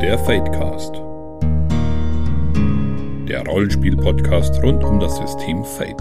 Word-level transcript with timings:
Der 0.00 0.18
Fadecast. 0.18 0.94
Der 3.28 3.44
Rollenspiel-Podcast 3.46 4.62
rund 4.62 4.82
um 4.82 4.98
das 4.98 5.18
System 5.18 5.62
Fate. 5.62 6.00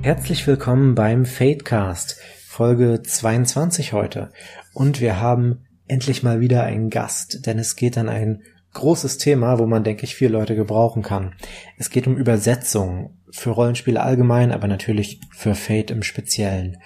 Herzlich 0.00 0.46
willkommen 0.46 0.94
beim 0.94 1.26
Fadecast, 1.26 2.18
Folge 2.46 3.02
22 3.02 3.92
heute. 3.92 4.30
Und 4.72 5.02
wir 5.02 5.20
haben 5.20 5.66
endlich 5.86 6.22
mal 6.22 6.40
wieder 6.40 6.62
einen 6.62 6.88
Gast, 6.88 7.44
denn 7.44 7.58
es 7.58 7.76
geht 7.76 7.98
an 7.98 8.08
ein 8.08 8.42
großes 8.72 9.18
Thema, 9.18 9.58
wo 9.58 9.66
man, 9.66 9.84
denke 9.84 10.04
ich, 10.04 10.14
vier 10.14 10.30
Leute 10.30 10.56
gebrauchen 10.56 11.02
kann. 11.02 11.34
Es 11.78 11.90
geht 11.90 12.06
um 12.06 12.16
Übersetzung 12.16 13.18
für 13.30 13.50
Rollenspiele 13.50 14.00
allgemein, 14.00 14.52
aber 14.52 14.68
natürlich 14.68 15.20
für 15.30 15.54
Fate 15.54 15.90
im 15.90 16.02
Speziellen. 16.02 16.78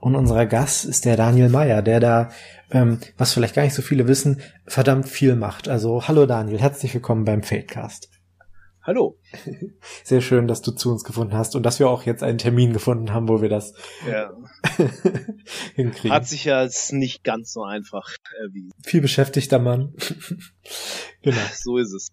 Und 0.00 0.16
unser 0.16 0.46
Gast 0.46 0.84
ist 0.84 1.04
der 1.04 1.16
Daniel 1.16 1.48
Meyer, 1.48 1.82
der 1.82 2.00
da, 2.00 2.30
ähm, 2.70 2.98
was 3.16 3.32
vielleicht 3.32 3.54
gar 3.54 3.62
nicht 3.62 3.74
so 3.74 3.82
viele 3.82 4.06
wissen, 4.06 4.40
verdammt 4.66 5.08
viel 5.08 5.34
macht. 5.34 5.68
Also 5.68 6.06
hallo 6.06 6.26
Daniel, 6.26 6.60
herzlich 6.60 6.92
willkommen 6.92 7.24
beim 7.24 7.42
Fatecast. 7.42 8.13
Hallo. 8.86 9.18
Sehr 10.04 10.20
schön, 10.20 10.46
dass 10.46 10.60
du 10.60 10.70
zu 10.70 10.92
uns 10.92 11.04
gefunden 11.04 11.32
hast 11.32 11.56
und 11.56 11.62
dass 11.62 11.78
wir 11.78 11.88
auch 11.88 12.02
jetzt 12.02 12.22
einen 12.22 12.36
Termin 12.36 12.74
gefunden 12.74 13.14
haben, 13.14 13.28
wo 13.28 13.40
wir 13.40 13.48
das 13.48 13.72
ja. 14.06 14.30
hinkriegen. 15.74 16.14
Hat 16.14 16.26
sich 16.26 16.44
ja 16.44 16.58
als 16.58 16.92
nicht 16.92 17.24
ganz 17.24 17.54
so 17.54 17.62
einfach 17.62 18.10
erwiesen. 18.42 18.72
Viel 18.82 19.00
beschäftigter 19.00 19.58
Mann. 19.58 19.94
genau. 21.22 21.40
So 21.54 21.78
ist 21.78 21.94
es. 21.94 22.08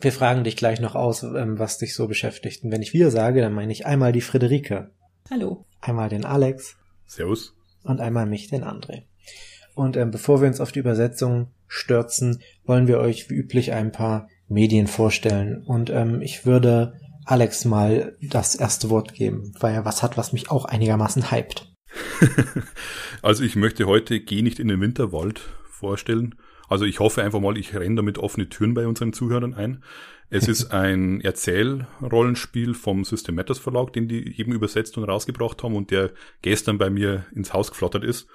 Wir 0.00 0.10
fragen 0.10 0.42
dich 0.42 0.56
gleich 0.56 0.80
noch 0.80 0.96
aus, 0.96 1.22
ähm, 1.22 1.60
was 1.60 1.78
dich 1.78 1.94
so 1.94 2.08
beschäftigt. 2.08 2.64
Und 2.64 2.72
wenn 2.72 2.82
ich 2.82 2.92
wir 2.92 3.12
sage, 3.12 3.40
dann 3.40 3.52
meine 3.52 3.70
ich 3.70 3.86
einmal 3.86 4.10
die 4.10 4.20
Friederike. 4.20 4.90
Hallo. 5.30 5.64
Einmal 5.80 6.08
den 6.08 6.24
Alex. 6.24 6.76
Servus. 7.06 7.54
Und 7.84 8.00
einmal 8.00 8.26
mich, 8.26 8.48
den 8.48 8.64
André. 8.64 9.04
Und 9.76 9.96
ähm, 9.96 10.10
bevor 10.10 10.40
wir 10.40 10.48
uns 10.48 10.60
auf 10.60 10.72
die 10.72 10.80
Übersetzung 10.80 11.52
stürzen, 11.68 12.42
wollen 12.64 12.88
wir 12.88 12.98
euch 12.98 13.30
wie 13.30 13.34
üblich 13.34 13.72
ein 13.72 13.92
paar 13.92 14.28
Medien 14.50 14.86
vorstellen. 14.86 15.62
Und 15.64 15.88
ähm, 15.90 16.20
ich 16.20 16.44
würde 16.44 16.94
Alex 17.24 17.64
mal 17.64 18.16
das 18.20 18.54
erste 18.54 18.90
Wort 18.90 19.14
geben, 19.14 19.54
weil 19.60 19.74
er 19.74 19.84
was 19.84 20.02
hat, 20.02 20.16
was 20.16 20.32
mich 20.32 20.50
auch 20.50 20.64
einigermaßen 20.64 21.30
hypt. 21.30 21.72
also 23.22 23.42
ich 23.42 23.56
möchte 23.56 23.86
heute 23.86 24.20
Geh 24.20 24.42
nicht 24.42 24.58
in 24.58 24.68
den 24.68 24.80
Winterwald 24.80 25.40
vorstellen. 25.64 26.34
Also 26.68 26.84
ich 26.84 27.00
hoffe 27.00 27.22
einfach 27.22 27.40
mal, 27.40 27.56
ich 27.56 27.74
renne 27.74 27.96
damit 27.96 28.18
offene 28.18 28.48
Türen 28.48 28.74
bei 28.74 28.86
unseren 28.86 29.12
Zuhörern 29.12 29.54
ein. 29.54 29.82
Es 30.28 30.46
ist 30.46 30.66
ein 30.72 31.20
Erzählrollenspiel 31.20 32.74
vom 32.74 33.04
System 33.04 33.36
Matters 33.36 33.58
Verlag, 33.58 33.92
den 33.92 34.08
die 34.08 34.38
eben 34.38 34.52
übersetzt 34.52 34.98
und 34.98 35.04
rausgebracht 35.04 35.62
haben 35.62 35.76
und 35.76 35.90
der 35.90 36.10
gestern 36.42 36.78
bei 36.78 36.90
mir 36.90 37.26
ins 37.34 37.52
Haus 37.52 37.70
geflattert 37.70 38.04
ist. 38.04 38.28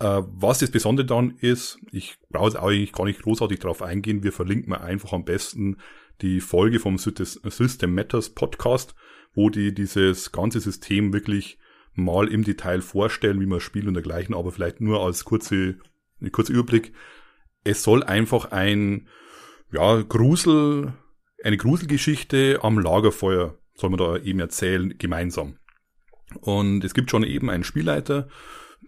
Äh, 0.00 0.22
was 0.26 0.58
das 0.58 0.70
Besondere 0.70 1.06
dann 1.06 1.36
ist, 1.38 1.78
ich 1.90 2.18
brauche 2.30 2.46
jetzt 2.50 2.56
eigentlich 2.56 2.92
gar 2.92 3.04
nicht 3.04 3.22
großartig 3.22 3.58
drauf 3.58 3.82
eingehen, 3.82 4.22
wir 4.22 4.32
verlinken 4.32 4.70
mal 4.70 4.78
einfach 4.78 5.12
am 5.12 5.24
besten 5.24 5.78
die 6.20 6.40
Folge 6.40 6.78
vom 6.80 6.98
System 6.98 7.94
Matters 7.94 8.30
Podcast, 8.30 8.94
wo 9.34 9.50
die 9.50 9.74
dieses 9.74 10.32
ganze 10.32 10.60
System 10.60 11.12
wirklich 11.12 11.58
mal 11.94 12.28
im 12.28 12.44
Detail 12.44 12.80
vorstellen, 12.80 13.40
wie 13.40 13.46
man 13.46 13.60
spielt 13.60 13.86
und 13.86 13.94
dergleichen, 13.94 14.34
aber 14.34 14.52
vielleicht 14.52 14.80
nur 14.80 15.04
als 15.04 15.24
kurze, 15.24 15.76
kurzer 16.32 16.52
Überblick. 16.52 16.92
Es 17.64 17.82
soll 17.82 18.02
einfach 18.04 18.46
ein, 18.52 19.08
ja, 19.72 20.00
Grusel, 20.02 20.94
eine 21.42 21.56
Gruselgeschichte 21.56 22.60
am 22.62 22.78
Lagerfeuer, 22.78 23.58
soll 23.74 23.90
man 23.90 23.98
da 23.98 24.16
eben 24.16 24.40
erzählen, 24.40 24.96
gemeinsam. 24.96 25.58
Und 26.40 26.84
es 26.84 26.94
gibt 26.94 27.10
schon 27.10 27.24
eben 27.24 27.50
einen 27.50 27.64
Spielleiter, 27.64 28.28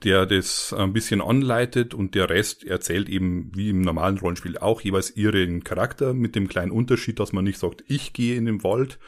der 0.04 0.26
das 0.26 0.72
ein 0.72 0.92
bisschen 0.92 1.20
anleitet 1.20 1.94
und 1.94 2.14
der 2.14 2.30
Rest 2.30 2.64
erzählt 2.64 3.08
eben 3.08 3.50
wie 3.54 3.70
im 3.70 3.82
normalen 3.82 4.18
Rollenspiel 4.18 4.58
auch 4.58 4.80
jeweils 4.80 5.16
ihren 5.16 5.64
Charakter 5.64 6.14
mit 6.14 6.34
dem 6.34 6.48
kleinen 6.48 6.70
Unterschied, 6.70 7.20
dass 7.20 7.32
man 7.32 7.44
nicht 7.44 7.58
sagt, 7.58 7.84
ich 7.86 8.12
gehe 8.12 8.36
in 8.36 8.46
den 8.46 8.64
Wald, 8.64 8.98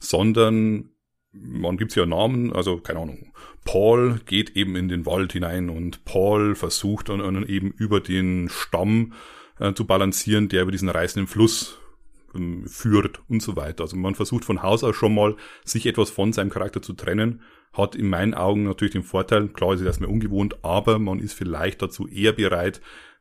sondern 0.00 0.90
man 1.32 1.76
gibt's 1.76 1.94
ja 1.94 2.06
Namen, 2.06 2.52
also 2.52 2.78
keine 2.78 3.00
Ahnung, 3.00 3.32
Paul 3.64 4.20
geht 4.24 4.56
eben 4.56 4.76
in 4.76 4.88
den 4.88 5.04
Wald 5.04 5.32
hinein 5.32 5.68
und 5.68 6.04
Paul 6.04 6.54
versucht 6.54 7.10
dann, 7.10 7.44
eben 7.44 7.70
über 7.72 8.00
den 8.00 8.48
Stamm 8.48 9.12
äh, 9.58 9.74
zu 9.74 9.86
balancieren, 9.86 10.48
der 10.48 10.62
über 10.62 10.72
diesen 10.72 10.88
reißenden 10.88 11.26
Fluss 11.26 11.78
ähm, 12.34 12.66
führt 12.66 13.20
und 13.28 13.42
so 13.42 13.56
weiter. 13.56 13.84
Also 13.84 13.96
man 13.96 14.14
versucht 14.14 14.44
von 14.44 14.62
Haus 14.62 14.84
aus 14.84 14.96
schon 14.96 15.14
mal, 15.14 15.36
sich 15.64 15.86
etwas 15.86 16.10
von 16.10 16.32
seinem 16.32 16.50
Charakter 16.50 16.82
zu 16.82 16.92
trennen 16.92 17.42
hat 17.72 17.94
in 17.94 18.08
meinen 18.08 18.34
Augen 18.34 18.64
natürlich 18.64 18.92
den 18.92 19.02
Vorteil, 19.02 19.48
klar 19.48 19.74
ist 19.74 19.80
es 19.80 19.86
erstmal 19.86 20.10
ungewohnt, 20.10 20.64
aber 20.64 20.98
man 20.98 21.20
ist 21.20 21.34
vielleicht 21.34 21.82
dazu 21.82 22.08
eher 22.08 22.32
bereit, 22.32 22.80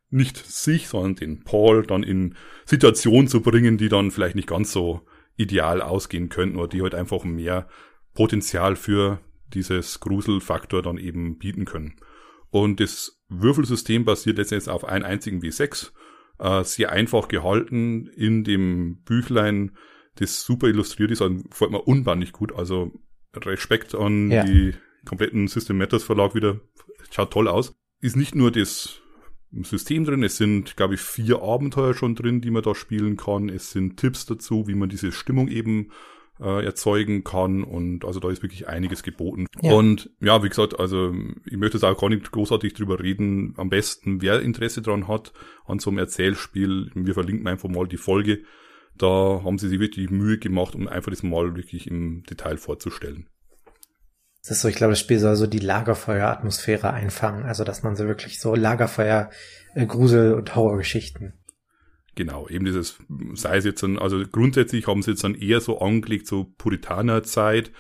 nicht 0.09 0.37
sich, 0.37 0.87
sondern 0.87 1.15
den 1.15 1.43
Paul 1.43 1.85
dann 1.85 2.03
in 2.03 2.35
Situationen 2.65 3.27
zu 3.27 3.41
bringen, 3.41 3.77
die 3.77 3.89
dann 3.89 4.11
vielleicht 4.11 4.35
nicht 4.35 4.47
ganz 4.47 4.71
so 4.71 5.01
ideal 5.35 5.81
ausgehen 5.81 6.29
könnten 6.29 6.57
oder 6.57 6.69
die 6.69 6.81
halt 6.81 6.95
einfach 6.95 7.23
mehr 7.23 7.67
Potenzial 8.13 8.75
für 8.75 9.19
dieses 9.53 9.99
Gruselfaktor 9.99 10.81
dann 10.81 10.97
eben 10.97 11.37
bieten 11.37 11.65
können. 11.65 11.95
Und 12.49 12.79
das 12.79 13.21
Würfelsystem 13.27 14.05
basiert 14.05 14.37
letztendlich 14.37 14.73
auf 14.73 14.85
einem 14.85 15.05
einzigen 15.05 15.41
W6, 15.41 15.91
äh, 16.39 16.63
sehr 16.63 16.91
einfach 16.91 17.27
gehalten 17.27 18.07
in 18.07 18.43
dem 18.43 19.01
Büchlein, 19.03 19.71
das 20.15 20.43
super 20.43 20.67
illustriert 20.67 21.11
ist, 21.11 21.21
und 21.21 21.49
gefällt 21.49 21.71
mir 21.71 21.81
unbandlich 21.81 22.31
gut. 22.31 22.53
Also 22.53 22.93
Respekt 23.35 23.95
an 23.95 24.31
ja. 24.31 24.43
die 24.43 24.73
kompletten 25.05 25.47
System 25.47 25.77
Matters 25.77 26.03
Verlag 26.03 26.35
wieder. 26.35 26.59
Schaut 27.11 27.31
toll 27.31 27.47
aus. 27.47 27.75
Ist 28.01 28.15
nicht 28.15 28.35
nur 28.35 28.51
das 28.51 29.01
System 29.63 30.03
drin, 30.03 30.23
es 30.23 30.37
sind, 30.37 30.75
glaube 30.75 30.95
ich, 30.95 31.01
vier 31.01 31.41
Abenteuer 31.41 31.93
schon 31.93 32.15
drin, 32.15 32.41
die 32.41 32.51
man 32.51 32.63
da 32.63 32.75
spielen 32.75 33.15
kann. 33.15 33.49
Es 33.49 33.71
sind 33.71 33.97
Tipps 33.97 34.25
dazu, 34.25 34.67
wie 34.67 34.75
man 34.75 34.89
diese 34.89 35.11
Stimmung 35.11 35.47
eben 35.47 35.91
äh, 36.39 36.65
erzeugen 36.65 37.23
kann 37.23 37.63
und 37.63 38.05
also 38.05 38.19
da 38.19 38.29
ist 38.29 38.43
wirklich 38.43 38.67
einiges 38.67 39.03
geboten. 39.03 39.47
Ja. 39.61 39.73
Und 39.73 40.09
ja, 40.19 40.43
wie 40.43 40.49
gesagt, 40.49 40.79
also 40.79 41.13
ich 41.45 41.57
möchte 41.57 41.77
jetzt 41.77 41.83
auch 41.83 41.99
gar 41.99 42.09
nicht 42.09 42.31
großartig 42.31 42.73
drüber 42.73 42.99
reden. 42.99 43.53
Am 43.57 43.69
besten, 43.69 44.21
wer 44.21 44.41
Interesse 44.41 44.81
dran 44.81 45.07
hat 45.07 45.33
an 45.65 45.79
so 45.79 45.89
einem 45.89 45.99
Erzählspiel, 45.99 46.91
wir 46.93 47.13
verlinken 47.13 47.47
einfach 47.47 47.69
mal 47.69 47.87
die 47.87 47.97
Folge 47.97 48.43
da 48.97 49.41
haben 49.43 49.57
sie 49.57 49.69
sich 49.69 49.79
wirklich 49.79 50.09
Mühe 50.09 50.37
gemacht, 50.37 50.75
um 50.75 50.87
einfach 50.87 51.11
das 51.11 51.23
mal 51.23 51.55
wirklich 51.55 51.87
im 51.87 52.23
Detail 52.23 52.57
vorzustellen. 52.57 53.27
Das 54.41 54.57
ist 54.57 54.61
so, 54.61 54.67
ich 54.67 54.75
glaube, 54.75 54.93
das 54.93 54.99
Spiel 54.99 55.19
soll 55.19 55.35
so 55.35 55.45
die 55.45 55.59
Lagerfeuer-Atmosphäre 55.59 56.93
einfangen. 56.93 57.43
Also, 57.43 57.63
dass 57.63 57.83
man 57.83 57.95
so 57.95 58.05
wirklich 58.05 58.39
so 58.39 58.55
Lagerfeuer, 58.55 59.29
äh, 59.75 59.85
Grusel- 59.85 60.33
und 60.33 60.55
Horrorgeschichten. 60.55 61.33
Genau, 62.17 62.47
eben 62.49 62.65
dieses, 62.65 62.97
sei 63.35 63.57
es 63.57 63.65
jetzt, 63.65 63.83
ein, 63.83 63.99
also 63.99 64.19
grundsätzlich 64.31 64.87
haben 64.87 65.03
sie 65.03 65.11
jetzt 65.11 65.23
dann 65.23 65.35
eher 65.35 65.61
so 65.61 65.79
angelegt, 65.79 66.25
so 66.25 66.51
Puritanerzeit, 66.57 67.71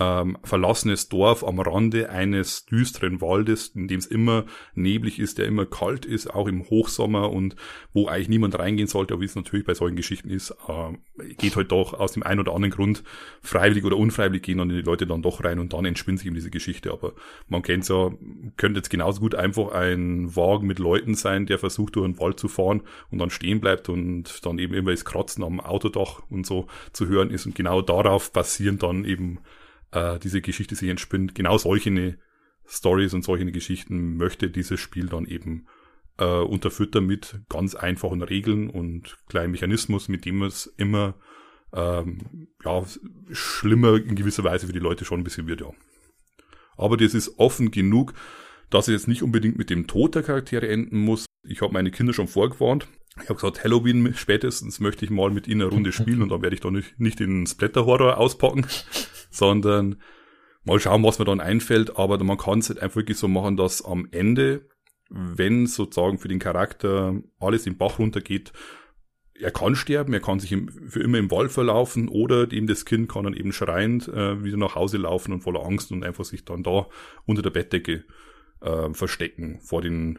ähm, 0.00 0.38
verlassenes 0.42 1.10
Dorf 1.10 1.44
am 1.44 1.60
Rande 1.60 2.08
eines 2.08 2.64
düsteren 2.64 3.20
Waldes, 3.20 3.68
in 3.68 3.86
dem 3.86 3.98
es 3.98 4.06
immer 4.06 4.46
neblig 4.74 5.18
ist, 5.18 5.36
der 5.36 5.46
immer 5.46 5.66
kalt 5.66 6.06
ist, 6.06 6.34
auch 6.34 6.48
im 6.48 6.68
Hochsommer 6.68 7.30
und 7.30 7.54
wo 7.92 8.08
eigentlich 8.08 8.30
niemand 8.30 8.58
reingehen 8.58 8.88
sollte, 8.88 9.12
aber 9.12 9.20
wie 9.20 9.26
es 9.26 9.36
natürlich 9.36 9.66
bei 9.66 9.74
solchen 9.74 9.96
Geschichten 9.96 10.30
ist, 10.30 10.52
äh, 10.68 11.34
geht 11.34 11.54
halt 11.54 11.70
doch 11.70 11.92
aus 11.92 12.12
dem 12.12 12.22
einen 12.22 12.40
oder 12.40 12.54
anderen 12.54 12.72
Grund 12.72 13.04
freiwillig 13.42 13.84
oder 13.84 13.98
unfreiwillig 13.98 14.42
gehen 14.42 14.58
dann 14.58 14.70
die 14.70 14.80
Leute 14.80 15.06
dann 15.06 15.20
doch 15.20 15.44
rein 15.44 15.58
und 15.58 15.74
dann 15.74 15.84
entspinnt 15.84 16.18
sich 16.18 16.26
eben 16.26 16.34
diese 16.34 16.50
Geschichte. 16.50 16.92
Aber 16.92 17.12
man 17.48 17.62
kennt 17.62 17.86
ja, 17.88 18.10
könnte 18.56 18.78
jetzt 18.78 18.90
genauso 18.90 19.20
gut 19.20 19.34
einfach 19.34 19.72
ein 19.72 20.34
Wagen 20.34 20.66
mit 20.66 20.78
Leuten 20.78 21.14
sein, 21.14 21.44
der 21.44 21.58
versucht 21.58 21.96
durch 21.96 22.06
den 22.06 22.18
Wald 22.18 22.40
zu 22.40 22.48
fahren 22.48 22.82
und 23.10 23.18
dann 23.18 23.30
stehen 23.30 23.60
bleibt 23.60 23.90
und 23.90 24.44
dann 24.46 24.58
eben 24.58 24.72
immer 24.72 24.92
das 24.92 25.04
Kratzen 25.04 25.44
am 25.44 25.60
Autodach 25.60 26.22
und 26.30 26.46
so 26.46 26.66
zu 26.92 27.06
hören 27.06 27.30
ist 27.30 27.44
und 27.44 27.54
genau 27.54 27.82
darauf 27.82 28.32
basieren 28.32 28.78
dann 28.78 29.04
eben 29.04 29.40
äh, 29.92 30.18
diese 30.18 30.40
Geschichte 30.40 30.74
sich 30.74 30.88
entspinnt. 30.88 31.34
Genau 31.34 31.58
solche 31.58 32.18
Stories 32.66 33.14
und 33.14 33.24
solche 33.24 33.50
Geschichten 33.50 34.16
möchte 34.16 34.50
dieses 34.50 34.80
Spiel 34.80 35.06
dann 35.06 35.26
eben 35.26 35.66
äh, 36.18 36.24
unterfüttern 36.24 37.06
mit 37.06 37.40
ganz 37.48 37.74
einfachen 37.74 38.22
Regeln 38.22 38.70
und 38.70 39.18
kleinen 39.28 39.52
Mechanismus, 39.52 40.08
mit 40.08 40.24
dem 40.24 40.42
es 40.42 40.66
immer 40.76 41.14
ähm, 41.72 42.48
ja, 42.64 42.84
schlimmer 43.32 43.96
in 43.96 44.14
gewisser 44.14 44.44
Weise 44.44 44.66
für 44.66 44.72
die 44.72 44.78
Leute 44.78 45.04
schon 45.04 45.20
ein 45.20 45.24
bisschen 45.24 45.46
wird, 45.46 45.60
ja. 45.60 45.70
Aber 46.76 46.96
das 46.96 47.14
ist 47.14 47.38
offen 47.38 47.70
genug, 47.70 48.14
dass 48.70 48.88
es 48.88 48.92
jetzt 48.92 49.08
nicht 49.08 49.22
unbedingt 49.22 49.58
mit 49.58 49.68
dem 49.70 49.86
Tod 49.86 50.14
der 50.14 50.22
Charaktere 50.22 50.68
enden 50.68 50.98
muss. 50.98 51.26
Ich 51.42 51.60
habe 51.60 51.72
meine 51.72 51.90
Kinder 51.90 52.12
schon 52.12 52.28
vorgewarnt. 52.28 52.88
Ich 53.16 53.28
habe 53.28 53.34
gesagt, 53.34 53.64
Halloween 53.64 54.14
spätestens 54.14 54.80
möchte 54.80 55.04
ich 55.04 55.10
mal 55.10 55.30
mit 55.30 55.48
ihnen 55.48 55.62
eine 55.62 55.70
Runde 55.70 55.92
spielen 55.92 56.22
und 56.22 56.30
dann 56.30 56.42
werde 56.42 56.54
ich 56.54 56.60
doch 56.60 56.70
nicht, 56.70 56.98
nicht 56.98 57.20
den 57.20 57.46
Splatter-Horror 57.46 58.18
auspacken, 58.18 58.66
sondern 59.30 60.00
mal 60.64 60.78
schauen, 60.78 61.02
was 61.02 61.18
mir 61.18 61.24
dann 61.24 61.40
einfällt. 61.40 61.96
Aber 61.96 62.22
man 62.22 62.38
kann 62.38 62.60
es 62.60 62.68
halt 62.68 62.80
einfach 62.80 62.96
wirklich 62.96 63.18
so 63.18 63.28
machen, 63.28 63.56
dass 63.56 63.84
am 63.84 64.08
Ende, 64.10 64.68
wenn 65.08 65.66
sozusagen 65.66 66.18
für 66.18 66.28
den 66.28 66.38
Charakter 66.38 67.20
alles 67.38 67.66
im 67.66 67.76
Bach 67.76 67.98
runtergeht, 67.98 68.52
er 69.40 69.50
kann 69.50 69.74
sterben, 69.74 70.12
er 70.12 70.20
kann 70.20 70.38
sich 70.38 70.52
im, 70.52 70.68
für 70.68 71.00
immer 71.00 71.18
im 71.18 71.30
Wald 71.30 71.50
verlaufen 71.50 72.08
oder 72.08 72.52
eben 72.52 72.66
das 72.66 72.84
Kind 72.84 73.08
kann 73.08 73.24
dann 73.24 73.34
eben 73.34 73.52
schreiend 73.52 74.06
äh, 74.08 74.44
wieder 74.44 74.58
nach 74.58 74.74
Hause 74.74 74.98
laufen 74.98 75.32
und 75.32 75.40
voller 75.40 75.64
Angst 75.64 75.90
und 75.92 76.04
einfach 76.04 76.24
sich 76.24 76.44
dann 76.44 76.62
da 76.62 76.88
unter 77.24 77.42
der 77.42 77.50
Bettdecke 77.50 78.04
äh, 78.60 78.92
verstecken 78.92 79.60
vor 79.62 79.80
den 79.80 80.18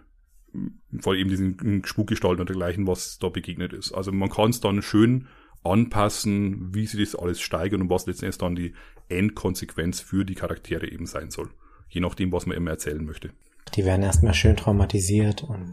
vor 0.99 1.15
eben 1.15 1.29
diesen 1.29 1.83
Spukgestalten 1.85 2.41
und 2.41 2.49
dergleichen, 2.49 2.87
was 2.87 3.19
da 3.19 3.29
begegnet 3.29 3.73
ist. 3.73 3.91
Also 3.91 4.11
man 4.11 4.29
kann 4.29 4.49
es 4.49 4.59
dann 4.59 4.81
schön 4.81 5.27
anpassen, 5.63 6.73
wie 6.73 6.87
sie 6.87 6.99
das 6.99 7.15
alles 7.15 7.39
steigern 7.39 7.81
und 7.81 7.89
was 7.89 8.07
letztendlich 8.07 8.37
dann 8.37 8.55
die 8.55 8.73
Endkonsequenz 9.09 10.01
für 10.01 10.25
die 10.25 10.35
Charaktere 10.35 10.91
eben 10.91 11.05
sein 11.05 11.31
soll. 11.31 11.49
Je 11.89 12.01
nachdem, 12.01 12.31
was 12.31 12.45
man 12.45 12.57
immer 12.57 12.71
erzählen 12.71 13.03
möchte. 13.03 13.31
Die 13.75 13.85
werden 13.85 14.03
erstmal 14.03 14.33
schön 14.33 14.57
traumatisiert 14.57 15.43
und 15.43 15.71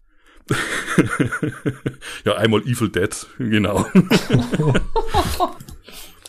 ja, 2.25 2.37
einmal 2.37 2.63
Evil 2.63 2.89
Dead, 2.89 3.27
genau. 3.39 3.85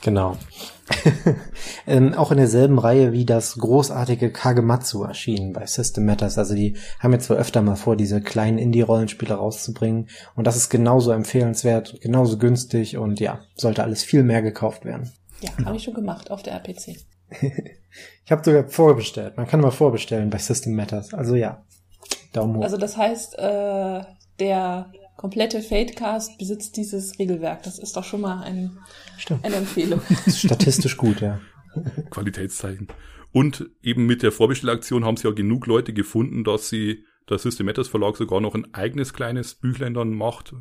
genau. 0.01 0.37
ähm, 1.87 2.13
auch 2.13 2.31
in 2.31 2.37
derselben 2.37 2.79
Reihe 2.79 3.11
wie 3.11 3.25
das 3.25 3.57
großartige 3.57 4.31
Kagematsu 4.31 5.03
erschienen 5.03 5.53
bei 5.53 5.65
System 5.65 6.05
Matters. 6.05 6.37
Also 6.37 6.55
die 6.55 6.77
haben 6.99 7.13
jetzt 7.13 7.29
wohl 7.29 7.37
öfter 7.37 7.61
mal 7.61 7.75
vor, 7.75 7.95
diese 7.95 8.21
kleinen 8.21 8.57
Indie-Rollenspiele 8.57 9.33
rauszubringen. 9.33 10.07
Und 10.35 10.47
das 10.47 10.55
ist 10.55 10.69
genauso 10.69 11.11
empfehlenswert, 11.11 11.99
genauso 12.01 12.37
günstig 12.37 12.97
und 12.97 13.19
ja, 13.19 13.41
sollte 13.55 13.83
alles 13.83 14.03
viel 14.03 14.23
mehr 14.23 14.41
gekauft 14.41 14.85
werden. 14.85 15.11
Ja, 15.41 15.51
habe 15.65 15.77
ich 15.77 15.83
schon 15.83 15.93
gemacht 15.93 16.31
auf 16.31 16.43
der 16.43 16.53
RPC. 16.53 16.97
ich 18.25 18.31
habe 18.31 18.43
sogar 18.43 18.67
vorbestellt. 18.67 19.37
Man 19.37 19.47
kann 19.47 19.61
mal 19.61 19.71
vorbestellen 19.71 20.29
bei 20.29 20.37
System 20.37 20.75
Matters. 20.75 21.13
Also 21.13 21.35
ja, 21.35 21.63
Daumen 22.33 22.57
hoch. 22.57 22.63
Also 22.63 22.77
das 22.77 22.97
heißt, 22.97 23.37
äh, 23.39 24.01
der 24.39 24.91
komplette 25.19 25.61
Fadecast 25.61 26.37
besitzt 26.37 26.77
dieses 26.77 27.19
Regelwerk. 27.19 27.63
Das 27.63 27.77
ist 27.77 27.97
doch 27.97 28.05
schon 28.05 28.21
mal 28.21 28.41
ein, 28.41 28.77
eine 29.43 29.57
Empfehlung. 29.57 29.99
Statistisch 30.27 30.95
gut, 30.95 31.19
ja. 31.19 31.41
Qualitätszeichen. 32.09 32.87
Und 33.33 33.69
eben 33.83 34.05
mit 34.05 34.23
der 34.23 34.31
Vorbestellaktion 34.31 35.03
haben 35.03 35.17
sie 35.17 35.27
ja 35.27 35.33
genug 35.33 35.67
Leute 35.67 35.91
gefunden, 35.91 36.45
dass 36.45 36.69
sie 36.69 37.03
der 37.29 37.37
System 37.37 37.65
Matters 37.65 37.89
Verlag 37.89 38.15
sogar 38.15 38.39
noch 38.39 38.55
ein 38.55 38.73
eigenes 38.73 39.13
kleines 39.13 39.55
Büchlein 39.55 39.93
dann 39.93 40.13
macht, 40.13 40.55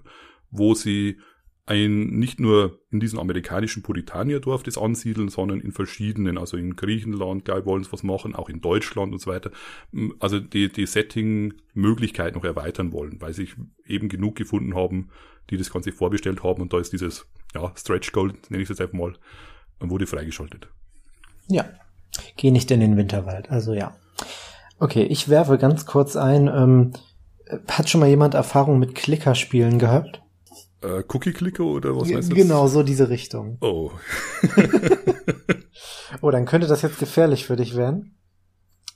wo 0.51 0.75
sie 0.75 1.21
ein, 1.69 2.19
nicht 2.19 2.41
nur 2.41 2.81
in 2.91 2.99
diesem 2.99 3.19
amerikanischen 3.19 3.83
Puritanierdorf 3.83 4.63
das 4.63 4.79
ansiedeln, 4.79 5.29
sondern 5.29 5.61
in 5.61 5.73
verschiedenen, 5.73 6.39
also 6.39 6.57
in 6.57 6.77
Griechenland, 6.77 7.45
glaube 7.45 7.61
ich, 7.61 7.67
wollen 7.67 7.85
sie 7.85 7.93
was 7.93 8.03
machen, 8.03 8.35
auch 8.35 8.49
in 8.49 8.63
Deutschland 8.63 9.13
und 9.13 9.21
so 9.21 9.31
weiter. 9.31 9.51
Also 10.19 10.41
die, 10.41 10.73
die 10.73 10.87
Setting-Möglichkeit 10.87 12.35
noch 12.35 12.45
erweitern 12.45 12.93
wollen, 12.93 13.21
weil 13.21 13.35
sich 13.35 13.55
eben 13.85 14.09
genug 14.09 14.37
gefunden 14.37 14.75
haben, 14.75 15.11
die 15.51 15.59
das 15.59 15.71
Ganze 15.71 15.93
vorbestellt 15.93 16.43
haben 16.43 16.63
und 16.63 16.73
da 16.73 16.79
ist 16.79 16.93
dieses, 16.93 17.27
ja, 17.55 17.71
Stretch 17.77 18.13
Gold, 18.13 18.51
nenne 18.51 18.63
ich 18.63 18.71
es 18.71 18.79
jetzt 18.79 18.81
einfach 18.81 18.99
mal, 18.99 19.15
wurde 19.81 20.07
freigeschaltet. 20.07 20.69
Ja. 21.49 21.67
Geh 22.37 22.51
nicht 22.51 22.71
in 22.71 22.81
den 22.81 22.97
Winterwald, 22.97 23.51
also 23.51 23.75
ja. 23.75 23.95
Okay, 24.79 25.03
ich 25.03 25.29
werfe 25.29 25.59
ganz 25.59 25.85
kurz 25.85 26.17
ein, 26.17 26.49
ähm, 26.49 26.93
hat 27.69 27.91
schon 27.91 28.01
mal 28.01 28.09
jemand 28.09 28.35
Erfahrung 28.35 28.79
mit 28.79 28.95
Klickerspielen 28.95 29.79
gehabt? 29.79 30.23
Äh, 30.83 31.03
Cookie-Clicker 31.09 31.65
oder 31.65 31.97
was 31.97 32.13
heißt 32.13 32.31
das? 32.31 32.37
Genau, 32.37 32.69
so 32.69 32.83
diese 32.83 33.09
Richtung. 33.09 33.59
Oh. 33.61 33.91
oh, 36.21 36.31
dann 36.31 36.47
könnte 36.47 36.69
das 36.69 36.83
jetzt 36.83 36.99
gefährlich 36.99 37.47
für 37.47 37.57
dich 37.57 37.77
werden. 37.77 38.17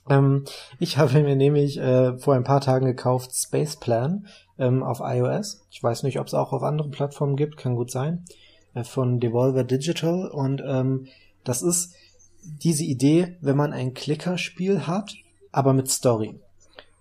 Ähm, 0.09 0.45
ich 0.79 0.97
habe 0.97 1.21
mir 1.21 1.35
nämlich 1.35 1.77
äh, 1.77 2.17
vor 2.17 2.35
ein 2.35 2.43
paar 2.43 2.61
Tagen 2.61 2.85
gekauft 2.85 3.31
Space 3.35 3.77
Plan 3.77 4.27
ähm, 4.57 4.83
auf 4.83 4.99
iOS. 5.01 5.65
Ich 5.69 5.81
weiß 5.81 6.03
nicht, 6.03 6.19
ob 6.19 6.27
es 6.27 6.33
auch 6.33 6.53
auf 6.53 6.63
anderen 6.63 6.91
Plattformen 6.91 7.35
gibt, 7.35 7.57
kann 7.57 7.75
gut 7.75 7.91
sein. 7.91 8.25
Äh, 8.73 8.83
von 8.83 9.19
Devolver 9.19 9.63
Digital. 9.63 10.29
Und 10.29 10.61
ähm, 10.65 11.07
das 11.43 11.61
ist 11.61 11.95
diese 12.41 12.83
Idee, 12.83 13.37
wenn 13.41 13.57
man 13.57 13.73
ein 13.73 13.93
Klickerspiel 13.93 14.87
hat, 14.87 15.15
aber 15.51 15.73
mit 15.73 15.89
Story. 15.89 16.39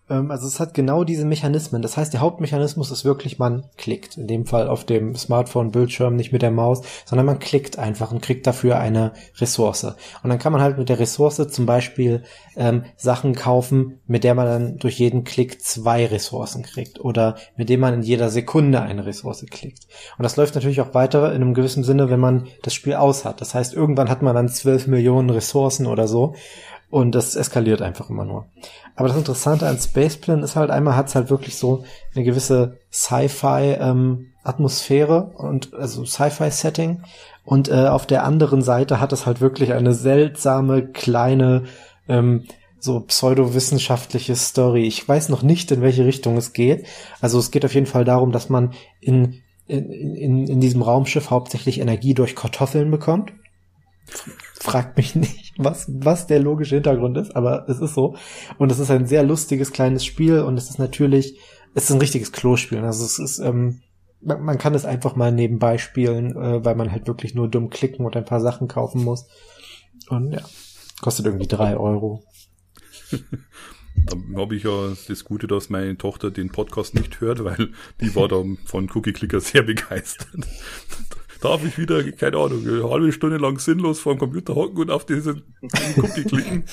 Ähm, 0.08 0.30
also 0.30 0.46
es 0.46 0.60
hat 0.60 0.74
genau 0.74 1.04
diese 1.04 1.24
Mechanismen. 1.24 1.82
Das 1.82 1.96
heißt, 1.96 2.12
der 2.12 2.20
Hauptmechanismus 2.20 2.90
ist 2.90 3.04
wirklich, 3.04 3.38
man 3.38 3.64
klickt. 3.76 4.16
In 4.16 4.26
dem 4.26 4.46
Fall 4.46 4.68
auf 4.68 4.84
dem 4.84 5.14
Smartphone-Bildschirm, 5.14 6.16
nicht 6.16 6.32
mit 6.32 6.42
der 6.42 6.50
Maus, 6.50 6.82
sondern 7.04 7.26
man 7.26 7.38
klickt 7.38 7.78
einfach 7.78 8.12
und 8.12 8.22
kriegt 8.22 8.46
dafür 8.46 8.78
eine 8.78 9.12
Ressource. 9.38 9.84
Und 9.84 10.30
dann 10.30 10.38
kann 10.38 10.52
man 10.52 10.62
halt 10.62 10.78
mit 10.78 10.88
der 10.88 10.98
Ressource 10.98 11.36
zum 11.48 11.66
Beispiel 11.66 12.22
ähm, 12.56 12.84
Sachen 12.96 13.34
kaufen, 13.34 14.00
mit 14.06 14.24
der 14.24 14.34
man 14.34 14.46
dann 14.46 14.76
durch 14.78 14.98
jeden 14.98 15.24
Klick 15.24 15.62
zwei 15.62 16.06
Ressourcen 16.06 16.62
kriegt 16.62 17.00
oder 17.00 17.36
mit 17.56 17.68
dem 17.68 17.80
man 17.80 17.94
in 17.94 18.02
jeder 18.02 18.30
Sekunde 18.30 18.82
eine 18.82 19.06
Ressource 19.06 19.44
klickt. 19.50 19.86
Und 20.18 20.22
das 20.22 20.36
läuft 20.36 20.54
natürlich 20.54 20.80
auch 20.80 20.94
weiter 20.94 21.32
in 21.32 21.42
einem 21.42 21.54
gewissen 21.54 21.84
Sinne, 21.84 22.10
wenn 22.10 22.20
man 22.20 22.48
das 22.62 22.74
Spiel 22.74 22.94
aus 22.94 23.24
hat. 23.24 23.40
Das 23.40 23.54
heißt, 23.54 23.74
irgendwann 23.74 24.10
hat 24.10 24.22
man 24.22 24.34
dann 24.34 24.48
zwölf 24.48 24.86
Millionen 24.86 25.30
Ressourcen 25.30 25.86
oder 25.86 26.06
so 26.06 26.34
und 26.92 27.14
das 27.14 27.36
eskaliert 27.36 27.80
einfach 27.80 28.10
immer 28.10 28.26
nur. 28.26 28.48
Aber 28.96 29.08
das 29.08 29.16
Interessante 29.16 29.66
an 29.66 29.78
Spaceplan 29.78 30.42
ist 30.42 30.56
halt, 30.56 30.70
einmal 30.70 30.94
hat 30.94 31.08
es 31.08 31.14
halt 31.14 31.30
wirklich 31.30 31.56
so 31.56 31.84
eine 32.14 32.22
gewisse 32.22 32.76
Sci-Fi 32.92 33.76
ähm, 33.80 34.26
und 34.44 35.72
also 35.72 36.04
Sci-Fi-Setting. 36.04 37.02
Und 37.46 37.70
äh, 37.70 37.86
auf 37.86 38.04
der 38.04 38.24
anderen 38.24 38.60
Seite 38.60 39.00
hat 39.00 39.14
es 39.14 39.24
halt 39.24 39.40
wirklich 39.40 39.72
eine 39.72 39.94
seltsame, 39.94 40.86
kleine, 40.86 41.64
ähm, 42.08 42.44
so 42.78 43.00
pseudowissenschaftliche 43.00 44.36
Story. 44.36 44.86
Ich 44.86 45.08
weiß 45.08 45.30
noch 45.30 45.42
nicht, 45.42 45.70
in 45.72 45.80
welche 45.80 46.04
Richtung 46.04 46.36
es 46.36 46.52
geht. 46.52 46.84
Also 47.22 47.38
es 47.38 47.50
geht 47.50 47.64
auf 47.64 47.72
jeden 47.72 47.86
Fall 47.86 48.04
darum, 48.04 48.32
dass 48.32 48.50
man 48.50 48.74
in, 49.00 49.40
in, 49.66 49.90
in, 49.90 50.46
in 50.46 50.60
diesem 50.60 50.82
Raumschiff 50.82 51.30
hauptsächlich 51.30 51.80
Energie 51.80 52.12
durch 52.12 52.36
Kartoffeln 52.36 52.90
bekommt. 52.90 53.32
Fragt 54.60 54.98
mich 54.98 55.14
nicht, 55.14 55.41
was, 55.56 55.86
was 55.88 56.26
der 56.26 56.40
logische 56.40 56.76
Hintergrund 56.76 57.16
ist, 57.16 57.34
aber 57.36 57.68
es 57.68 57.80
ist 57.80 57.94
so. 57.94 58.16
Und 58.58 58.72
es 58.72 58.78
ist 58.78 58.90
ein 58.90 59.06
sehr 59.06 59.22
lustiges 59.22 59.72
kleines 59.72 60.04
Spiel 60.04 60.40
und 60.40 60.56
es 60.56 60.70
ist 60.70 60.78
natürlich, 60.78 61.38
es 61.74 61.84
ist 61.84 61.90
ein 61.90 62.00
richtiges 62.00 62.32
Klospiel. 62.32 62.78
Also 62.78 63.04
es 63.04 63.18
ist, 63.18 63.38
ähm, 63.38 63.80
man, 64.20 64.42
man 64.42 64.58
kann 64.58 64.74
es 64.74 64.84
einfach 64.84 65.16
mal 65.16 65.32
nebenbei 65.32 65.78
spielen, 65.78 66.36
äh, 66.36 66.64
weil 66.64 66.74
man 66.74 66.90
halt 66.90 67.06
wirklich 67.06 67.34
nur 67.34 67.48
dumm 67.48 67.70
klicken 67.70 68.04
und 68.06 68.16
ein 68.16 68.24
paar 68.24 68.40
Sachen 68.40 68.68
kaufen 68.68 69.04
muss. 69.04 69.26
Und 70.08 70.32
ja, 70.32 70.42
kostet 71.00 71.26
irgendwie 71.26 71.48
drei 71.48 71.76
Euro. 71.76 72.24
Da 74.04 74.16
habe 74.40 74.56
ich 74.56 74.64
ja 74.64 74.94
das 75.06 75.24
Gute, 75.24 75.46
dass 75.46 75.68
meine 75.68 75.96
Tochter 75.96 76.30
den 76.30 76.50
Podcast 76.50 76.94
nicht 76.94 77.20
hört, 77.20 77.44
weil 77.44 77.72
die 78.00 78.14
war 78.16 78.26
da 78.26 78.42
von 78.64 78.90
Cookie 78.94 79.12
Clicker 79.12 79.40
sehr 79.40 79.62
begeistert 79.62 80.46
darf 81.42 81.64
ich 81.64 81.76
wieder, 81.76 82.02
keine 82.12 82.36
Ahnung, 82.38 82.66
eine 82.66 82.88
halbe 82.88 83.12
Stunde 83.12 83.36
lang 83.36 83.58
sinnlos 83.58 84.00
vor 84.00 84.14
dem 84.14 84.18
Computer 84.18 84.54
hocken 84.54 84.78
und 84.78 84.90
auf 84.90 85.04
diese 85.04 85.42
Cookie 85.96 86.24
klicken. 86.24 86.64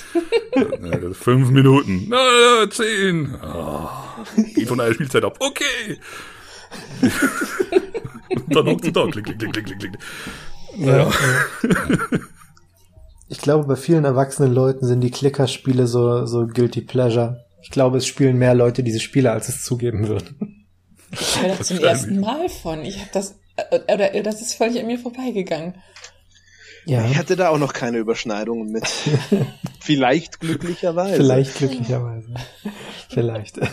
ja, 0.54 1.10
fünf 1.12 1.50
Minuten. 1.50 2.06
Na, 2.08 2.70
zehn. 2.70 3.34
Oh, 3.42 3.88
geht 4.54 4.68
von 4.68 4.80
einer 4.80 4.94
Spielzeit 4.94 5.24
ab. 5.24 5.36
Okay. 5.40 5.98
und 8.30 8.56
dann 8.56 8.66
hockt 8.66 8.84
sie 8.84 8.92
da. 8.92 9.06
Klick, 9.06 9.24
klick, 9.24 9.38
klick, 9.38 9.52
klick, 9.52 9.66
klick, 9.66 9.78
klick. 9.78 9.98
Ja. 10.76 11.10
Ich 13.28 13.38
glaube, 13.40 13.64
bei 13.64 13.76
vielen 13.76 14.04
erwachsenen 14.04 14.52
Leuten 14.52 14.86
sind 14.86 15.02
die 15.02 15.12
Klickerspiele 15.12 15.86
so, 15.86 16.26
so 16.26 16.48
guilty 16.48 16.80
pleasure. 16.80 17.44
Ich 17.62 17.70
glaube, 17.70 17.98
es 17.98 18.06
spielen 18.06 18.38
mehr 18.38 18.54
Leute 18.54 18.82
diese 18.82 18.98
Spiele, 18.98 19.30
als 19.30 19.48
es 19.48 19.62
zugeben 19.62 20.08
würden. 20.08 20.66
Ich 21.12 21.40
höre 21.40 21.56
das 21.56 21.68
zum 21.68 21.78
ersten 21.78 22.20
Mal 22.20 22.48
von. 22.48 22.80
Ich 22.84 22.98
habe 22.98 23.10
das 23.12 23.30
äh, 23.30 23.34
oder 23.70 24.14
äh, 24.14 24.22
das 24.22 24.40
ist 24.40 24.54
völlig 24.54 24.80
an 24.80 24.86
mir 24.86 24.98
vorbeigegangen. 24.98 25.74
Ja. 26.86 27.04
Ich 27.04 27.16
hatte 27.16 27.36
da 27.36 27.50
auch 27.50 27.58
noch 27.58 27.72
keine 27.72 27.98
Überschneidungen 27.98 28.72
mit. 28.72 28.86
Vielleicht 29.80 30.40
glücklicherweise. 30.40 31.16
Vielleicht 31.16 31.56
glücklicherweise. 31.56 32.34
Vielleicht. 33.08 33.60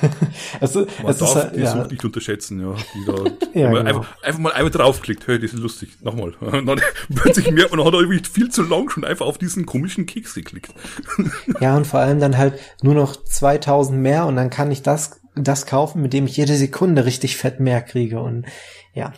Also, 0.60 0.88
Man 1.02 1.12
es 1.12 1.18
darf 1.18 1.46
ist, 1.46 1.56
die 1.56 1.62
ja. 1.62 1.72
Sucht 1.72 1.92
nicht 1.92 2.04
unterschätzen, 2.04 2.60
ja. 2.60 2.76
Die 2.94 3.06
da 3.06 3.14
ja 3.60 3.70
genau. 3.70 3.82
einfach, 3.82 4.24
einfach, 4.24 4.40
mal 4.40 4.54
einmal 4.54 4.72
draufklickt, 4.72 5.28
hey, 5.28 5.40
das 5.40 5.54
ist 5.54 5.60
lustig. 5.60 5.90
Nochmal. 6.02 6.34
dann 6.40 6.82
plötzlich 7.14 7.52
merkt 7.52 7.72
man, 7.72 7.86
hat 7.86 7.94
er 7.94 8.00
irgendwie 8.00 8.22
viel 8.28 8.50
zu 8.50 8.64
lang 8.64 8.90
schon 8.90 9.04
einfach 9.04 9.26
auf 9.26 9.38
diesen 9.38 9.66
komischen 9.66 10.06
Keks 10.06 10.34
geklickt. 10.34 10.74
ja, 11.60 11.76
und 11.78 11.86
vor 11.86 12.00
allem 12.00 12.20
dann 12.20 12.38
halt 12.38 12.60
nur 12.82 12.96
noch 12.96 13.16
2000 13.16 14.00
mehr 14.00 14.26
und 14.26 14.36
dann 14.36 14.50
kann 14.50 14.72
ich 14.72 14.82
das, 14.82 15.22
das 15.36 15.66
kaufen, 15.66 16.02
mit 16.02 16.14
dem 16.14 16.26
ich 16.26 16.38
jede 16.38 16.56
Sekunde 16.56 17.06
richtig 17.06 17.38
fett 17.38 17.60
mehr 17.60 17.82
kriege 17.82 18.20
und 18.20 18.46
ja. 18.94 19.14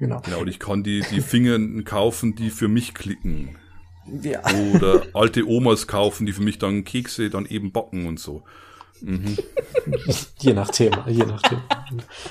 Genau. 0.00 0.20
Genau, 0.24 0.40
und 0.40 0.48
ich 0.48 0.58
kann 0.58 0.82
die, 0.82 1.02
die 1.10 1.20
Finger 1.20 1.58
kaufen, 1.84 2.34
die 2.34 2.48
für 2.48 2.68
mich 2.68 2.94
klicken. 2.94 3.56
Ja. 4.22 4.40
Oder 4.74 5.02
alte 5.12 5.46
Omas 5.46 5.86
kaufen, 5.86 6.24
die 6.24 6.32
für 6.32 6.42
mich 6.42 6.58
dann 6.58 6.84
Kekse 6.84 7.28
dann 7.28 7.44
eben 7.44 7.70
backen 7.70 8.06
und 8.06 8.18
so. 8.18 8.42
Mhm. 9.02 9.36
Je 10.38 10.54
nach 10.54 10.70
Thema, 10.70 11.06
je 11.08 11.24
nach 11.24 11.40
Thema. 11.40 11.62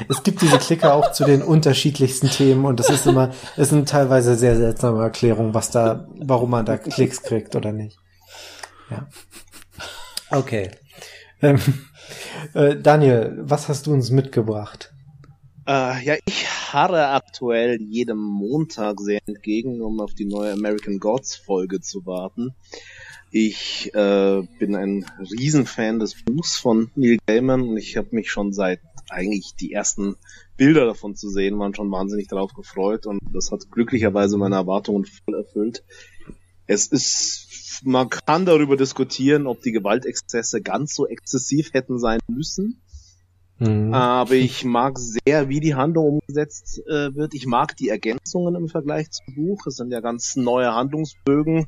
Es 0.08 0.22
gibt 0.24 0.42
diese 0.42 0.58
Klicker 0.58 0.94
auch 0.94 1.12
zu 1.12 1.26
den 1.26 1.42
unterschiedlichsten 1.42 2.30
Themen 2.30 2.66
und 2.66 2.80
das 2.80 2.90
ist 2.90 3.08
immer, 3.08 3.32
es 3.56 3.70
sind 3.70 3.90
teilweise 3.90 4.36
sehr 4.36 4.56
seltsame 4.56 5.02
Erklärungen, 5.02 5.54
was 5.54 5.72
da, 5.72 6.08
warum 6.20 6.52
man 6.52 6.66
da 6.66 6.78
Klicks 6.78 7.24
kriegt 7.24 7.56
oder 7.56 7.72
nicht. 7.72 7.98
Ja. 8.92 9.08
Okay. 10.30 10.72
Ähm, 11.42 11.60
äh, 12.54 12.76
Daniel, 12.76 13.38
was 13.42 13.68
hast 13.68 13.88
du 13.88 13.94
uns 13.94 14.12
mitgebracht? 14.12 14.94
Äh, 15.68 16.04
ja, 16.04 16.16
ich 16.26 16.48
harre 16.74 17.10
aktuell 17.10 17.82
jedem 17.82 18.20
Montag 18.20 19.00
sehr 19.00 19.22
entgegen, 19.26 19.82
um 19.82 20.00
auf 20.00 20.14
die 20.14 20.26
neue 20.26 20.54
American 20.54 21.00
Gods 21.00 21.36
Folge 21.36 21.82
zu 21.82 22.06
warten. 22.06 22.56
Ich 23.32 23.94
äh, 23.94 24.42
bin 24.58 24.76
ein 24.76 25.06
Riesenfan 25.20 26.00
des 26.00 26.24
Buchs 26.24 26.58
von 26.58 26.90
Neil 26.96 27.20
Gaiman 27.28 27.62
und 27.62 27.78
ich 27.78 27.96
habe 27.96 28.10
mich 28.12 28.32
schon 28.32 28.54
seit 28.54 28.80
eigentlich 29.10 29.56
die 29.60 29.72
ersten 29.72 30.16
Bilder 30.58 30.86
davon 30.86 31.16
zu 31.16 31.30
sehen, 31.30 31.60
waren 31.60 31.76
schon 31.76 31.92
wahnsinnig 31.92 32.28
darauf 32.28 32.54
gefreut 32.54 33.06
und 33.06 33.20
das 33.34 33.52
hat 33.52 33.72
glücklicherweise 33.72 34.38
meine 34.38 34.56
Erwartungen 34.56 35.06
voll 35.06 35.36
erfüllt. 35.36 35.84
Es 36.66 36.88
ist, 36.88 37.82
man 37.84 38.10
kann 38.10 38.46
darüber 38.46 38.78
diskutieren, 38.78 39.48
ob 39.48 39.62
die 39.62 39.72
Gewaltexzesse 39.72 40.62
ganz 40.62 40.94
so 40.94 41.08
exzessiv 41.08 41.74
hätten 41.74 41.98
sein 41.98 42.20
müssen. 42.28 42.82
Mhm. 43.60 43.94
Aber 43.94 44.34
ich 44.34 44.63
mag 44.63 44.98
sehr, 44.98 45.50
wie 45.50 45.60
die 45.60 45.75
Handlung 45.75 46.20
umgesetzt 46.20 46.82
äh, 46.88 47.13
wird. 47.13 47.34
Ich 47.34 47.46
mag 47.46 47.75
die 47.75 47.89
Ergänzungen 47.89 48.56
im 48.56 48.68
Vergleich 48.68 49.12
zum 49.12 49.36
Buch. 49.36 49.66
Es 49.68 49.75
sind 49.75 49.92
ja 49.92 50.00
ganz 50.00 50.36
neue 50.36 50.74
Handlungsbögen 50.74 51.68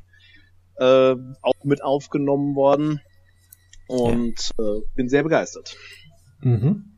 äh, 0.76 1.14
auch 1.42 1.64
mit 1.64 1.84
aufgenommen 1.84 2.54
worden. 2.56 3.00
Und 3.88 4.52
äh, 4.58 4.80
bin 4.94 5.08
sehr 5.08 5.22
begeistert. 5.22 5.76
Mhm. 6.40 6.92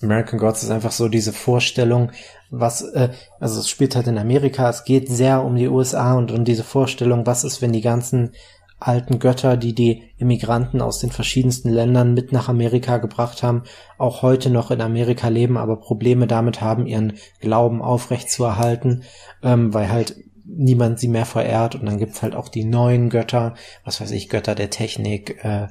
American 0.00 0.38
Gods 0.38 0.62
ist 0.62 0.70
einfach 0.70 0.92
so 0.92 1.08
diese 1.08 1.32
Vorstellung, 1.32 2.12
was, 2.50 2.82
äh, 2.82 3.10
also 3.40 3.58
es 3.58 3.68
spielt 3.68 3.96
halt 3.96 4.06
in 4.06 4.18
Amerika, 4.18 4.70
es 4.70 4.84
geht 4.84 5.08
sehr 5.08 5.42
um 5.42 5.56
die 5.56 5.66
USA 5.66 6.14
und 6.14 6.30
um 6.30 6.44
diese 6.44 6.62
Vorstellung, 6.62 7.26
was 7.26 7.42
ist, 7.42 7.62
wenn 7.62 7.72
die 7.72 7.80
ganzen 7.80 8.32
alten 8.78 9.18
Götter, 9.18 9.56
die 9.56 9.74
die 9.74 10.02
Immigranten 10.18 10.82
aus 10.82 10.98
den 10.98 11.10
verschiedensten 11.10 11.70
Ländern 11.70 12.14
mit 12.14 12.32
nach 12.32 12.48
Amerika 12.48 12.98
gebracht 12.98 13.42
haben, 13.42 13.62
auch 13.98 14.22
heute 14.22 14.50
noch 14.50 14.70
in 14.70 14.80
Amerika 14.80 15.28
leben, 15.28 15.56
aber 15.56 15.76
Probleme 15.76 16.26
damit 16.26 16.60
haben, 16.60 16.86
ihren 16.86 17.14
Glauben 17.40 17.80
aufrechtzuerhalten, 17.80 19.04
ähm, 19.42 19.72
weil 19.72 19.90
halt 19.90 20.16
niemand 20.44 21.00
sie 21.00 21.08
mehr 21.08 21.26
verehrt 21.26 21.74
und 21.74 21.86
dann 21.86 21.98
gibt's 21.98 22.22
halt 22.22 22.34
auch 22.34 22.48
die 22.48 22.64
neuen 22.64 23.10
Götter, 23.10 23.54
was 23.84 24.00
weiß 24.00 24.12
ich, 24.12 24.28
Götter 24.28 24.54
der 24.54 24.70
Technik, 24.70 25.42
äh, 25.44 25.68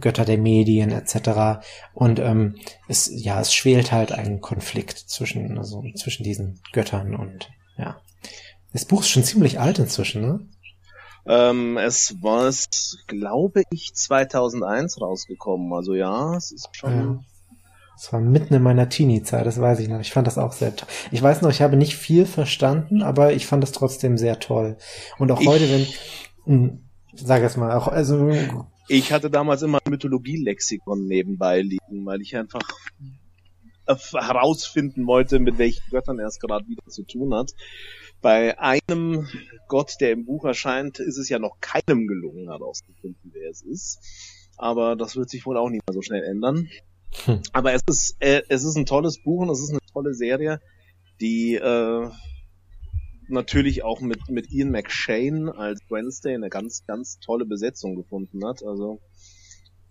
Götter 0.00 0.24
der 0.24 0.38
Medien 0.38 0.90
etc. 0.90 1.64
Und 1.94 2.20
ähm, 2.20 2.56
es 2.86 3.10
ja, 3.12 3.40
es 3.40 3.52
schwelt 3.52 3.92
halt 3.92 4.12
ein 4.12 4.40
Konflikt 4.40 4.98
zwischen 4.98 5.58
also 5.58 5.82
zwischen 5.96 6.22
diesen 6.22 6.60
Göttern 6.72 7.14
und 7.14 7.50
ja. 7.76 7.96
Das 8.72 8.84
Buch 8.84 9.00
ist 9.00 9.08
schon 9.08 9.24
ziemlich 9.24 9.60
alt 9.60 9.78
inzwischen, 9.78 10.20
ne? 10.20 10.40
Ähm, 11.26 11.78
es 11.78 12.16
war, 12.20 12.52
glaube 13.06 13.62
ich, 13.70 13.94
2001 13.94 15.00
rausgekommen. 15.00 15.72
Also 15.72 15.94
ja, 15.94 16.36
es 16.36 16.52
ist 16.52 16.68
schon. 16.72 16.92
Ja. 16.92 17.24
Es 17.96 18.12
war 18.12 18.20
mitten 18.20 18.54
in 18.54 18.62
meiner 18.62 18.88
Teenie-Zeit, 18.88 19.46
das 19.46 19.60
weiß 19.60 19.78
ich 19.78 19.88
noch. 19.88 20.00
Ich 20.00 20.12
fand 20.12 20.26
das 20.26 20.36
auch 20.36 20.52
sehr 20.52 20.74
toll. 20.74 20.88
Ich 21.12 21.22
weiß 21.22 21.42
noch, 21.42 21.50
ich 21.50 21.62
habe 21.62 21.76
nicht 21.76 21.96
viel 21.96 22.26
verstanden, 22.26 23.02
aber 23.02 23.32
ich 23.32 23.46
fand 23.46 23.62
das 23.62 23.70
trotzdem 23.70 24.18
sehr 24.18 24.40
toll. 24.40 24.76
Und 25.18 25.30
auch 25.30 25.40
ich, 25.40 25.46
heute, 25.46 25.70
wenn, 25.70 25.86
mh, 26.44 26.68
hm, 26.68 26.84
sag 27.14 27.42
es 27.44 27.56
mal, 27.56 27.70
auch, 27.72 27.86
also. 27.86 28.30
Ich 28.88 29.12
hatte 29.12 29.30
damals 29.30 29.62
immer 29.62 29.78
ein 29.84 29.90
Mythologie-Lexikon 29.90 31.06
nebenbei 31.06 31.62
liegen, 31.62 32.04
weil 32.04 32.20
ich 32.20 32.36
einfach 32.36 32.68
herausfinden 33.86 35.06
wollte, 35.06 35.38
mit 35.38 35.58
welchen 35.58 35.88
Göttern 35.90 36.18
er 36.18 36.26
es 36.26 36.38
gerade 36.38 36.66
wieder 36.66 36.86
zu 36.88 37.04
tun 37.04 37.34
hat. 37.34 37.52
Bei 38.24 38.58
einem 38.58 39.28
Gott, 39.68 39.96
der 40.00 40.12
im 40.12 40.24
Buch 40.24 40.46
erscheint, 40.46 40.98
ist 40.98 41.18
es 41.18 41.28
ja 41.28 41.38
noch 41.38 41.60
keinem 41.60 42.06
gelungen 42.06 42.48
herauszufinden, 42.48 43.32
wer 43.34 43.50
es 43.50 43.60
ist. 43.60 43.98
Aber 44.56 44.96
das 44.96 45.14
wird 45.14 45.28
sich 45.28 45.44
wohl 45.44 45.58
auch 45.58 45.68
nicht 45.68 45.86
mehr 45.86 45.92
so 45.92 46.00
schnell 46.00 46.22
ändern. 46.22 46.70
Hm. 47.26 47.42
Aber 47.52 47.74
es 47.74 47.82
ist, 47.86 48.16
äh, 48.20 48.40
es 48.48 48.64
ist 48.64 48.76
ein 48.76 48.86
tolles 48.86 49.22
Buch 49.22 49.42
und 49.42 49.50
es 49.50 49.60
ist 49.60 49.72
eine 49.72 49.80
tolle 49.92 50.14
Serie, 50.14 50.62
die 51.20 51.56
äh, 51.56 52.08
natürlich 53.28 53.84
auch 53.84 54.00
mit, 54.00 54.30
mit 54.30 54.50
Ian 54.50 54.70
McShane 54.70 55.54
als 55.54 55.80
Wednesday 55.90 56.34
eine 56.34 56.48
ganz, 56.48 56.86
ganz 56.86 57.18
tolle 57.18 57.44
Besetzung 57.44 57.94
gefunden 57.94 58.42
hat. 58.46 58.64
Also 58.64 59.02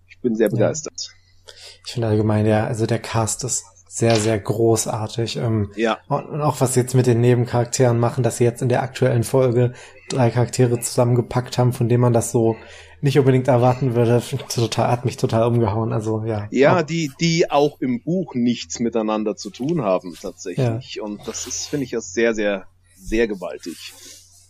ich 0.08 0.20
bin 0.22 0.36
sehr 0.36 0.50
begeistert. 0.50 0.96
Ja. 0.98 1.54
Ich 1.86 1.92
finde 1.92 2.08
allgemein, 2.08 2.48
ja, 2.48 2.66
also 2.66 2.88
der 2.88 2.98
Cast 2.98 3.44
ist 3.44 3.64
sehr, 3.96 4.16
sehr 4.16 4.40
großartig. 4.40 5.38
Ähm, 5.38 5.72
ja. 5.76 6.00
Und 6.08 6.42
auch 6.42 6.60
was 6.62 6.74
sie 6.74 6.80
jetzt 6.80 6.96
mit 6.96 7.06
den 7.06 7.22
Nebencharakteren 7.22 8.00
machen, 8.00 8.24
dass 8.24 8.38
sie 8.38 8.44
jetzt 8.44 8.64
in 8.64 8.70
der 8.70 8.82
aktuellen 8.82 9.24
Folge 9.24 9.74
drei 10.10 10.32
Charaktere 10.32 10.80
zusammengepackt 10.80 11.60
haben, 11.60 11.74
von 11.74 11.90
denen 11.90 12.02
man 12.02 12.12
das 12.12 12.32
so 12.32 12.56
nicht 13.02 13.20
unbedingt 13.20 13.48
erwarten 13.48 13.94
würde, 13.94 14.24
total, 14.50 14.90
hat 14.90 15.06
mich 15.06 15.18
total 15.18 15.44
umgehauen. 15.44 15.94
Also 15.94 16.24
ja. 16.26 16.48
Ja, 16.50 16.80
auch. 16.80 16.82
die, 16.82 17.12
die 17.22 17.52
auch 17.52 17.80
im 17.82 18.02
Buch 18.02 18.34
nichts 18.34 18.80
miteinander 18.80 19.36
zu 19.36 19.52
tun 19.52 19.84
haben 19.84 20.18
tatsächlich. 20.20 20.96
Ja. 20.96 21.04
Und 21.04 21.28
das 21.28 21.46
ist, 21.46 21.68
finde 21.68 21.84
ich, 21.84 21.92
das 21.92 22.14
sehr, 22.14 22.34
sehr, 22.34 22.66
sehr 22.96 23.28
gewaltig. 23.28 23.94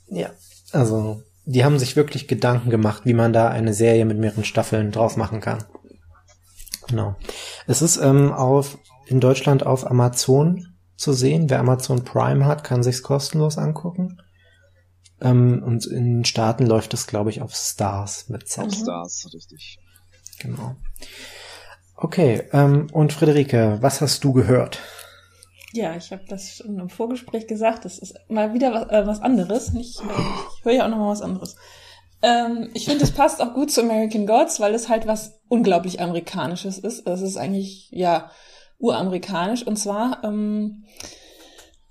Ja, 0.08 0.30
also 0.72 1.22
die 1.44 1.66
haben 1.66 1.80
sich 1.80 1.98
wirklich 1.98 2.30
Gedanken 2.30 2.70
gemacht, 2.70 3.02
wie 3.04 3.14
man 3.14 3.34
da 3.34 3.50
eine 3.50 3.74
Serie 3.74 4.06
mit 4.06 4.20
mehreren 4.20 4.46
Staffeln 4.46 4.94
draus 4.94 5.18
machen 5.18 5.42
kann. 5.42 5.66
Genau. 6.88 7.16
Es 7.68 7.82
ist 7.82 7.98
ähm, 7.98 8.32
auf 8.32 8.78
in 9.06 9.20
Deutschland 9.20 9.66
auf 9.66 9.90
Amazon 9.90 10.76
zu 10.96 11.14
sehen. 11.14 11.50
Wer 11.50 11.60
Amazon 11.60 12.04
Prime 12.04 12.46
hat, 12.46 12.64
kann 12.64 12.84
sich's 12.84 13.04
kostenlos 13.04 13.58
angucken. 13.58 14.22
Ähm, 15.22 15.64
und 15.66 15.86
in 15.86 16.18
den 16.18 16.26
Staaten 16.26 16.66
läuft 16.66 16.94
es, 16.94 17.08
glaube 17.08 17.30
ich, 17.30 17.42
auf 17.42 17.54
Stars 17.54 18.30
mit 18.30 18.48
Z. 18.48 18.66
Auf 18.66 18.74
Stars, 18.74 19.30
richtig. 19.34 19.80
Genau. 20.40 20.76
Okay, 21.96 22.44
ähm, 22.52 22.88
und 22.92 23.14
Friederike, 23.14 23.78
was 23.82 24.02
hast 24.02 24.24
du 24.24 24.34
gehört? 24.34 24.80
Ja, 25.72 25.96
ich 25.96 26.12
habe 26.12 26.24
das 26.28 26.58
schon 26.58 26.78
im 26.78 26.90
Vorgespräch 26.90 27.48
gesagt. 27.48 27.86
Das 27.86 27.98
ist 27.98 28.16
mal 28.30 28.54
wieder 28.54 28.74
was, 28.74 28.90
äh, 28.90 29.08
was 29.08 29.22
anderes. 29.22 29.74
Nicht, 29.74 30.00
äh, 30.02 30.04
ich 30.04 30.66
höre 30.66 30.74
ja 30.74 30.86
auch 30.86 30.90
noch 30.90 30.98
mal 30.98 31.12
was 31.12 31.22
anderes. 31.22 31.56
Ähm, 32.22 32.70
ich 32.74 32.86
finde, 32.86 33.04
es 33.04 33.12
passt 33.12 33.42
auch 33.42 33.54
gut 33.54 33.72
zu 33.72 33.82
American 33.82 34.28
Gods, 34.28 34.60
weil 34.60 34.74
es 34.74 34.88
halt 34.90 35.08
was 35.08 35.40
unglaublich 35.50 36.00
Amerikanisches 36.00 36.78
ist. 36.78 37.08
Es 37.08 37.22
ist 37.22 37.38
eigentlich, 37.38 37.90
ja, 37.92 38.32
uramerikanisch. 38.84 39.66
Und 39.66 39.78
zwar 39.78 40.24
ähm, 40.24 40.84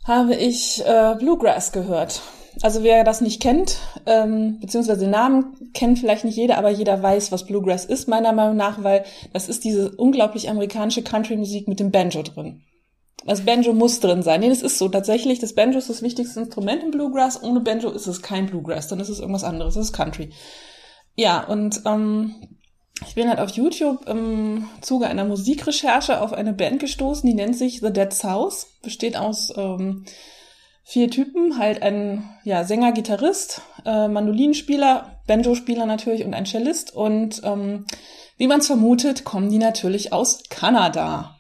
habe 0.05 0.35
ich 0.35 0.85
äh, 0.85 1.15
Bluegrass 1.19 1.73
gehört. 1.73 2.21
Also 2.61 2.83
wer 2.83 3.03
das 3.03 3.23
nicht 3.23 3.41
kennt, 3.41 3.79
ähm, 4.05 4.59
beziehungsweise 4.61 5.01
den 5.01 5.11
Namen 5.11 5.71
kennt 5.73 5.99
vielleicht 5.99 6.25
nicht 6.25 6.37
jeder, 6.37 6.59
aber 6.59 6.69
jeder 6.69 7.03
weiß, 7.03 7.33
was 7.33 7.47
Bluegrass 7.47 7.87
ist, 7.87 8.09
meiner 8.09 8.33
Meinung 8.33 8.57
nach, 8.57 8.83
weil 8.85 9.05
das 9.33 9.49
ist 9.49 9.65
diese 9.65 9.93
unglaublich 9.97 10.51
amerikanische 10.51 11.03
Country-Musik 11.03 11.67
mit 11.67 11.81
dem 11.81 11.91
Banjo 11.91 12.23
drin. 12.23 12.63
Das 13.25 13.43
Banjo 13.43 13.73
muss 13.73 14.01
drin 14.01 14.23
sein. 14.23 14.41
Nee, 14.41 14.49
das 14.49 14.63
ist 14.63 14.79
so. 14.79 14.89
Tatsächlich, 14.89 15.39
das 15.39 15.55
Banjo 15.55 15.79
ist 15.79 15.89
das 15.89 16.03
wichtigste 16.03 16.41
Instrument 16.41 16.83
im 16.83 16.91
Bluegrass. 16.91 17.43
Ohne 17.43 17.61
Banjo 17.61 17.89
ist 17.91 18.07
es 18.07 18.21
kein 18.21 18.47
Bluegrass, 18.47 18.89
dann 18.89 19.01
ist 19.01 19.09
es 19.09 19.21
irgendwas 19.21 19.45
anderes. 19.45 19.75
Das 19.75 19.87
ist 19.87 19.93
Country. 19.93 20.31
Ja, 21.15 21.45
und 21.45 21.83
ähm, 21.87 22.35
ich 23.07 23.15
bin 23.15 23.29
halt 23.29 23.39
auf 23.39 23.51
YouTube 23.51 24.09
im 24.09 24.69
Zuge 24.81 25.07
einer 25.07 25.25
Musikrecherche 25.25 26.21
auf 26.21 26.33
eine 26.33 26.53
Band 26.53 26.81
gestoßen, 26.81 27.29
die 27.29 27.35
nennt 27.35 27.57
sich 27.57 27.81
The 27.81 27.93
Dead 27.93 28.13
South. 28.13 28.67
Besteht 28.83 29.17
aus 29.17 29.53
ähm, 29.57 30.05
vier 30.85 31.11
Typen, 31.11 31.59
halt 31.59 31.83
ein 31.83 32.29
ja, 32.45 32.65
Sänger, 32.65 32.93
Gitarrist, 32.93 33.63
äh, 33.85 34.09
Mandolinenspieler, 34.09 35.23
Banjo-Spieler 35.27 35.87
natürlich 35.87 36.25
und 36.25 36.35
ein 36.35 36.47
Cellist. 36.47 36.95
Und 36.95 37.41
ähm, 37.45 37.87
wie 38.37 38.47
man 38.47 38.61
es 38.61 38.67
vermutet, 38.67 39.25
kommen 39.25 39.51
die 39.51 39.59
natürlich 39.59 40.13
aus 40.13 40.43
Kanada. 40.49 41.39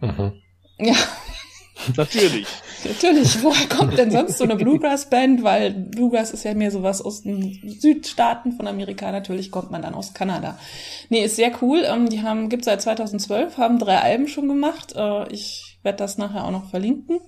Mhm. 0.00 0.42
Ja. 0.78 0.94
Natürlich. 1.96 2.46
Natürlich. 2.84 3.42
Woher 3.42 3.68
kommt 3.68 3.98
denn 3.98 4.10
sonst 4.10 4.38
so 4.38 4.44
eine 4.44 4.56
Bluegrass-Band? 4.56 5.42
Weil 5.42 5.72
Bluegrass 5.72 6.30
ist 6.30 6.44
ja 6.44 6.54
mehr 6.54 6.70
sowas 6.70 7.02
aus 7.02 7.22
den 7.22 7.58
Südstaaten 7.80 8.52
von 8.52 8.66
Amerika. 8.66 9.10
Natürlich 9.10 9.50
kommt 9.50 9.70
man 9.70 9.82
dann 9.82 9.94
aus 9.94 10.14
Kanada. 10.14 10.58
Nee, 11.08 11.24
ist 11.24 11.36
sehr 11.36 11.52
cool. 11.62 11.84
Ähm, 11.84 12.08
die 12.08 12.22
haben, 12.22 12.48
gibt 12.48 12.64
seit 12.64 12.82
2012, 12.82 13.58
haben 13.58 13.78
drei 13.78 13.98
Alben 13.98 14.28
schon 14.28 14.48
gemacht. 14.48 14.94
Äh, 14.96 15.32
ich 15.32 15.78
werde 15.82 15.98
das 15.98 16.18
nachher 16.18 16.44
auch 16.44 16.52
noch 16.52 16.70
verlinken. 16.70 17.20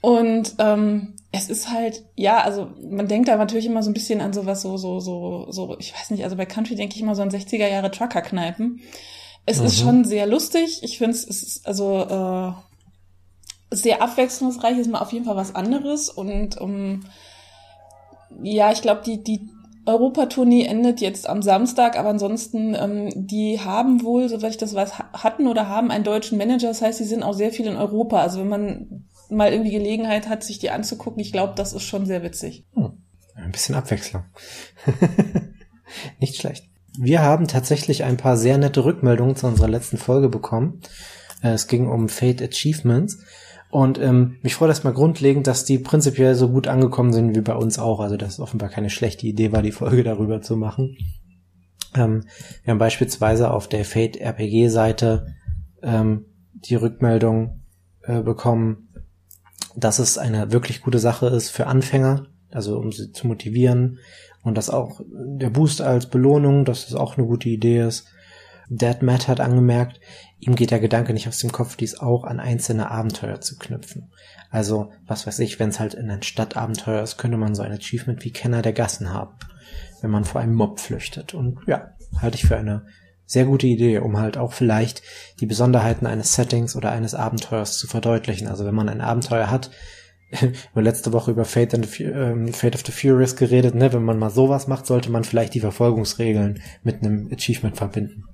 Und 0.00 0.54
ähm, 0.58 1.14
es 1.30 1.48
ist 1.48 1.70
halt, 1.70 2.04
ja, 2.16 2.42
also 2.42 2.70
man 2.82 3.08
denkt 3.08 3.28
da 3.28 3.36
natürlich 3.36 3.66
immer 3.66 3.82
so 3.82 3.90
ein 3.90 3.94
bisschen 3.94 4.20
an 4.20 4.32
sowas, 4.32 4.62
so, 4.62 4.76
so, 4.76 5.00
so, 5.00 5.46
so, 5.50 5.76
ich 5.78 5.94
weiß 5.94 6.10
nicht, 6.10 6.24
also 6.24 6.36
bei 6.36 6.44
Country 6.44 6.74
denke 6.74 6.96
ich 6.96 7.02
immer 7.02 7.14
so 7.14 7.22
an 7.22 7.30
60er 7.30 7.68
Jahre 7.68 7.90
Trucker-Kneipen. 7.90 8.80
Es 9.46 9.60
mhm. 9.60 9.66
ist 9.66 9.78
schon 9.78 10.04
sehr 10.04 10.26
lustig. 10.26 10.80
Ich 10.82 10.98
finde 10.98 11.16
es 11.16 11.24
ist 11.24 11.66
also 11.66 12.00
äh, 12.00 12.52
sehr 13.72 14.02
abwechslungsreich, 14.02 14.78
ist 14.78 14.90
mal 14.90 15.00
auf 15.00 15.12
jeden 15.12 15.24
Fall 15.24 15.36
was 15.36 15.54
anderes. 15.54 16.08
Und 16.08 16.60
um, 16.60 17.04
ja, 18.42 18.72
ich 18.72 18.82
glaube, 18.82 19.02
die, 19.04 19.22
die 19.22 19.48
Europatournee 19.84 20.64
endet 20.64 21.00
jetzt 21.00 21.28
am 21.28 21.42
Samstag, 21.42 21.98
aber 21.98 22.10
ansonsten, 22.10 22.74
ähm, 22.74 23.10
die 23.14 23.60
haben 23.60 24.02
wohl, 24.02 24.28
soweit 24.28 24.52
ich 24.52 24.58
das 24.58 24.74
weiß, 24.74 24.98
hatten 24.98 25.48
oder 25.48 25.68
haben 25.68 25.90
einen 25.90 26.04
deutschen 26.04 26.38
Manager. 26.38 26.68
Das 26.68 26.82
heißt, 26.82 26.98
sie 26.98 27.04
sind 27.04 27.22
auch 27.22 27.34
sehr 27.34 27.50
viel 27.50 27.66
in 27.66 27.76
Europa. 27.76 28.20
Also 28.20 28.40
wenn 28.40 28.48
man 28.48 29.04
mal 29.28 29.52
irgendwie 29.52 29.72
Gelegenheit 29.72 30.28
hat, 30.28 30.44
sich 30.44 30.58
die 30.58 30.70
anzugucken. 30.70 31.20
Ich 31.20 31.32
glaube, 31.32 31.54
das 31.56 31.72
ist 31.72 31.82
schon 31.82 32.06
sehr 32.06 32.22
witzig. 32.22 32.64
Hm. 32.74 32.92
Ein 33.34 33.52
bisschen 33.52 33.74
Abwechslung. 33.74 34.24
Nicht 36.20 36.36
schlecht. 36.36 36.68
Wir 36.98 37.22
haben 37.22 37.48
tatsächlich 37.48 38.04
ein 38.04 38.18
paar 38.18 38.36
sehr 38.36 38.58
nette 38.58 38.84
Rückmeldungen 38.84 39.34
zu 39.34 39.46
unserer 39.46 39.68
letzten 39.68 39.96
Folge 39.96 40.28
bekommen. 40.28 40.80
Äh, 41.42 41.52
es 41.52 41.66
ging 41.66 41.88
um 41.88 42.08
Fate 42.08 42.42
Achievements. 42.42 43.18
Und 43.72 43.98
ähm, 43.98 44.36
mich 44.42 44.54
freut 44.54 44.68
erstmal 44.68 44.92
grundlegend, 44.92 45.46
dass 45.46 45.64
die 45.64 45.78
prinzipiell 45.78 46.34
so 46.34 46.50
gut 46.50 46.68
angekommen 46.68 47.14
sind 47.14 47.34
wie 47.34 47.40
bei 47.40 47.54
uns 47.54 47.78
auch. 47.78 48.00
Also 48.00 48.18
dass 48.18 48.34
es 48.34 48.38
offenbar 48.38 48.68
keine 48.68 48.90
schlechte 48.90 49.26
Idee 49.26 49.50
war, 49.50 49.62
die 49.62 49.72
Folge 49.72 50.04
darüber 50.04 50.42
zu 50.42 50.58
machen. 50.58 50.98
Ähm, 51.94 52.24
wir 52.64 52.72
haben 52.72 52.78
beispielsweise 52.78 53.50
auf 53.50 53.68
der 53.68 53.86
Fate 53.86 54.18
RPG 54.18 54.68
Seite 54.68 55.34
ähm, 55.82 56.26
die 56.52 56.74
Rückmeldung 56.74 57.62
äh, 58.02 58.20
bekommen, 58.20 58.90
dass 59.74 59.98
es 59.98 60.18
eine 60.18 60.52
wirklich 60.52 60.82
gute 60.82 60.98
Sache 60.98 61.28
ist 61.28 61.48
für 61.48 61.66
Anfänger, 61.66 62.26
also 62.50 62.78
um 62.78 62.92
sie 62.92 63.10
zu 63.12 63.26
motivieren 63.26 64.00
und 64.42 64.58
dass 64.58 64.68
auch 64.68 65.00
der 65.08 65.48
Boost 65.48 65.80
als 65.80 66.10
Belohnung, 66.10 66.66
dass 66.66 66.84
das 66.84 66.94
auch 66.94 67.16
eine 67.16 67.26
gute 67.26 67.48
Idee 67.48 67.86
ist. 67.86 68.06
Dead 68.68 69.02
Matt 69.02 69.28
hat 69.28 69.40
angemerkt, 69.40 70.00
ihm 70.38 70.54
geht 70.54 70.70
der 70.70 70.80
Gedanke 70.80 71.12
nicht 71.12 71.28
aus 71.28 71.38
dem 71.38 71.52
Kopf, 71.52 71.76
dies 71.76 71.98
auch 71.98 72.24
an 72.24 72.40
einzelne 72.40 72.90
Abenteuer 72.90 73.40
zu 73.40 73.58
knüpfen. 73.58 74.10
Also, 74.50 74.90
was 75.06 75.26
weiß 75.26 75.38
ich, 75.40 75.58
wenn 75.58 75.70
es 75.70 75.80
halt 75.80 75.94
in 75.94 76.10
ein 76.10 76.22
Stadtabenteuer 76.22 77.02
ist, 77.02 77.16
könnte 77.16 77.36
man 77.36 77.54
so 77.54 77.62
ein 77.62 77.72
Achievement 77.72 78.24
wie 78.24 78.32
Kenner 78.32 78.62
der 78.62 78.72
Gassen 78.72 79.12
haben, 79.12 79.34
wenn 80.00 80.10
man 80.10 80.24
vor 80.24 80.40
einem 80.40 80.54
Mob 80.54 80.80
flüchtet. 80.80 81.34
Und 81.34 81.58
ja, 81.66 81.92
halte 82.20 82.36
ich 82.36 82.44
für 82.44 82.56
eine 82.56 82.86
sehr 83.24 83.46
gute 83.46 83.66
Idee, 83.66 83.98
um 83.98 84.18
halt 84.18 84.36
auch 84.36 84.52
vielleicht 84.52 85.02
die 85.40 85.46
Besonderheiten 85.46 86.06
eines 86.06 86.34
Settings 86.34 86.76
oder 86.76 86.92
eines 86.92 87.14
Abenteuers 87.14 87.78
zu 87.78 87.86
verdeutlichen. 87.86 88.46
Also 88.46 88.66
wenn 88.66 88.74
man 88.74 88.88
ein 88.88 89.00
Abenteuer 89.00 89.50
hat, 89.50 89.70
wir 90.74 90.82
letzte 90.82 91.12
Woche 91.12 91.30
über 91.30 91.44
Fate, 91.44 91.74
and 91.74 92.00
ähm, 92.00 92.52
Fate 92.52 92.74
of 92.74 92.82
the 92.84 92.92
Furious 92.92 93.36
geredet, 93.36 93.74
ne? 93.74 93.92
Wenn 93.92 94.04
man 94.04 94.18
mal 94.18 94.30
sowas 94.30 94.66
macht, 94.66 94.86
sollte 94.86 95.10
man 95.10 95.24
vielleicht 95.24 95.54
die 95.54 95.60
Verfolgungsregeln 95.60 96.62
mit 96.82 97.02
einem 97.02 97.30
Achievement 97.32 97.76
verbinden. 97.76 98.24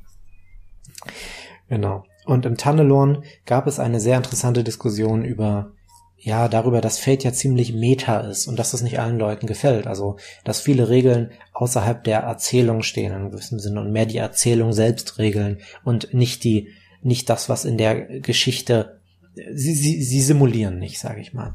Genau. 1.68 2.04
Und 2.26 2.46
im 2.46 2.56
Tunnelorn 2.56 3.24
gab 3.46 3.66
es 3.66 3.78
eine 3.78 4.00
sehr 4.00 4.16
interessante 4.16 4.64
Diskussion 4.64 5.24
über 5.24 5.72
ja, 6.20 6.48
darüber, 6.48 6.80
dass 6.80 6.98
Fate 6.98 7.22
ja 7.22 7.32
ziemlich 7.32 7.72
meta 7.72 8.18
ist 8.20 8.48
und 8.48 8.58
dass 8.58 8.72
das 8.72 8.82
nicht 8.82 8.98
allen 8.98 9.18
Leuten 9.18 9.46
gefällt. 9.46 9.86
Also, 9.86 10.16
dass 10.42 10.60
viele 10.60 10.88
Regeln 10.88 11.30
außerhalb 11.52 12.02
der 12.02 12.20
Erzählung 12.20 12.82
stehen 12.82 13.14
in 13.14 13.30
gewissem 13.30 13.60
Sinne 13.60 13.80
und 13.80 13.92
mehr 13.92 14.04
die 14.04 14.18
Erzählung 14.18 14.72
selbst 14.72 15.18
regeln 15.18 15.58
und 15.84 16.12
nicht 16.12 16.42
die, 16.42 16.70
nicht 17.02 17.30
das, 17.30 17.48
was 17.48 17.64
in 17.64 17.78
der 17.78 18.20
Geschichte, 18.20 18.97
sie, 19.52 19.74
sie, 19.74 20.02
sie 20.02 20.20
simulieren 20.20 20.78
nicht, 20.78 20.98
sage 20.98 21.20
ich 21.20 21.32
mal. 21.32 21.54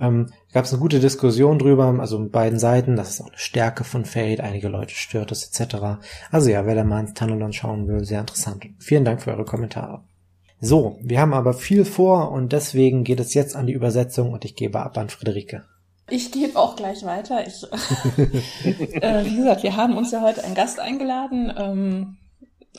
Ähm, 0.00 0.30
Gab 0.52 0.64
es 0.64 0.72
eine 0.72 0.80
gute 0.80 1.00
Diskussion 1.00 1.58
drüber, 1.58 1.96
also 1.98 2.18
mit 2.18 2.32
beiden 2.32 2.58
Seiten, 2.58 2.96
das 2.96 3.10
ist 3.10 3.20
auch 3.20 3.28
eine 3.28 3.38
Stärke 3.38 3.84
von 3.84 4.04
Fate, 4.04 4.40
einige 4.40 4.68
Leute 4.68 4.94
stört 4.94 5.32
es 5.32 5.44
etc. 5.44 5.98
Also 6.30 6.50
ja, 6.50 6.64
wer 6.64 6.74
da 6.74 6.84
mal 6.84 7.00
ins 7.00 7.14
Tunnel 7.14 7.52
schauen 7.52 7.88
will, 7.88 8.04
sehr 8.04 8.20
interessant. 8.20 8.64
Vielen 8.78 9.04
Dank 9.04 9.22
für 9.22 9.32
eure 9.32 9.44
Kommentare. 9.44 10.04
So, 10.60 10.98
wir 11.02 11.20
haben 11.20 11.34
aber 11.34 11.54
viel 11.54 11.84
vor 11.84 12.30
und 12.30 12.52
deswegen 12.52 13.04
geht 13.04 13.20
es 13.20 13.34
jetzt 13.34 13.56
an 13.56 13.66
die 13.66 13.72
Übersetzung 13.72 14.32
und 14.32 14.44
ich 14.44 14.54
gebe 14.54 14.80
ab 14.80 14.96
an 14.96 15.08
Friederike. 15.08 15.64
Ich 16.08 16.30
gebe 16.32 16.58
auch 16.58 16.76
gleich 16.76 17.04
weiter. 17.04 17.46
Ich, 17.46 17.62
äh, 19.02 19.24
wie 19.24 19.36
gesagt, 19.36 19.62
wir 19.62 19.76
haben 19.76 19.96
uns 19.96 20.12
ja 20.12 20.22
heute 20.22 20.44
einen 20.44 20.54
Gast 20.54 20.78
eingeladen 20.78 21.52
ähm, 21.56 22.16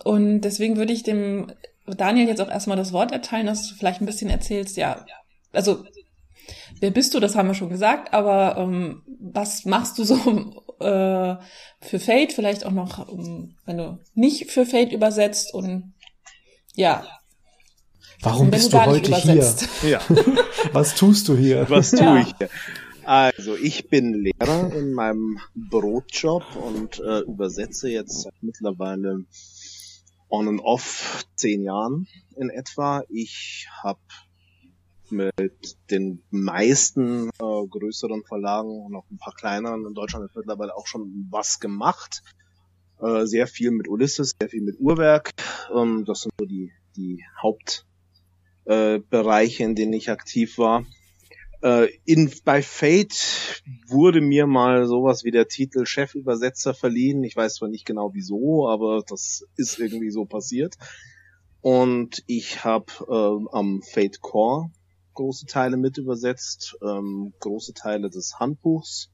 und 0.03 0.41
deswegen 0.41 0.77
würde 0.77 0.93
ich 0.93 1.03
dem 1.03 1.51
Daniel 1.85 2.27
jetzt 2.27 2.41
auch 2.41 2.49
erstmal 2.49 2.77
das 2.77 2.93
Wort 2.93 3.11
erteilen, 3.11 3.45
dass 3.45 3.67
du 3.67 3.75
vielleicht 3.75 4.01
ein 4.01 4.05
bisschen 4.05 4.29
erzählst, 4.29 4.77
ja, 4.77 5.05
also 5.51 5.85
wer 6.79 6.91
bist 6.91 7.13
du, 7.13 7.19
das 7.19 7.35
haben 7.35 7.47
wir 7.47 7.53
schon 7.53 7.69
gesagt, 7.69 8.13
aber 8.13 8.57
ähm, 8.57 9.03
was 9.19 9.65
machst 9.65 9.97
du 9.97 10.03
so 10.03 10.15
äh, 10.79 11.35
für 11.81 11.99
Fate, 11.99 12.33
vielleicht 12.33 12.65
auch 12.65 12.71
noch, 12.71 13.07
um, 13.07 13.55
wenn 13.65 13.77
du 13.77 13.99
nicht 14.13 14.51
für 14.51 14.65
Fate 14.65 14.91
übersetzt 14.91 15.53
und 15.53 15.93
ja, 16.73 17.05
Warum 18.21 18.49
bist 18.49 18.73
du, 18.73 18.77
du 18.77 18.85
heute 18.85 19.09
übersetzt. 19.09 19.67
hier? 19.81 19.99
Ja. 20.09 20.25
Was 20.73 20.95
tust 20.95 21.27
du 21.27 21.35
hier? 21.35 21.69
Was 21.69 21.91
tue 21.91 21.99
ja. 21.99 22.17
ich 22.21 22.33
hier? 22.37 22.49
Also 23.03 23.55
ich 23.55 23.87
bin 23.89 24.13
Lehrer 24.13 24.73
in 24.73 24.93
meinem 24.93 25.39
Brotjob 25.53 26.43
und 26.55 26.99
äh, 26.99 27.19
übersetze 27.19 27.89
jetzt 27.89 28.23
seit 28.23 28.33
mittlerweile 28.41 29.25
on 30.29 30.47
and 30.47 30.61
off 30.61 31.25
zehn 31.35 31.63
Jahren 31.63 32.07
in 32.35 32.49
etwa. 32.49 33.03
Ich 33.09 33.67
habe 33.83 33.99
mit 35.09 35.77
den 35.91 36.23
meisten 36.31 37.29
äh, 37.29 37.67
größeren 37.69 38.23
Verlagen 38.23 38.85
und 38.85 38.95
auch 38.95 39.05
ein 39.11 39.17
paar 39.17 39.35
kleineren 39.35 39.85
in 39.85 39.93
Deutschland 39.93 40.29
mittlerweile 40.35 40.75
auch 40.75 40.87
schon 40.87 41.27
was 41.29 41.59
gemacht. 41.59 42.23
Äh, 42.99 43.25
sehr 43.25 43.47
viel 43.47 43.71
mit 43.71 43.87
Ulysses, 43.87 44.35
sehr 44.39 44.49
viel 44.49 44.61
mit 44.61 44.79
Uhrwerk. 44.79 45.31
Ähm, 45.73 46.05
das 46.05 46.21
sind 46.21 46.33
so 46.39 46.45
die, 46.45 46.71
die 46.95 47.23
Haupt 47.41 47.85
äh, 48.65 48.99
in 49.59 49.75
denen 49.75 49.93
ich 49.93 50.09
aktiv 50.09 50.57
war. 50.57 50.85
Äh, 51.61 51.89
in, 52.05 52.31
bei 52.43 52.61
Fate 52.61 53.63
wurde 53.87 54.21
mir 54.21 54.47
mal 54.47 54.87
sowas 54.87 55.23
wie 55.23 55.31
der 55.31 55.47
Titel 55.47 55.85
Chefübersetzer 55.85 56.73
verliehen. 56.73 57.23
Ich 57.23 57.35
weiß 57.35 57.55
zwar 57.55 57.69
nicht 57.69 57.85
genau 57.85 58.13
wieso, 58.13 58.67
aber 58.67 59.03
das 59.07 59.45
ist 59.55 59.79
irgendwie 59.79 60.11
so 60.11 60.25
passiert. 60.25 60.75
Und 61.61 62.23
ich 62.27 62.63
habe 62.63 62.85
äh, 63.07 63.55
am 63.55 63.81
Fate 63.81 64.21
Core 64.21 64.69
große 65.15 65.47
Teile 65.47 65.77
mit 65.77 65.97
übersetzt, 65.97 66.77
ähm, 66.83 67.33
große 67.39 67.73
Teile 67.73 68.09
des 68.09 68.39
Handbuchs 68.39 69.09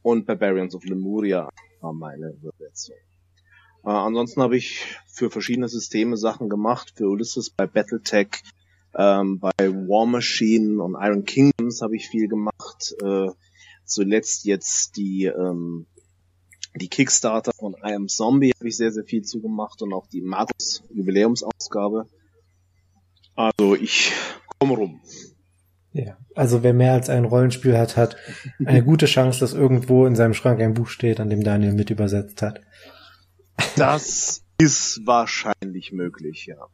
und 0.00 0.26
Barbarians 0.26 0.74
of 0.74 0.84
Lemuria 0.84 1.50
war 1.80 1.92
meine 1.92 2.30
Übersetzung. 2.30 2.96
Äh, 3.84 3.90
ansonsten 3.90 4.40
habe 4.40 4.56
ich 4.56 4.96
für 5.06 5.30
verschiedene 5.30 5.68
Systeme 5.68 6.16
Sachen 6.16 6.48
gemacht, 6.48 6.94
für 6.96 7.08
Ulysses 7.08 7.50
bei 7.50 7.66
Battletech, 7.66 8.42
ähm, 8.96 9.40
bei 9.40 9.52
War 9.58 10.06
Machine 10.06 10.82
und 10.82 10.96
Iron 10.98 11.24
Kingdoms 11.64 11.82
habe 11.82 11.96
ich 11.96 12.08
viel 12.08 12.28
gemacht. 12.28 12.94
Äh, 13.02 13.28
zuletzt 13.84 14.44
jetzt 14.44 14.96
die 14.96 15.24
ähm, 15.24 15.86
die 16.76 16.88
Kickstarter 16.88 17.52
von 17.56 17.74
I 17.74 17.94
Am 17.94 18.08
Zombie 18.08 18.52
habe 18.58 18.68
ich 18.68 18.76
sehr, 18.76 18.90
sehr 18.90 19.04
viel 19.04 19.22
zugemacht 19.22 19.80
und 19.82 19.92
auch 19.92 20.08
die 20.08 20.22
Magus 20.22 20.82
Jubiläumsausgabe. 20.92 22.06
Also 23.36 23.76
ich 23.76 24.12
komme 24.58 24.74
rum. 24.74 25.00
Ja, 25.92 26.16
also 26.34 26.64
wer 26.64 26.74
mehr 26.74 26.94
als 26.94 27.08
ein 27.08 27.24
Rollenspiel 27.24 27.78
hat, 27.78 27.96
hat 27.96 28.16
eine 28.64 28.82
gute 28.84 29.06
Chance, 29.06 29.38
dass 29.38 29.54
irgendwo 29.54 30.06
in 30.06 30.16
seinem 30.16 30.34
Schrank 30.34 30.60
ein 30.60 30.74
Buch 30.74 30.88
steht, 30.88 31.20
an 31.20 31.30
dem 31.30 31.44
Daniel 31.44 31.74
mit 31.74 31.90
übersetzt 31.90 32.42
hat. 32.42 32.60
Das 33.76 34.42
ist 34.58 35.00
wahrscheinlich 35.04 35.92
möglich, 35.92 36.46
ja. 36.46 36.66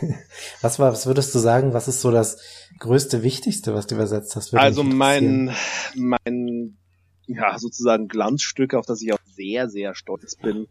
Was 0.62 0.78
war, 0.78 0.92
was 0.92 1.06
würdest 1.06 1.34
du 1.34 1.38
sagen, 1.38 1.72
was 1.72 1.88
ist 1.88 2.00
so 2.00 2.10
das 2.10 2.38
größte, 2.78 3.22
wichtigste, 3.22 3.74
was 3.74 3.86
du 3.86 3.94
übersetzt 3.96 4.36
hast? 4.36 4.54
Also 4.54 4.82
mein, 4.82 5.54
mein, 5.94 6.78
ja, 7.26 7.58
sozusagen 7.58 8.08
Glanzstück, 8.08 8.74
auf 8.74 8.86
das 8.86 9.02
ich 9.02 9.12
auch 9.12 9.18
sehr, 9.24 9.68
sehr 9.68 9.94
stolz 9.94 10.36
bin, 10.36 10.66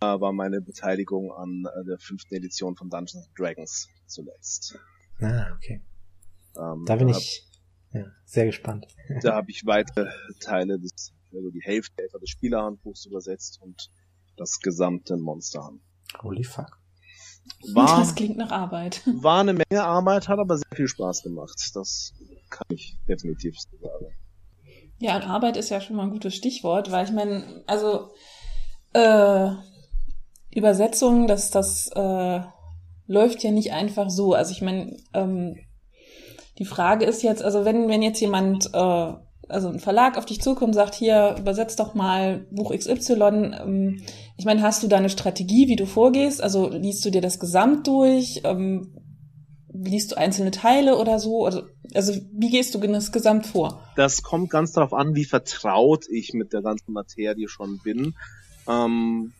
äh, 0.00 0.06
war 0.06 0.32
meine 0.32 0.60
Beteiligung 0.60 1.32
an 1.32 1.64
äh, 1.64 1.84
der 1.84 1.98
fünften 1.98 2.34
Edition 2.34 2.76
von 2.76 2.90
Dungeons 2.90 3.28
Dragons 3.36 3.88
zuletzt. 4.06 4.78
Ah, 5.20 5.52
okay. 5.54 5.82
Ähm, 6.56 6.84
da 6.86 6.96
bin 6.96 7.08
ich 7.08 7.46
ja, 7.92 8.04
sehr 8.24 8.46
gespannt. 8.46 8.86
Da 9.22 9.34
habe 9.34 9.50
ich 9.50 9.64
weite 9.66 10.12
Teile 10.40 10.78
des, 10.78 11.12
also 11.32 11.50
die 11.50 11.62
Hälfte 11.62 12.02
etwa 12.02 12.18
des 12.18 12.30
Spielerhandbuchs 12.30 13.06
übersetzt 13.06 13.60
und 13.62 13.90
das 14.36 14.60
gesamte 14.60 15.16
Monsterhand. 15.16 15.80
Holy 16.22 16.44
fuck. 16.44 16.78
War, 17.72 17.98
das 17.98 18.14
klingt 18.14 18.36
nach 18.36 18.50
Arbeit. 18.50 19.02
War 19.22 19.40
eine 19.40 19.52
Menge 19.52 19.84
Arbeit, 19.84 20.28
hat 20.28 20.38
aber 20.38 20.56
sehr 20.56 20.74
viel 20.74 20.88
Spaß 20.88 21.22
gemacht. 21.22 21.58
Das 21.74 22.12
kann 22.50 22.66
ich 22.70 22.96
definitiv 23.08 23.58
sagen. 23.60 24.14
Ja, 24.98 25.20
Arbeit 25.20 25.56
ist 25.56 25.70
ja 25.70 25.80
schon 25.80 25.96
mal 25.96 26.04
ein 26.04 26.10
gutes 26.10 26.34
Stichwort, 26.34 26.90
weil 26.90 27.04
ich 27.04 27.12
meine, 27.12 27.62
also 27.66 28.10
äh, 28.92 29.50
Übersetzung, 30.50 31.26
das, 31.26 31.50
das 31.50 31.88
äh, 31.94 32.40
läuft 33.06 33.42
ja 33.42 33.50
nicht 33.50 33.72
einfach 33.72 34.08
so. 34.08 34.32
Also 34.32 34.52
ich 34.52 34.62
meine, 34.62 34.96
ähm, 35.12 35.56
die 36.58 36.64
Frage 36.64 37.04
ist 37.04 37.22
jetzt, 37.22 37.42
also 37.42 37.64
wenn, 37.64 37.88
wenn 37.88 38.02
jetzt 38.02 38.20
jemand 38.20 38.70
äh, 38.72 39.12
also 39.48 39.68
ein 39.68 39.80
Verlag 39.80 40.16
auf 40.18 40.26
dich 40.26 40.40
zukommt, 40.40 40.74
sagt, 40.74 40.94
hier, 40.94 41.36
übersetzt 41.38 41.80
doch 41.80 41.94
mal 41.94 42.46
Buch 42.50 42.74
XY. 42.74 43.12
Ähm, 43.12 44.02
ich 44.36 44.44
meine, 44.44 44.62
hast 44.62 44.82
du 44.82 44.88
da 44.88 44.96
eine 44.96 45.10
Strategie, 45.10 45.68
wie 45.68 45.76
du 45.76 45.86
vorgehst? 45.86 46.42
Also 46.42 46.68
liest 46.68 47.04
du 47.04 47.10
dir 47.10 47.20
das 47.20 47.38
Gesamt 47.38 47.86
durch? 47.86 48.40
Ähm, 48.44 48.94
liest 49.72 50.12
du 50.12 50.16
einzelne 50.16 50.50
Teile 50.50 50.96
oder 50.96 51.18
so? 51.18 51.44
Also, 51.44 51.62
also 51.94 52.14
wie 52.32 52.50
gehst 52.50 52.74
du 52.74 52.78
das 52.78 53.12
Gesamt 53.12 53.46
vor? 53.46 53.82
Das 53.96 54.22
kommt 54.22 54.50
ganz 54.50 54.72
darauf 54.72 54.92
an, 54.92 55.14
wie 55.14 55.24
vertraut 55.24 56.06
ich 56.10 56.32
mit 56.32 56.52
der 56.52 56.62
ganzen 56.62 56.92
Materie 56.92 57.48
schon 57.48 57.78
bin. 57.78 58.14
Ähm, 58.68 59.32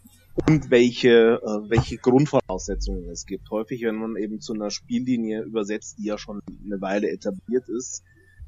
und 0.47 0.71
welche, 0.71 1.41
äh, 1.43 1.71
welche 1.71 1.97
Grundvoraussetzungen 1.97 3.09
es 3.09 3.25
gibt. 3.25 3.51
Häufig, 3.51 3.83
wenn 3.83 3.95
man 3.95 4.17
eben 4.17 4.41
zu 4.41 4.53
einer 4.53 4.71
Spiellinie 4.71 5.43
übersetzt, 5.43 5.97
die 5.99 6.05
ja 6.05 6.19
schon 6.19 6.41
eine 6.65 6.81
Weile 6.81 7.11
etabliert 7.11 7.69
ist, 7.69 8.03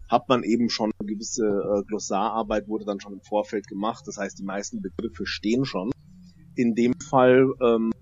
hat 0.08 0.28
man 0.28 0.42
eben 0.42 0.70
schon 0.70 0.90
eine 0.98 1.12
gewisse 1.12 1.46
äh, 1.46 1.82
Glossararbeit 1.84 2.68
wurde 2.68 2.84
dann 2.84 3.00
schon 3.00 3.12
im 3.12 3.20
Vorfeld 3.20 3.66
gemacht. 3.68 4.04
Das 4.06 4.16
heißt, 4.18 4.38
die 4.38 4.44
meisten 4.44 4.80
Begriffe 4.80 5.26
stehen 5.26 5.64
schon. 5.64 5.90
In 6.54 6.74
dem 6.74 6.94
Fall 7.00 7.52
ähm, 7.62 7.92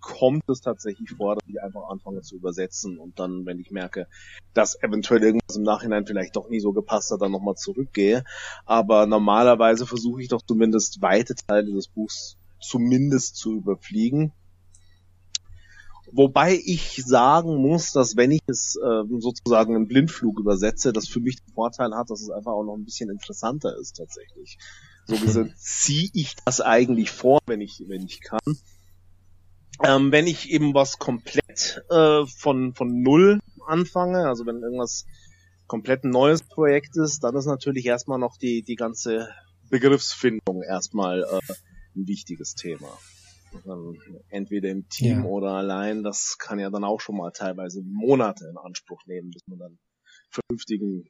kommt 0.00 0.48
es 0.48 0.60
tatsächlich 0.60 1.10
vor, 1.10 1.34
dass 1.34 1.48
ich 1.48 1.60
einfach 1.60 1.88
anfange 1.88 2.20
zu 2.20 2.36
übersetzen 2.36 2.98
und 2.98 3.18
dann, 3.18 3.44
wenn 3.44 3.58
ich 3.58 3.72
merke, 3.72 4.06
dass 4.54 4.80
eventuell 4.80 5.22
irgendwas 5.22 5.56
im 5.56 5.64
Nachhinein 5.64 6.06
vielleicht 6.06 6.36
doch 6.36 6.48
nie 6.48 6.60
so 6.60 6.72
gepasst 6.72 7.10
hat, 7.10 7.20
dann 7.20 7.32
nochmal 7.32 7.56
zurückgehe. 7.56 8.22
Aber 8.64 9.06
normalerweise 9.06 9.86
versuche 9.86 10.22
ich 10.22 10.28
doch 10.28 10.42
zumindest 10.42 11.02
weite 11.02 11.34
Teile 11.34 11.72
des 11.72 11.88
Buchs 11.88 12.36
zumindest 12.60 13.36
zu 13.36 13.56
überfliegen. 13.56 14.32
Wobei 16.12 16.60
ich 16.64 17.02
sagen 17.04 17.56
muss, 17.56 17.92
dass 17.92 18.16
wenn 18.16 18.30
ich 18.30 18.40
es 18.46 18.76
äh, 18.76 19.02
sozusagen 19.18 19.74
im 19.74 19.88
Blindflug 19.88 20.38
übersetze, 20.38 20.92
das 20.92 21.08
für 21.08 21.20
mich 21.20 21.36
den 21.42 21.52
Vorteil 21.52 21.94
hat, 21.94 22.10
dass 22.10 22.22
es 22.22 22.30
einfach 22.30 22.52
auch 22.52 22.64
noch 22.64 22.76
ein 22.76 22.84
bisschen 22.84 23.10
interessanter 23.10 23.76
ist 23.76 23.96
tatsächlich. 23.96 24.58
So 25.06 25.16
gesehen 25.20 25.52
ziehe 25.56 26.08
ich 26.12 26.36
das 26.44 26.60
eigentlich 26.60 27.10
vor, 27.10 27.40
wenn 27.46 27.60
ich, 27.60 27.84
wenn 27.88 28.02
ich 28.02 28.20
kann. 28.20 28.40
Ähm, 29.84 30.12
wenn 30.12 30.26
ich 30.26 30.50
eben 30.50 30.74
was 30.74 30.98
komplett 30.98 31.82
äh, 31.90 32.24
von, 32.26 32.74
von 32.74 33.02
Null 33.02 33.40
anfange, 33.66 34.26
also 34.26 34.46
wenn 34.46 34.62
irgendwas 34.62 35.06
komplett 35.66 36.04
ein 36.04 36.10
neues 36.10 36.42
Projekt 36.42 36.96
ist, 36.96 37.24
dann 37.24 37.36
ist 37.36 37.46
natürlich 37.46 37.84
erstmal 37.86 38.18
noch 38.18 38.36
die, 38.38 38.62
die 38.62 38.76
ganze 38.76 39.28
Begriffsfindung 39.68 40.62
erstmal 40.62 41.22
äh, 41.24 41.52
ein 41.96 42.06
wichtiges 42.06 42.54
Thema. 42.54 42.96
Ähm, 43.64 43.98
entweder 44.28 44.70
im 44.70 44.88
Team 44.88 45.20
ja. 45.20 45.24
oder 45.24 45.52
allein, 45.52 46.02
das 46.02 46.36
kann 46.38 46.58
ja 46.58 46.70
dann 46.70 46.84
auch 46.84 47.00
schon 47.00 47.16
mal 47.16 47.30
teilweise 47.30 47.82
Monate 47.82 48.46
in 48.50 48.56
Anspruch 48.56 49.00
nehmen, 49.06 49.30
bis 49.30 49.42
man 49.46 49.58
dann 49.58 49.78
vernünftigen 50.30 51.04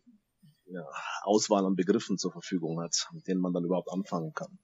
ja, 0.66 0.85
Auswahl 1.22 1.64
an 1.64 1.76
Begriffen 1.76 2.18
zur 2.18 2.32
Verfügung 2.32 2.80
hat, 2.80 3.09
mit 3.12 3.26
denen 3.26 3.40
man 3.40 3.52
dann 3.52 3.64
überhaupt 3.64 3.90
anfangen 3.92 4.32
kann. 4.35 4.59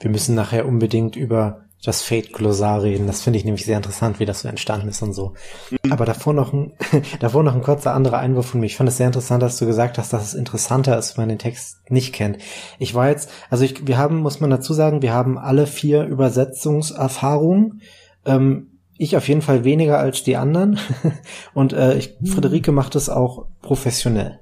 Wir 0.00 0.10
müssen 0.10 0.34
nachher 0.34 0.66
unbedingt 0.66 1.16
über 1.16 1.68
das 1.84 2.02
Fate-Glossar 2.02 2.82
reden. 2.82 3.06
Das 3.06 3.22
finde 3.22 3.38
ich 3.38 3.44
nämlich 3.44 3.64
sehr 3.64 3.76
interessant, 3.76 4.20
wie 4.20 4.24
das 4.24 4.42
so 4.42 4.48
entstanden 4.48 4.88
ist 4.88 5.02
und 5.02 5.12
so. 5.12 5.34
Mhm. 5.70 5.92
Aber 5.92 6.04
davor 6.04 6.32
noch 6.32 6.52
ein, 6.52 6.72
davor 7.20 7.42
noch 7.42 7.54
ein 7.54 7.62
kurzer 7.62 7.92
anderer 7.92 8.18
Einwurf 8.18 8.46
von 8.46 8.60
mir. 8.60 8.66
Ich 8.66 8.76
fand 8.76 8.88
es 8.88 8.98
sehr 8.98 9.08
interessant, 9.08 9.42
dass 9.42 9.58
du 9.58 9.66
gesagt 9.66 9.98
hast, 9.98 10.12
dass 10.12 10.22
es 10.22 10.34
interessanter 10.34 10.96
ist, 10.96 11.16
wenn 11.16 11.22
man 11.22 11.30
den 11.30 11.38
Text 11.38 11.78
nicht 11.88 12.12
kennt. 12.12 12.38
Ich 12.78 12.94
war 12.94 13.08
jetzt, 13.08 13.30
also 13.50 13.64
ich, 13.64 13.86
wir 13.86 13.98
haben, 13.98 14.18
muss 14.18 14.40
man 14.40 14.50
dazu 14.50 14.74
sagen, 14.74 15.02
wir 15.02 15.12
haben 15.12 15.38
alle 15.38 15.66
vier 15.66 16.04
Übersetzungserfahrungen. 16.04 17.82
Ähm, 18.24 18.68
ich 18.96 19.16
auf 19.16 19.26
jeden 19.26 19.42
Fall 19.42 19.64
weniger 19.64 19.98
als 19.98 20.22
die 20.22 20.36
anderen. 20.36 20.78
Und 21.54 21.72
äh, 21.72 21.96
ich, 21.96 22.16
Friederike 22.24 22.70
macht 22.70 22.94
es 22.94 23.08
auch 23.08 23.46
professionell. 23.60 24.41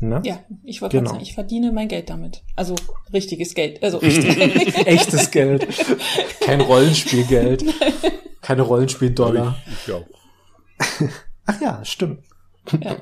Ne? 0.00 0.22
Ja, 0.24 0.40
ich 0.64 0.80
wollte 0.80 0.98
genau. 0.98 1.10
sagen, 1.10 1.22
ich 1.22 1.34
verdiene 1.34 1.72
mein 1.72 1.88
Geld 1.88 2.08
damit. 2.08 2.42
Also 2.56 2.74
richtiges 3.12 3.54
Geld. 3.54 3.82
Also 3.82 3.98
richtig. 3.98 4.36
Echtes 4.86 5.30
Geld. 5.30 5.68
Kein 6.40 6.60
Rollenspielgeld. 6.60 7.64
Keine 8.42 8.62
Rollenspieldollar. 8.62 9.56
Ich, 9.66 9.88
ich 9.88 9.94
auch. 9.94 10.06
Ach 11.46 11.60
ja, 11.60 11.84
stimmt. 11.84 12.20
Ja. 12.80 12.96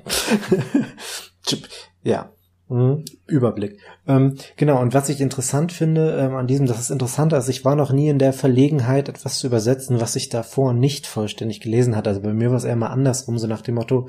ja. 2.03 2.33
Mhm. 2.69 3.05
Überblick. 3.27 3.79
Ähm, 4.07 4.37
genau, 4.57 4.81
und 4.81 4.93
was 4.93 5.09
ich 5.09 5.21
interessant 5.21 5.73
finde 5.73 6.19
ähm, 6.19 6.35
an 6.35 6.47
diesem, 6.47 6.67
das 6.67 6.81
ist 6.81 6.91
interessanter, 6.91 7.39
ist, 7.39 7.49
ich 7.49 7.65
war 7.65 7.77
noch 7.77 7.93
nie 7.93 8.09
in 8.09 8.19
der 8.19 8.35
Verlegenheit, 8.35 9.09
etwas 9.09 9.39
zu 9.39 9.47
übersetzen, 9.47 10.01
was 10.01 10.17
ich 10.17 10.29
davor 10.29 10.75
nicht 10.75 11.07
vollständig 11.07 11.61
gelesen 11.61 11.97
hatte. 11.97 12.11
Also 12.11 12.21
bei 12.21 12.35
mir 12.35 12.51
war 12.51 12.59
es 12.59 12.65
eher 12.65 12.77
mal 12.77 12.89
andersrum, 12.89 13.39
so 13.39 13.47
nach 13.47 13.63
dem 13.63 13.77
Motto, 13.77 14.09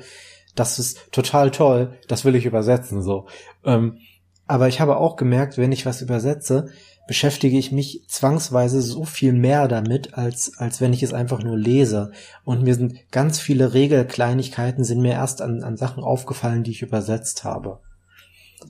das 0.54 0.78
ist 0.78 1.12
total 1.12 1.50
toll, 1.50 1.98
das 2.08 2.24
will 2.24 2.34
ich 2.34 2.46
übersetzen, 2.46 3.02
so. 3.02 3.26
Ähm, 3.64 3.98
aber 4.46 4.68
ich 4.68 4.80
habe 4.80 4.96
auch 4.96 5.16
gemerkt, 5.16 5.58
wenn 5.58 5.72
ich 5.72 5.86
was 5.86 6.02
übersetze, 6.02 6.70
beschäftige 7.06 7.58
ich 7.58 7.72
mich 7.72 8.04
zwangsweise 8.08 8.82
so 8.82 9.04
viel 9.04 9.32
mehr 9.32 9.68
damit, 9.68 10.14
als, 10.14 10.58
als 10.58 10.80
wenn 10.80 10.92
ich 10.92 11.02
es 11.02 11.12
einfach 11.12 11.42
nur 11.42 11.56
lese. 11.56 12.12
Und 12.44 12.62
mir 12.62 12.74
sind 12.74 12.98
ganz 13.10 13.40
viele 13.40 13.74
Regelkleinigkeiten 13.74 14.84
sind 14.84 15.00
mir 15.00 15.12
erst 15.12 15.42
an, 15.42 15.62
an 15.62 15.76
Sachen 15.76 16.02
aufgefallen, 16.02 16.62
die 16.62 16.70
ich 16.72 16.82
übersetzt 16.82 17.44
habe. 17.44 17.80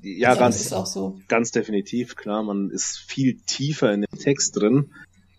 Ja, 0.03 0.33
ja 0.33 0.35
ganz, 0.37 0.69
so. 0.69 1.19
ganz 1.29 1.51
definitiv, 1.51 2.17
klar. 2.17 2.43
Man 2.43 2.71
ist 2.71 2.99
viel 2.99 3.41
tiefer 3.47 3.93
in 3.93 4.03
dem 4.03 4.19
Text 4.19 4.57
drin 4.57 4.91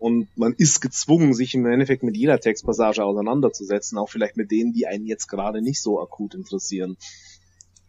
und 0.01 0.35
man 0.35 0.55
ist 0.57 0.81
gezwungen, 0.81 1.35
sich 1.35 1.53
im 1.53 1.63
Endeffekt 1.67 2.01
mit 2.01 2.17
jeder 2.17 2.39
Textpassage 2.39 3.03
auseinanderzusetzen, 3.03 3.99
auch 3.99 4.09
vielleicht 4.09 4.35
mit 4.35 4.49
denen, 4.49 4.73
die 4.73 4.87
einen 4.87 5.05
jetzt 5.05 5.27
gerade 5.27 5.61
nicht 5.61 5.79
so 5.79 6.01
akut 6.01 6.33
interessieren. 6.33 6.97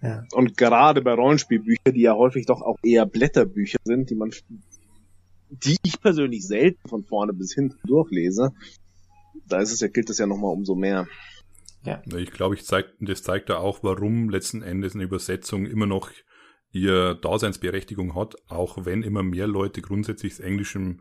Ja. 0.02 0.22
Und 0.32 0.58
gerade 0.58 1.00
bei 1.00 1.14
Rollenspielbüchern, 1.14 1.94
die 1.94 2.02
ja 2.02 2.14
häufig 2.14 2.44
doch 2.44 2.60
auch 2.60 2.76
eher 2.82 3.06
Blätterbücher 3.06 3.78
sind, 3.84 4.10
die 4.10 4.14
man, 4.14 4.30
die 5.48 5.78
ich 5.82 6.02
persönlich 6.02 6.46
selten 6.46 6.86
von 6.86 7.02
vorne 7.02 7.32
bis 7.32 7.54
hinten 7.54 7.78
durchlese, 7.86 8.52
da 9.48 9.60
ist 9.60 9.72
es 9.72 9.80
ja, 9.80 9.88
gilt 9.88 10.10
es 10.10 10.18
ja 10.18 10.26
nochmal 10.26 10.52
umso 10.52 10.74
mehr. 10.74 11.08
Ja. 11.82 12.02
Ich 12.14 12.30
glaube, 12.30 12.56
ich 12.56 12.66
zeig, 12.66 12.92
das 13.00 13.22
zeigt 13.22 13.48
da 13.48 13.56
auch, 13.56 13.82
warum 13.82 14.28
letzten 14.28 14.60
Endes 14.60 14.94
eine 14.94 15.04
Übersetzung 15.04 15.64
immer 15.64 15.86
noch 15.86 16.10
ihr 16.72 17.14
Daseinsberechtigung 17.14 18.14
hat, 18.14 18.34
auch 18.48 18.84
wenn 18.84 19.02
immer 19.02 19.22
mehr 19.22 19.46
Leute 19.46 19.80
grundsätzlich 19.80 20.36
das 20.36 20.40
Englische 20.40 20.98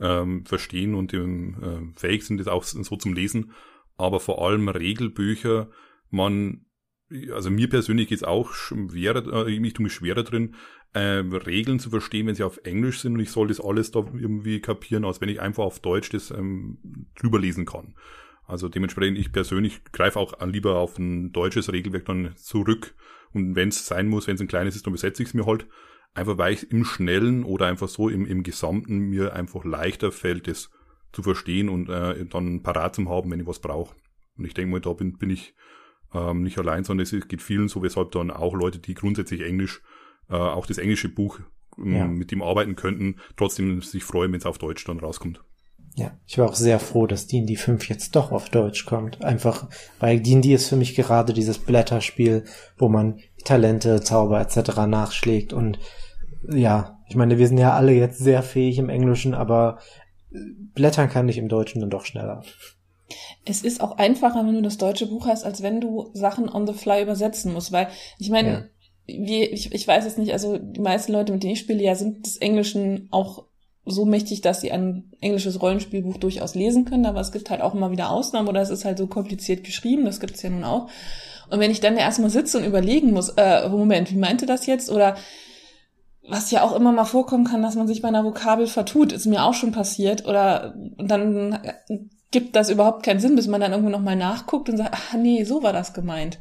ähm, 0.00 0.44
verstehen 0.44 0.94
und 0.94 1.12
ähm, 1.14 1.56
äh, 1.94 1.98
fähig 1.98 2.24
sind, 2.24 2.38
das 2.38 2.48
auch 2.48 2.64
so 2.64 2.96
zum 2.96 3.14
Lesen. 3.14 3.52
Aber 3.96 4.20
vor 4.20 4.44
allem 4.46 4.68
Regelbücher, 4.68 5.70
man, 6.10 6.66
also 7.32 7.50
mir 7.50 7.68
persönlich 7.68 8.08
geht's 8.08 8.22
auch 8.22 8.52
schwerer, 8.52 9.46
äh, 9.46 9.50
ich 9.50 9.72
tue 9.72 9.84
mich 9.84 9.92
schwerer 9.92 10.22
drin, 10.22 10.54
äh, 10.92 11.20
Regeln 11.20 11.80
zu 11.80 11.90
verstehen, 11.90 12.26
wenn 12.26 12.34
sie 12.34 12.44
auf 12.44 12.60
Englisch 12.64 13.00
sind 13.00 13.14
und 13.14 13.20
ich 13.20 13.30
soll 13.30 13.48
das 13.48 13.60
alles 13.60 13.90
da 13.90 14.00
irgendwie 14.14 14.60
kapieren, 14.60 15.04
als 15.04 15.20
wenn 15.20 15.28
ich 15.28 15.40
einfach 15.40 15.64
auf 15.64 15.80
Deutsch 15.80 16.10
das 16.10 16.30
ähm, 16.30 16.78
drüber 17.18 17.38
lesen 17.38 17.66
kann. 17.66 17.94
Also 18.48 18.68
dementsprechend, 18.68 19.18
ich 19.18 19.30
persönlich 19.30 19.84
greife 19.92 20.18
auch 20.18 20.34
lieber 20.46 20.76
auf 20.76 20.98
ein 20.98 21.32
deutsches 21.32 21.70
Regelwerk 21.70 22.06
dann 22.06 22.34
zurück. 22.36 22.94
Und 23.34 23.54
wenn 23.56 23.68
es 23.68 23.86
sein 23.86 24.08
muss, 24.08 24.26
wenn 24.26 24.36
es 24.36 24.40
ein 24.40 24.48
kleines 24.48 24.74
ist, 24.74 24.86
dann 24.86 24.94
besetze 24.94 25.22
ich 25.22 25.28
es 25.28 25.34
mir 25.34 25.44
halt. 25.44 25.66
Einfach 26.14 26.38
weil 26.38 26.54
ich 26.54 26.70
im 26.70 26.84
Schnellen 26.84 27.44
oder 27.44 27.66
einfach 27.66 27.88
so 27.88 28.08
im, 28.08 28.26
im 28.26 28.42
Gesamten 28.42 28.98
mir 28.98 29.34
einfach 29.34 29.64
leichter 29.64 30.10
fällt, 30.10 30.48
es 30.48 30.70
zu 31.12 31.22
verstehen 31.22 31.68
und 31.68 31.88
äh, 31.88 32.26
dann 32.26 32.62
parat 32.62 32.96
zu 32.96 33.08
haben, 33.08 33.30
wenn 33.30 33.40
ich 33.40 33.46
was 33.46 33.60
brauche. 33.60 33.94
Und 34.36 34.44
ich 34.44 34.54
denke 34.54 34.70
mal, 34.70 34.80
da 34.80 34.92
bin, 34.92 35.16
bin 35.16 35.30
ich 35.30 35.54
ähm, 36.12 36.42
nicht 36.42 36.58
allein, 36.58 36.84
sondern 36.84 37.04
es 37.04 37.28
geht 37.28 37.42
vielen 37.42 37.68
so, 37.68 37.82
weshalb 37.82 38.12
dann 38.12 38.30
auch 38.30 38.54
Leute, 38.54 38.78
die 38.78 38.94
grundsätzlich 38.94 39.42
Englisch, 39.42 39.82
äh, 40.28 40.34
auch 40.34 40.66
das 40.66 40.78
englische 40.78 41.08
Buch 41.08 41.40
ähm, 41.78 41.92
ja. 41.92 42.06
mit 42.06 42.32
ihm 42.32 42.42
arbeiten 42.42 42.76
könnten, 42.76 43.16
trotzdem 43.36 43.80
sich 43.82 44.04
freuen, 44.04 44.32
wenn 44.32 44.40
es 44.40 44.46
auf 44.46 44.58
Deutsch 44.58 44.84
dann 44.84 45.00
rauskommt. 45.00 45.42
Ja, 45.98 46.12
ich 46.28 46.38
war 46.38 46.48
auch 46.48 46.54
sehr 46.54 46.78
froh, 46.78 47.08
dass 47.08 47.26
D&D 47.26 47.56
5 47.56 47.88
jetzt 47.88 48.14
doch 48.14 48.30
auf 48.30 48.50
Deutsch 48.50 48.86
kommt. 48.86 49.24
Einfach, 49.24 49.68
weil 49.98 50.20
D&D 50.20 50.54
ist 50.54 50.68
für 50.68 50.76
mich 50.76 50.94
gerade 50.94 51.32
dieses 51.32 51.58
Blätterspiel, 51.58 52.44
wo 52.76 52.88
man 52.88 53.18
Talente, 53.44 54.00
Zauber 54.00 54.40
etc. 54.40 54.86
nachschlägt 54.86 55.52
und 55.52 55.80
ja, 56.48 57.00
ich 57.08 57.16
meine, 57.16 57.38
wir 57.38 57.48
sind 57.48 57.58
ja 57.58 57.72
alle 57.72 57.92
jetzt 57.92 58.18
sehr 58.18 58.44
fähig 58.44 58.78
im 58.78 58.90
Englischen, 58.90 59.34
aber 59.34 59.80
blättern 60.30 61.08
kann 61.08 61.28
ich 61.28 61.36
im 61.36 61.48
Deutschen 61.48 61.80
dann 61.80 61.90
doch 61.90 62.04
schneller. 62.04 62.44
Es 63.44 63.62
ist 63.62 63.80
auch 63.80 63.98
einfacher, 63.98 64.46
wenn 64.46 64.54
du 64.54 64.62
das 64.62 64.78
deutsche 64.78 65.06
Buch 65.06 65.26
hast, 65.26 65.44
als 65.44 65.64
wenn 65.64 65.80
du 65.80 66.10
Sachen 66.12 66.48
on 66.48 66.68
the 66.68 66.74
fly 66.74 67.02
übersetzen 67.02 67.52
musst, 67.52 67.72
weil 67.72 67.88
ich 68.18 68.30
meine, 68.30 68.70
ja. 69.06 69.18
wie, 69.26 69.42
ich, 69.42 69.72
ich 69.72 69.88
weiß 69.88 70.06
es 70.06 70.16
nicht, 70.16 70.32
also 70.32 70.58
die 70.58 70.80
meisten 70.80 71.10
Leute, 71.10 71.32
mit 71.32 71.42
denen 71.42 71.54
ich 71.54 71.60
spiele, 71.60 71.82
ja, 71.82 71.96
sind 71.96 72.24
des 72.24 72.36
Englischen 72.36 73.08
auch 73.10 73.48
so 73.90 74.04
mächtig, 74.04 74.40
dass 74.40 74.60
sie 74.60 74.72
ein 74.72 75.12
englisches 75.20 75.60
Rollenspielbuch 75.60 76.18
durchaus 76.18 76.54
lesen 76.54 76.84
können, 76.84 77.06
aber 77.06 77.20
es 77.20 77.32
gibt 77.32 77.50
halt 77.50 77.60
auch 77.60 77.74
immer 77.74 77.90
wieder 77.90 78.10
Ausnahmen 78.10 78.48
oder 78.48 78.60
es 78.60 78.70
ist 78.70 78.84
halt 78.84 78.98
so 78.98 79.06
kompliziert 79.06 79.64
geschrieben, 79.64 80.04
das 80.04 80.20
gibt's 80.20 80.42
ja 80.42 80.50
nun 80.50 80.64
auch. 80.64 80.88
Und 81.50 81.60
wenn 81.60 81.70
ich 81.70 81.80
dann 81.80 81.96
erstmal 81.96 82.30
sitze 82.30 82.58
und 82.58 82.64
überlegen 82.64 83.12
muss, 83.12 83.30
äh, 83.30 83.68
Moment, 83.68 84.10
wie 84.10 84.16
meinte 84.18 84.46
das 84.46 84.66
jetzt? 84.66 84.90
Oder 84.90 85.16
was 86.28 86.50
ja 86.50 86.62
auch 86.62 86.76
immer 86.76 86.92
mal 86.92 87.04
vorkommen 87.04 87.44
kann, 87.44 87.62
dass 87.62 87.74
man 87.74 87.88
sich 87.88 88.02
bei 88.02 88.08
einer 88.08 88.24
Vokabel 88.24 88.66
vertut, 88.66 89.12
ist 89.12 89.26
mir 89.26 89.44
auch 89.44 89.54
schon 89.54 89.72
passiert. 89.72 90.26
Oder 90.26 90.74
dann 90.98 91.58
gibt 92.30 92.54
das 92.54 92.68
überhaupt 92.68 93.02
keinen 93.02 93.20
Sinn, 93.20 93.36
bis 93.36 93.48
man 93.48 93.60
dann 93.60 93.72
irgendwo 93.72 93.90
nochmal 93.90 94.16
nachguckt 94.16 94.68
und 94.68 94.76
sagt, 94.76 94.92
ach 94.92 95.14
nee, 95.14 95.44
so 95.44 95.62
war 95.62 95.72
das 95.72 95.94
gemeint. 95.94 96.38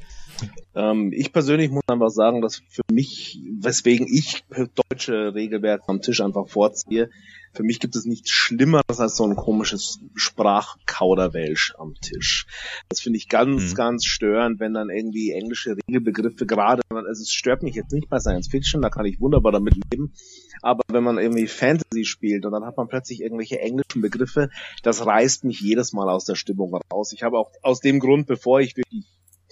Ähm, 0.76 1.12
ich 1.14 1.34
persönlich 1.34 1.72
muss 1.72 1.84
einfach 1.88 2.10
sagen, 2.10 2.42
dass 2.42 2.62
für 2.70 2.84
mich, 2.92 3.40
weswegen 3.60 4.08
ich 4.08 4.44
deutsche 4.90 5.34
Regelwerke 5.34 5.84
am 5.88 6.02
Tisch 6.02 6.22
einfach 6.22 6.48
vorziehe, 6.48 7.10
für 7.54 7.64
mich 7.64 7.80
gibt 7.80 7.96
es 7.96 8.06
nichts 8.06 8.30
Schlimmeres 8.30 9.00
als 9.00 9.18
so 9.18 9.24
ein 9.24 9.36
komisches 9.36 10.00
Sprachkauderwelsch 10.14 11.74
am 11.80 11.96
Tisch. 11.96 12.46
Das 12.88 13.00
finde 13.00 13.18
ich 13.18 13.30
ganz, 13.30 13.72
mhm. 13.72 13.74
ganz 13.74 14.06
störend, 14.06 14.60
wenn 14.60 14.76
dann 14.76 14.90
irgendwie 14.90 15.32
englische 15.32 15.76
Regelbegriffe 15.76 16.46
gerade, 16.46 16.84
also 16.90 17.22
es 17.24 17.32
stört 17.32 17.64
mich 17.64 17.74
jetzt 17.74 17.94
nicht 17.94 18.10
bei 18.10 18.20
Science 18.20 18.50
Fiction, 18.50 18.84
da 18.84 18.90
kann 18.90 19.06
ich 19.06 19.20
wunderbar 19.20 19.52
damit 19.52 19.74
leben, 19.92 20.14
aber 20.62 20.84
wenn 20.92 21.04
man 21.04 21.18
irgendwie 21.18 21.48
Fantasy 21.48 22.06
spielt 22.06 22.46
und 22.46 22.52
dann 22.52 22.66
hat 22.66 22.78
man 22.78 22.88
plötzlich 22.88 23.22
irgendwelche 23.22 23.60
englischen 23.60 24.02
Begriffe, 24.02 24.50
das 24.84 25.06
reißt 25.06 25.44
mich 25.44 25.60
jedes 25.60 25.94
Mal 25.94 26.10
aus 26.10 26.26
der 26.26 26.36
Stimmung 26.36 26.80
raus. 26.92 27.12
Ich 27.12 27.24
habe 27.24 27.40
auch 27.40 27.52
aus 27.64 27.80
dem 27.80 28.00
Grund, 28.00 28.28
bevor 28.28 28.60
ich 28.60 28.78
wirklich 28.78 29.06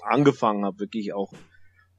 angefangen 0.06 0.66
habe, 0.66 0.80
wirklich 0.80 1.14
auch 1.14 1.32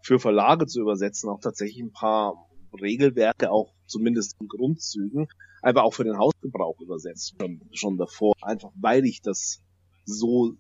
für 0.03 0.19
Verlage 0.19 0.67
zu 0.67 0.81
übersetzen, 0.81 1.29
auch 1.31 1.41
tatsächlich 1.41 1.83
ein 1.83 1.93
paar 1.93 2.49
Regelwerke 2.81 3.51
auch 3.51 3.73
zumindest 3.87 4.37
in 4.41 4.49
Grundzügen, 4.49 5.29
einfach 5.63 5.83
auch 5.83 5.95
für 5.95 6.05
den 6.05 6.19
Hausgebrauch 6.19 6.81
übersetzt, 6.81 7.35
schon, 7.41 7.61
schon 7.73 7.97
davor, 7.97 8.35
einfach 8.43 8.71
weil 8.81 9.05
ich 9.05 9.23
das 9.23 9.63
so 10.05 10.53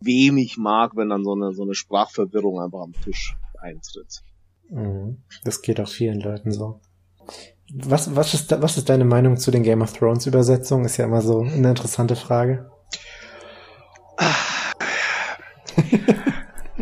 wenig 0.00 0.56
mag, 0.56 0.96
wenn 0.96 1.08
dann 1.08 1.24
so 1.24 1.34
eine, 1.34 1.52
so 1.52 1.62
eine 1.62 1.74
Sprachverwirrung 1.74 2.60
einfach 2.60 2.80
am 2.80 2.92
Tisch 2.92 3.36
eintritt. 3.60 4.22
Mhm. 4.68 5.22
Das 5.44 5.62
geht 5.62 5.80
auch 5.80 5.88
vielen 5.88 6.20
Leuten 6.20 6.50
so. 6.50 6.80
Was, 7.72 8.14
was, 8.14 8.34
ist, 8.34 8.50
was 8.60 8.76
ist 8.76 8.88
deine 8.88 9.04
Meinung 9.04 9.36
zu 9.36 9.50
den 9.50 9.64
Game 9.64 9.82
of 9.82 9.92
Thrones 9.92 10.26
Übersetzungen? 10.26 10.84
Ist 10.84 10.96
ja 10.98 11.04
immer 11.04 11.22
so 11.22 11.40
eine 11.40 11.70
interessante 11.70 12.14
Frage. 12.16 12.70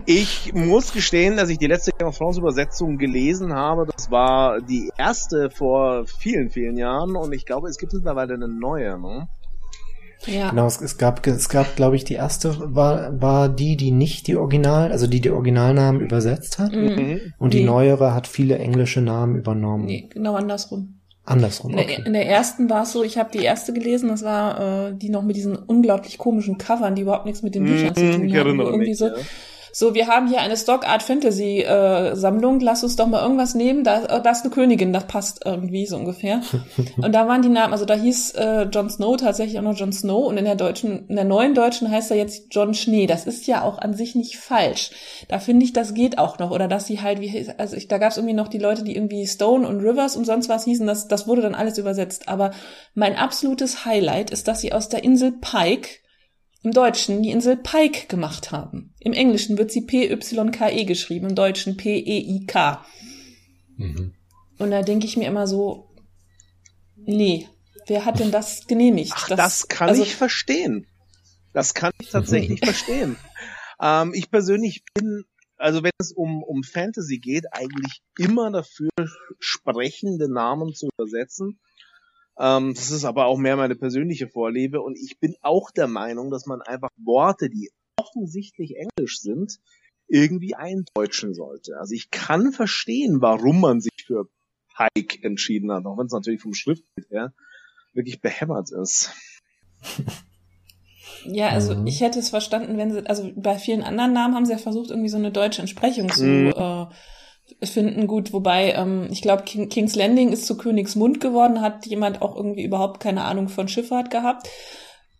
Ich 0.06 0.52
muss 0.52 0.92
gestehen, 0.92 1.36
dass 1.36 1.48
ich 1.48 1.58
die 1.58 1.66
letzte 1.66 1.92
Game 1.92 2.08
of 2.08 2.18
Thrones 2.18 2.36
Übersetzung 2.36 2.98
gelesen 2.98 3.54
habe. 3.54 3.86
Das 3.86 4.10
war 4.10 4.60
die 4.60 4.90
erste 4.98 5.50
vor 5.50 6.04
vielen, 6.06 6.50
vielen 6.50 6.76
Jahren 6.76 7.16
und 7.16 7.32
ich 7.32 7.46
glaube, 7.46 7.68
es 7.68 7.78
gibt 7.78 7.94
mittlerweile 7.94 8.34
eine 8.34 8.48
neue. 8.48 8.98
Ne? 8.98 9.28
Ja. 10.26 10.50
Genau, 10.50 10.66
es, 10.66 10.80
es 10.80 10.98
gab, 10.98 11.26
es 11.26 11.48
gab, 11.48 11.76
glaube 11.76 11.96
ich, 11.96 12.04
die 12.04 12.14
erste 12.14 12.74
war, 12.74 13.20
war 13.20 13.48
die, 13.48 13.76
die 13.76 13.92
nicht 13.92 14.26
die 14.26 14.36
Original, 14.36 14.92
also 14.92 15.06
die 15.06 15.20
die 15.20 15.30
Originalnamen 15.30 16.02
übersetzt 16.02 16.58
hat. 16.58 16.72
Mhm. 16.72 17.20
Und 17.38 17.54
die 17.54 17.60
nee. 17.60 17.66
neuere 17.66 18.14
hat 18.14 18.26
viele 18.26 18.58
englische 18.58 19.00
Namen 19.00 19.36
übernommen. 19.36 19.86
Nee, 19.86 20.08
genau 20.12 20.34
andersrum. 20.34 21.00
Andersrum. 21.24 21.72
Okay. 21.72 21.82
In, 21.82 21.88
der, 21.88 22.06
in 22.06 22.12
der 22.12 22.28
ersten 22.28 22.68
war 22.68 22.82
es 22.82 22.92
so, 22.92 23.02
ich 23.02 23.16
habe 23.16 23.30
die 23.32 23.42
erste 23.42 23.72
gelesen, 23.72 24.10
das 24.10 24.22
war 24.22 24.88
äh, 24.88 24.94
die 24.94 25.08
noch 25.08 25.22
mit 25.22 25.36
diesen 25.36 25.56
unglaublich 25.56 26.18
komischen 26.18 26.58
Covern, 26.58 26.94
die 26.94 27.02
überhaupt 27.02 27.24
nichts 27.24 27.42
mit 27.42 27.54
den 27.54 27.64
Büchern 27.64 27.90
mhm, 27.90 27.94
zu 27.94 28.12
tun 28.12 28.36
haben. 28.36 28.60
Irgendwie 28.60 28.88
mich, 28.90 28.98
so, 28.98 29.06
ja 29.06 29.14
so, 29.76 29.94
wir 29.94 30.06
haben 30.06 30.28
hier 30.28 30.40
eine 30.40 30.56
Stock 30.56 30.86
Art 30.86 31.02
Fantasy 31.02 31.62
äh, 31.62 32.14
Sammlung, 32.14 32.60
lass 32.60 32.84
uns 32.84 32.94
doch 32.94 33.08
mal 33.08 33.22
irgendwas 33.22 33.54
nehmen, 33.54 33.82
da, 33.82 34.04
äh, 34.04 34.22
da 34.22 34.30
ist 34.30 34.44
eine 34.44 34.54
Königin, 34.54 34.92
das 34.92 35.06
passt 35.08 35.40
irgendwie 35.44 35.84
so 35.86 35.96
ungefähr. 35.96 36.42
und 36.96 37.12
da 37.12 37.26
waren 37.26 37.42
die 37.42 37.48
Namen, 37.48 37.72
also 37.72 37.84
da 37.84 37.94
hieß 37.94 38.32
äh, 38.32 38.62
Jon 38.62 38.88
Snow 38.88 39.16
tatsächlich 39.16 39.58
auch 39.58 39.62
noch 39.62 39.76
Jon 39.76 39.92
Snow. 39.92 40.26
Und 40.26 40.36
in 40.36 40.44
der 40.44 40.54
deutschen, 40.54 41.08
in 41.08 41.16
der 41.16 41.24
neuen 41.24 41.54
deutschen 41.54 41.90
heißt 41.90 42.12
er 42.12 42.16
jetzt 42.16 42.54
Jon 42.54 42.74
Schnee. 42.74 43.06
Das 43.06 43.26
ist 43.26 43.46
ja 43.46 43.62
auch 43.62 43.78
an 43.78 43.94
sich 43.94 44.14
nicht 44.14 44.36
falsch. 44.36 44.90
Da 45.28 45.40
finde 45.40 45.64
ich, 45.64 45.72
das 45.72 45.92
geht 45.92 46.18
auch 46.18 46.38
noch. 46.38 46.52
Oder 46.52 46.68
dass 46.68 46.86
sie 46.86 47.02
halt 47.02 47.20
wie 47.20 47.50
also 47.58 47.76
ich, 47.76 47.88
da 47.88 47.98
gab 47.98 48.12
es 48.12 48.16
irgendwie 48.16 48.34
noch 48.34 48.48
die 48.48 48.58
Leute, 48.58 48.84
die 48.84 48.94
irgendwie 48.94 49.26
Stone 49.26 49.66
und 49.66 49.80
Rivers 49.80 50.16
und 50.16 50.24
sonst 50.24 50.48
was 50.48 50.64
hießen, 50.64 50.86
das 50.86 51.08
das 51.08 51.26
wurde 51.26 51.42
dann 51.42 51.54
alles 51.54 51.78
übersetzt, 51.78 52.28
aber 52.28 52.52
mein 52.94 53.16
absolutes 53.16 53.84
Highlight 53.84 54.30
ist, 54.30 54.48
dass 54.48 54.60
sie 54.60 54.72
aus 54.72 54.88
der 54.88 55.04
Insel 55.04 55.32
Pike 55.32 56.03
im 56.64 56.72
Deutschen 56.72 57.22
die 57.22 57.30
Insel 57.30 57.56
Pike 57.56 58.06
gemacht 58.08 58.50
haben. 58.50 58.94
Im 58.98 59.12
Englischen 59.12 59.58
wird 59.58 59.70
sie 59.70 59.82
P-Y-K-E 59.82 60.84
geschrieben, 60.84 61.28
im 61.28 61.34
Deutschen 61.34 61.76
P-E-I-K. 61.76 62.84
Mhm. 63.76 64.14
Und 64.58 64.70
da 64.70 64.82
denke 64.82 65.04
ich 65.04 65.18
mir 65.18 65.28
immer 65.28 65.46
so, 65.46 65.90
nee, 66.96 67.48
wer 67.86 68.06
hat 68.06 68.18
denn 68.18 68.30
das 68.30 68.66
genehmigt? 68.66 69.12
Ach, 69.14 69.28
das, 69.28 69.36
das 69.36 69.68
kann 69.68 69.90
also, 69.90 70.02
ich 70.02 70.16
verstehen. 70.16 70.86
Das 71.52 71.74
kann 71.74 71.92
ich 72.00 72.10
tatsächlich 72.10 72.62
mhm. 72.62 72.64
verstehen. 72.72 73.16
Ähm, 73.80 74.14
ich 74.14 74.30
persönlich 74.30 74.84
bin, 74.94 75.24
also 75.58 75.82
wenn 75.82 75.92
es 75.98 76.12
um, 76.12 76.42
um 76.42 76.62
Fantasy 76.62 77.18
geht, 77.18 77.44
eigentlich 77.52 78.00
immer 78.18 78.50
dafür, 78.50 78.88
sprechende 79.38 80.32
Namen 80.32 80.74
zu 80.74 80.88
übersetzen. 80.96 81.60
Ähm, 82.38 82.74
das 82.74 82.90
ist 82.90 83.04
aber 83.04 83.26
auch 83.26 83.38
mehr 83.38 83.56
meine 83.56 83.76
persönliche 83.76 84.28
Vorliebe 84.28 84.80
und 84.80 84.98
ich 84.98 85.18
bin 85.20 85.36
auch 85.40 85.70
der 85.70 85.86
Meinung, 85.86 86.30
dass 86.30 86.46
man 86.46 86.62
einfach 86.62 86.90
Worte, 86.96 87.48
die 87.48 87.70
offensichtlich 87.96 88.74
Englisch 88.76 89.20
sind, 89.20 89.58
irgendwie 90.08 90.54
eindeutschen 90.54 91.34
sollte. 91.34 91.78
Also 91.78 91.94
ich 91.94 92.10
kann 92.10 92.52
verstehen, 92.52 93.20
warum 93.20 93.60
man 93.60 93.80
sich 93.80 94.04
für 94.04 94.28
Pike 94.76 95.22
entschieden 95.22 95.72
hat, 95.72 95.86
auch 95.86 95.96
wenn 95.96 96.06
es 96.06 96.12
natürlich 96.12 96.42
vom 96.42 96.54
Schriftbild 96.54 97.10
her 97.10 97.32
wirklich 97.92 98.20
behämmert 98.20 98.70
ist. 98.72 99.12
Ja, 101.26 101.48
also 101.48 101.74
mhm. 101.74 101.86
ich 101.86 102.00
hätte 102.00 102.18
es 102.18 102.30
verstanden, 102.30 102.76
wenn 102.76 102.92
sie, 102.92 103.06
also 103.06 103.30
bei 103.34 103.56
vielen 103.56 103.82
anderen 103.82 104.12
Namen 104.12 104.34
haben 104.34 104.44
sie 104.44 104.52
ja 104.52 104.58
versucht, 104.58 104.90
irgendwie 104.90 105.08
so 105.08 105.16
eine 105.16 105.32
deutsche 105.32 105.62
Entsprechung 105.62 106.10
zu 106.10 106.24
mhm. 106.24 106.52
äh, 106.54 106.86
finden 107.62 108.06
gut, 108.06 108.32
wobei 108.32 108.72
ähm, 108.72 109.08
ich 109.10 109.22
glaube, 109.22 109.42
King, 109.44 109.68
King's 109.68 109.94
Landing 109.94 110.32
ist 110.32 110.46
zu 110.46 110.56
Königsmund 110.56 111.20
geworden, 111.20 111.60
hat 111.60 111.86
jemand 111.86 112.22
auch 112.22 112.36
irgendwie 112.36 112.64
überhaupt 112.64 113.00
keine 113.00 113.24
Ahnung 113.24 113.48
von 113.48 113.68
Schifffahrt 113.68 114.10
gehabt. 114.10 114.48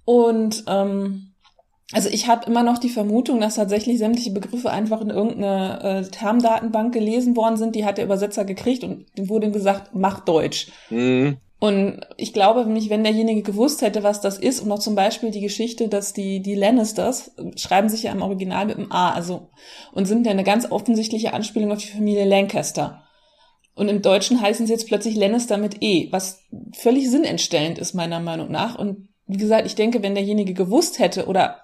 Und 0.05 0.65
ähm, 0.67 1.35
also 1.93 2.09
ich 2.09 2.27
habe 2.27 2.47
immer 2.47 2.63
noch 2.63 2.79
die 2.79 2.89
Vermutung, 2.89 3.41
dass 3.41 3.57
tatsächlich 3.57 3.99
sämtliche 3.99 4.31
Begriffe 4.31 4.71
einfach 4.71 5.01
in 5.01 5.11
irgendeine 5.11 5.83
äh, 5.83 6.11
Termdatenbank 6.11 6.95
gelesen 6.95 7.37
worden 7.37 7.57
sind, 7.57 7.77
die 7.77 7.85
hat 7.85 7.99
der 7.99 8.07
Übersetzer 8.07 8.45
gekriegt 8.45 8.85
und 8.85 9.07
dem 9.19 9.29
wurde 9.29 9.51
gesagt, 9.51 9.91
mach 9.95 10.21
Deutsch. 10.21 10.69
Mhm. 10.91 11.37
Und 11.65 12.03
ich 12.19 12.35
glaube 12.35 12.63
nämlich, 12.67 12.91
wenn 12.91 13.05
derjenige 13.05 13.41
gewusst 13.41 13.81
hätte, 13.81 14.03
was 14.03 14.21
das 14.21 14.39
ist, 14.39 14.61
und 14.61 14.69
noch 14.69 14.81
zum 14.81 14.95
Beispiel 14.95 15.31
die 15.31 15.41
Geschichte, 15.41 15.89
dass 15.89 16.13
die, 16.13 16.43
die 16.43 16.57
Lannisters 16.57 17.35
schreiben 17.57 17.89
sich 17.89 18.03
ja 18.03 18.13
im 18.13 18.21
Original 18.21 18.67
mit 18.67 18.77
einem 18.77 18.93
A, 18.93 19.13
also, 19.15 19.49
und 19.91 20.05
sind 20.05 20.27
ja 20.27 20.33
eine 20.33 20.45
ganz 20.45 20.71
offensichtliche 20.71 21.33
Anspielung 21.33 21.73
auf 21.73 21.79
die 21.79 21.87
Familie 21.87 22.27
Lancaster. 22.27 23.05
Und 23.75 23.89
im 23.89 24.03
Deutschen 24.03 24.43
heißen 24.43 24.67
sie 24.67 24.75
jetzt 24.75 24.89
plötzlich 24.89 25.17
Lannister 25.17 25.57
mit 25.57 25.83
E, 25.83 26.13
was 26.13 26.43
völlig 26.75 27.11
sinnentstellend 27.11 27.79
ist, 27.79 27.95
meiner 27.95 28.21
Meinung 28.21 28.51
nach. 28.51 28.79
Und 28.79 29.09
wie 29.27 29.39
gesagt, 29.39 29.65
ich 29.65 29.75
denke, 29.75 30.03
wenn 30.03 30.15
derjenige 30.15 30.53
gewusst 30.53 30.99
hätte, 30.99 31.29
oder 31.29 31.63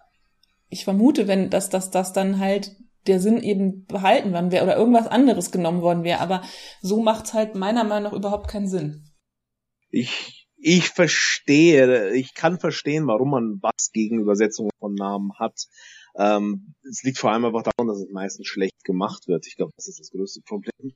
ich 0.70 0.84
vermute, 0.84 1.28
wenn, 1.28 1.50
dass, 1.50 1.68
dass 1.68 1.90
das 1.90 2.14
dann 2.14 2.38
halt 2.38 2.74
der 3.06 3.20
Sinn 3.20 3.42
eben 3.42 3.84
behalten 3.84 4.32
worden 4.32 4.50
wäre 4.50 4.64
oder 4.64 4.78
irgendwas 4.78 5.08
anderes 5.08 5.50
genommen 5.50 5.82
worden 5.82 6.04
wäre. 6.04 6.20
Aber 6.20 6.40
so 6.80 7.02
macht's 7.02 7.34
halt 7.34 7.54
meiner 7.54 7.84
Meinung 7.84 8.12
nach 8.12 8.18
überhaupt 8.18 8.48
keinen 8.48 8.66
Sinn 8.66 9.04
ich, 9.90 10.48
ich 10.56 10.88
verstehe, 10.90 12.12
ich 12.12 12.34
kann 12.34 12.58
verstehen, 12.58 13.06
warum 13.06 13.30
man 13.30 13.58
was 13.62 13.90
gegen 13.92 14.20
Übersetzungen 14.20 14.70
von 14.78 14.94
Namen 14.94 15.32
hat. 15.38 15.66
Ähm, 16.16 16.74
es 16.88 17.02
liegt 17.02 17.18
vor 17.18 17.32
allem 17.32 17.44
einfach 17.44 17.62
daran, 17.62 17.88
dass 17.88 17.98
es 17.98 18.10
meistens 18.10 18.46
schlecht 18.46 18.84
gemacht 18.84 19.28
wird. 19.28 19.46
Ich 19.46 19.56
glaube, 19.56 19.72
das 19.76 19.88
ist 19.88 20.00
das 20.00 20.10
größte 20.10 20.40
Problem. 20.42 20.94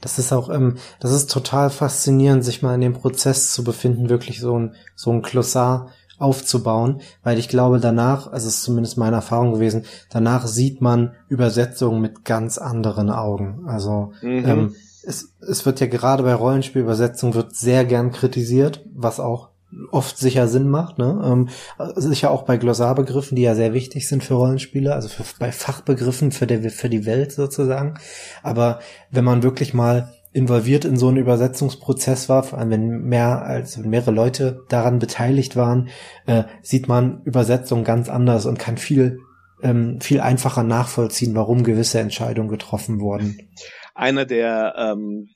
Das 0.00 0.18
ist 0.18 0.32
auch, 0.32 0.48
ähm, 0.48 0.78
das 1.00 1.12
ist 1.12 1.30
total 1.30 1.70
faszinierend, 1.70 2.44
sich 2.44 2.62
mal 2.62 2.74
in 2.74 2.80
dem 2.80 2.94
Prozess 2.94 3.52
zu 3.52 3.64
befinden, 3.64 4.08
wirklich 4.08 4.40
so 4.40 4.58
ein, 4.58 4.74
so 4.94 5.10
ein 5.10 5.22
Klossar 5.22 5.92
aufzubauen, 6.18 7.00
weil 7.22 7.38
ich 7.38 7.48
glaube, 7.48 7.78
danach, 7.78 8.26
also 8.26 8.48
es 8.48 8.56
ist 8.56 8.62
zumindest 8.62 8.96
meine 8.96 9.16
Erfahrung 9.16 9.52
gewesen, 9.52 9.84
danach 10.10 10.46
sieht 10.46 10.80
man 10.80 11.14
Übersetzungen 11.28 12.00
mit 12.00 12.24
ganz 12.24 12.58
anderen 12.58 13.10
Augen. 13.10 13.66
Also 13.66 14.12
mhm. 14.22 14.44
ähm, 14.46 14.76
es, 15.08 15.34
es 15.40 15.64
wird 15.64 15.80
ja 15.80 15.86
gerade 15.86 16.22
bei 16.22 16.34
Rollenspielübersetzung 16.34 17.34
wird 17.34 17.56
sehr 17.56 17.84
gern 17.84 18.12
kritisiert, 18.12 18.84
was 18.94 19.20
auch 19.20 19.48
oft 19.90 20.16
sicher 20.18 20.48
Sinn 20.48 20.68
macht, 20.68 20.98
ne? 20.98 21.20
Ähm, 21.24 21.48
sicher 21.96 22.30
auch 22.30 22.42
bei 22.42 22.56
Glossarbegriffen, 22.56 23.36
die 23.36 23.42
ja 23.42 23.54
sehr 23.54 23.74
wichtig 23.74 24.08
sind 24.08 24.22
für 24.22 24.34
Rollenspiele, 24.34 24.94
also 24.94 25.08
für, 25.08 25.24
bei 25.38 25.52
Fachbegriffen 25.52 26.32
für, 26.32 26.46
der, 26.46 26.70
für 26.70 26.88
die 26.88 27.06
Welt 27.06 27.32
sozusagen. 27.32 27.94
Aber 28.42 28.80
wenn 29.10 29.24
man 29.24 29.42
wirklich 29.42 29.74
mal 29.74 30.12
involviert 30.32 30.84
in 30.84 30.96
so 30.96 31.08
einen 31.08 31.16
Übersetzungsprozess 31.16 32.28
war, 32.28 32.42
vor 32.42 32.58
allem 32.58 32.70
wenn 32.70 33.02
mehr 33.04 33.42
als 33.42 33.78
mehrere 33.78 34.10
Leute 34.10 34.60
daran 34.68 34.98
beteiligt 34.98 35.56
waren, 35.56 35.88
äh, 36.26 36.44
sieht 36.62 36.86
man 36.86 37.22
Übersetzung 37.24 37.84
ganz 37.84 38.08
anders 38.08 38.46
und 38.46 38.58
kann 38.58 38.76
viel 38.76 39.20
ähm, 39.60 40.00
viel 40.00 40.20
einfacher 40.20 40.62
nachvollziehen, 40.62 41.34
warum 41.34 41.64
gewisse 41.64 41.98
Entscheidungen 41.98 42.48
getroffen 42.48 43.00
wurden 43.00 43.48
einer 43.98 44.24
der 44.24 44.74
ähm, 44.76 45.28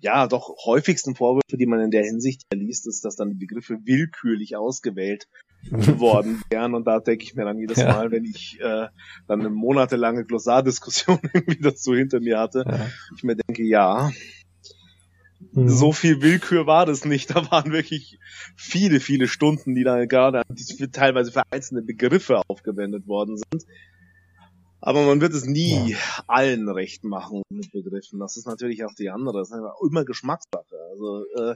ja 0.00 0.26
doch 0.26 0.54
häufigsten 0.64 1.14
Vorwürfe, 1.14 1.56
die 1.56 1.66
man 1.66 1.80
in 1.80 1.90
der 1.90 2.04
Hinsicht 2.04 2.42
liest, 2.54 2.86
ist, 2.86 3.04
dass 3.04 3.16
dann 3.16 3.30
die 3.30 3.46
Begriffe 3.46 3.78
willkürlich 3.84 4.56
ausgewählt 4.56 5.28
worden 5.70 6.42
wären. 6.50 6.74
Und 6.74 6.86
da 6.86 7.00
denke 7.00 7.24
ich 7.24 7.34
mir 7.34 7.44
dann 7.44 7.58
jedes 7.58 7.78
ja. 7.78 7.92
Mal, 7.92 8.10
wenn 8.10 8.24
ich 8.24 8.58
äh, 8.60 8.88
dann 9.26 9.40
eine 9.40 9.50
monatelange 9.50 10.24
Glossardiskussion 10.24 11.18
irgendwie 11.32 11.60
dazu 11.60 11.94
hinter 11.94 12.20
mir 12.20 12.38
hatte, 12.38 12.64
ja. 12.66 12.86
ich 13.16 13.22
mir 13.22 13.36
denke, 13.36 13.62
ja, 13.64 14.10
mhm. 15.52 15.68
so 15.68 15.92
viel 15.92 16.22
Willkür 16.22 16.66
war 16.66 16.86
das 16.86 17.04
nicht. 17.04 17.30
Da 17.30 17.50
waren 17.50 17.72
wirklich 17.72 18.18
viele, 18.56 19.00
viele 19.00 19.28
Stunden, 19.28 19.74
die 19.74 19.84
da 19.84 20.04
gerade 20.06 20.42
teilweise 20.92 21.32
für 21.32 21.42
einzelne 21.50 21.82
Begriffe 21.82 22.42
aufgewendet 22.48 23.06
worden 23.06 23.36
sind. 23.36 23.64
Aber 24.84 25.06
man 25.06 25.20
wird 25.20 25.32
es 25.32 25.44
nie 25.44 25.92
ja. 25.92 25.96
allen 26.26 26.68
recht 26.68 27.04
machen 27.04 27.42
mit 27.50 27.70
Begriffen. 27.70 28.18
Das 28.18 28.36
ist 28.36 28.46
natürlich 28.46 28.84
auch 28.84 28.94
die 28.94 29.10
andere. 29.10 29.38
Das 29.38 29.50
ist 29.50 29.56
immer 29.88 30.04
Geschmackssache. 30.04 30.76
Also 30.90 31.24
äh, 31.36 31.54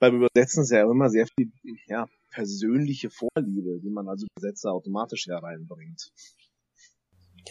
beim 0.00 0.16
Übersetzen 0.16 0.64
ist 0.64 0.70
ja 0.70 0.82
immer 0.82 1.08
sehr 1.08 1.26
viel 1.26 1.52
ja, 1.86 2.06
persönliche 2.30 3.08
Vorliebe, 3.08 3.78
die 3.80 3.90
man 3.90 4.08
als 4.08 4.24
Übersetzer 4.24 4.72
automatisch 4.72 5.26
hereinbringt. 5.26 6.10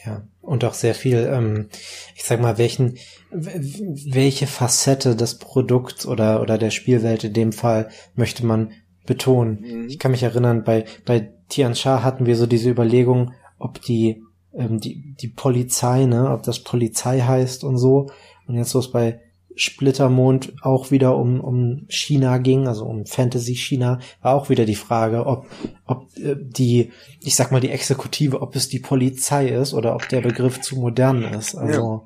Ja, 0.06 0.28
und 0.42 0.66
auch 0.66 0.74
sehr 0.74 0.94
viel, 0.94 1.20
ähm, 1.32 1.70
ich 2.14 2.26
sag 2.26 2.42
mal, 2.42 2.58
welchen, 2.58 2.98
welche 3.32 4.48
Facette 4.48 5.16
des 5.16 5.40
Produkts 5.40 6.06
oder, 6.06 6.42
oder 6.42 6.58
der 6.58 6.72
Spielwelt 6.72 7.24
in 7.24 7.34
dem 7.34 7.54
Fall 7.54 7.90
möchte 8.16 8.46
man 8.46 8.74
betonen. 9.06 9.62
Mhm. 9.62 9.88
Ich 9.88 9.98
kann 9.98 10.12
mich 10.12 10.24
erinnern, 10.24 10.66
bei, 10.66 10.84
bei 11.06 11.34
Tian 11.48 11.74
Sha 11.74 12.04
hatten 12.04 12.26
wir 12.26 12.36
so 12.36 12.48
diese 12.48 12.70
Überlegung, 12.70 13.34
ob 13.58 13.82
die 13.82 14.25
ähm, 14.56 14.80
die, 14.80 15.16
die 15.16 15.28
Polizei, 15.28 16.06
ne, 16.06 16.32
ob 16.32 16.44
das 16.44 16.60
Polizei 16.60 17.22
heißt 17.22 17.64
und 17.64 17.78
so. 17.78 18.08
Und 18.48 18.56
jetzt, 18.56 18.76
wo 18.76 18.80
es 18.80 18.92
bei 18.92 19.20
Splittermond 19.56 20.54
auch 20.62 20.92
wieder 20.92 21.18
um, 21.18 21.40
um 21.40 21.86
China 21.88 22.38
ging, 22.40 22.68
also 22.68 22.86
um 22.86 23.06
Fantasy 23.06 23.56
China, 23.56 24.00
war 24.22 24.36
auch 24.36 24.50
wieder 24.50 24.66
die 24.66 24.76
Frage, 24.76 25.26
ob, 25.26 25.48
ob 25.86 26.06
äh, 26.18 26.36
die, 26.38 26.92
ich 27.22 27.36
sag 27.36 27.52
mal, 27.52 27.62
die 27.62 27.72
Exekutive, 27.72 28.42
ob 28.42 28.56
es 28.56 28.68
die 28.68 28.80
Polizei 28.80 29.48
ist 29.48 29.74
oder 29.74 29.96
ob 29.96 30.10
der 30.10 30.22
Begriff 30.22 30.62
zu 30.62 30.76
modern 30.76 31.24
ist. 31.24 31.56
Also, 31.56 32.06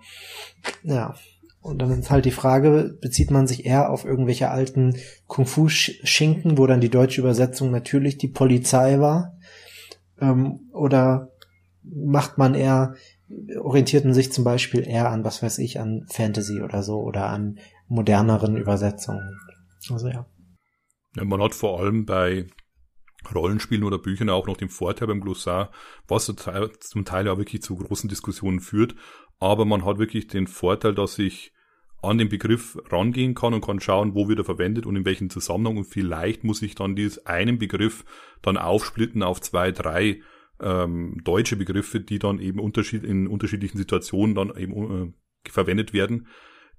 ja. 0.84 0.96
ja. 0.96 1.16
Und 1.62 1.80
dann 1.80 2.00
ist 2.00 2.10
halt 2.10 2.24
die 2.24 2.32
Frage, 2.32 2.96
bezieht 3.02 3.32
man 3.32 3.46
sich 3.46 3.66
eher 3.66 3.90
auf 3.90 4.06
irgendwelche 4.06 4.50
alten 4.50 4.96
Kung-Fu-Schinken, 5.28 6.58
wo 6.58 6.68
dann 6.68 6.80
die 6.80 6.90
deutsche 6.90 7.20
Übersetzung 7.20 7.70
natürlich 7.70 8.18
die 8.18 8.30
Polizei 8.30 9.00
war? 9.00 9.38
Ähm, 10.22 10.70
oder 10.72 11.32
macht 11.84 12.38
man 12.38 12.56
eher 12.56 12.96
orientierten 13.60 14.14
sich 14.14 14.32
zum 14.32 14.44
Beispiel 14.44 14.88
eher 14.88 15.10
an, 15.10 15.24
was 15.24 15.44
weiß 15.44 15.60
ich, 15.60 15.80
an 15.80 16.06
Fantasy 16.10 16.62
oder 16.62 16.84
so 16.84 17.02
oder 17.02 17.28
an 17.28 17.60
moderneren 17.88 18.58
Übersetzungen. 18.58 19.38
Also 19.90 20.08
ja. 20.08 20.26
ja 21.16 21.26
man 21.26 21.42
hat 21.42 21.54
vor 21.54 21.80
allem 21.80 22.06
bei 22.06 22.48
Rollenspielen 23.34 23.84
oder 23.84 24.00
Büchern 24.00 24.30
auch 24.30 24.48
noch 24.48 24.58
den 24.58 24.70
Vorteil 24.70 25.08
beim 25.08 25.22
Glossar, 25.22 25.72
was 26.08 26.26
zum 26.80 27.06
Teil 27.06 27.26
ja 27.26 27.38
wirklich 27.38 27.62
zu 27.62 27.76
großen 27.76 28.10
Diskussionen 28.10 28.62
führt, 28.62 28.96
aber 29.40 29.66
man 29.66 29.86
hat 29.86 30.00
wirklich 30.00 30.28
den 30.28 30.48
Vorteil, 30.48 30.96
dass 30.96 31.20
ich 31.20 31.54
an 32.02 32.18
den 32.18 32.30
Begriff 32.30 32.78
rangehen 32.90 33.36
kann 33.36 33.54
und 33.54 33.64
kann 33.64 33.82
schauen, 33.82 34.16
wo 34.16 34.30
wird 34.30 34.40
er 34.40 34.46
verwendet 34.46 34.86
und 34.86 34.96
in 34.96 35.06
welchem 35.06 35.30
Zusammenhang 35.30 35.78
und 35.78 35.84
vielleicht 35.84 36.46
muss 36.46 36.62
ich 36.62 36.76
dann 36.76 36.96
diesen 36.96 37.26
einen 37.26 37.60
Begriff 37.60 38.06
dann 38.42 38.58
aufsplitten 38.58 39.22
auf 39.22 39.42
zwei, 39.42 39.72
drei 39.72 40.22
ähm, 40.62 41.22
deutsche 41.24 41.56
Begriffe, 41.56 42.00
die 42.00 42.20
dann 42.20 42.40
eben 42.40 42.60
unterschied 42.60 43.04
in 43.04 43.28
unterschiedlichen 43.28 43.78
Situationen 43.78 44.36
dann 44.36 44.56
eben 44.56 45.14
äh, 45.14 45.50
verwendet 45.50 45.94
werden. 45.94 46.28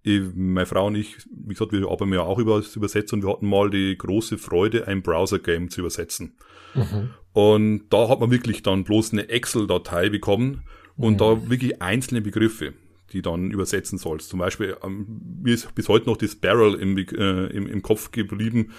Ich, 0.03 0.23
meine 0.35 0.67
Frau 0.67 0.87
und 0.87 0.95
ich, 0.95 1.17
wie 1.31 1.53
gesagt, 1.53 1.73
wir 1.73 1.87
arbeiten 1.87 2.13
ja 2.13 2.23
auch 2.23 2.39
über 2.39 2.57
das 2.57 2.75
Übersetzen 2.75 3.17
und 3.17 3.27
wir 3.27 3.33
hatten 3.33 3.49
mal 3.49 3.69
die 3.69 3.97
große 3.97 4.39
Freude, 4.39 4.87
ein 4.87 5.03
Browser-Game 5.03 5.69
zu 5.69 5.81
übersetzen. 5.81 6.37
Mhm. 6.75 7.11
Und 7.33 7.89
da 7.91 8.09
hat 8.09 8.21
man 8.21 8.31
wirklich 8.31 8.63
dann 8.63 8.85
bloß 8.85 9.13
eine 9.13 9.29
Excel-Datei 9.29 10.09
bekommen 10.09 10.63
und 10.97 11.15
mhm. 11.15 11.19
da 11.19 11.51
wirklich 11.51 11.83
einzelne 11.83 12.23
Begriffe, 12.23 12.73
die 13.13 13.21
dann 13.21 13.51
übersetzen 13.51 13.99
sollst. 13.99 14.31
Zum 14.31 14.39
Beispiel, 14.39 14.77
ähm, 14.83 15.41
mir 15.43 15.55
ist 15.55 15.75
bis 15.75 15.89
heute 15.89 16.07
noch 16.07 16.17
das 16.17 16.35
Barrel 16.35 16.75
im, 16.75 16.97
äh, 16.97 17.47
im, 17.49 17.67
im 17.67 17.83
Kopf 17.83 18.11
geblieben, 18.11 18.73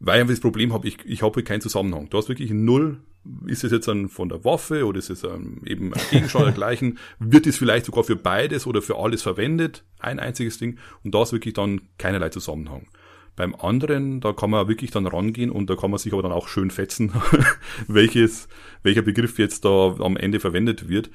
weil 0.00 0.22
ich 0.22 0.28
das 0.28 0.40
Problem 0.40 0.72
habe, 0.72 0.88
ich, 0.88 0.98
ich 1.04 1.22
habe 1.22 1.42
keinen 1.42 1.60
Zusammenhang. 1.60 2.08
Du 2.08 2.16
hast 2.16 2.28
wirklich 2.28 2.50
null 2.50 3.02
ist 3.46 3.64
es 3.64 3.72
jetzt 3.72 3.88
dann 3.88 4.08
von 4.08 4.28
der 4.28 4.44
Waffe 4.44 4.86
oder 4.86 4.98
ist 4.98 5.10
es 5.10 5.24
ähm, 5.24 5.62
eben 5.64 5.94
ein 5.94 6.00
Gegenstand 6.10 6.46
dergleichen? 6.46 6.98
Wird 7.18 7.46
es 7.46 7.56
vielleicht 7.56 7.86
sogar 7.86 8.04
für 8.04 8.16
beides 8.16 8.66
oder 8.66 8.82
für 8.82 8.98
alles 8.98 9.22
verwendet? 9.22 9.84
Ein 9.98 10.18
einziges 10.18 10.58
Ding. 10.58 10.78
Und 11.02 11.14
da 11.14 11.22
ist 11.22 11.32
wirklich 11.32 11.54
dann 11.54 11.82
keinerlei 11.98 12.28
Zusammenhang. 12.28 12.88
Beim 13.36 13.54
anderen, 13.54 14.20
da 14.20 14.32
kann 14.32 14.50
man 14.50 14.68
wirklich 14.68 14.90
dann 14.90 15.06
rangehen 15.06 15.50
und 15.50 15.68
da 15.68 15.74
kann 15.74 15.90
man 15.90 15.98
sich 15.98 16.12
aber 16.12 16.22
dann 16.22 16.32
auch 16.32 16.46
schön 16.46 16.70
fetzen, 16.70 17.12
welches, 17.88 18.48
welcher 18.82 19.02
Begriff 19.02 19.38
jetzt 19.38 19.64
da 19.64 19.96
am 19.98 20.16
Ende 20.16 20.38
verwendet 20.38 20.88
wird. 20.88 21.10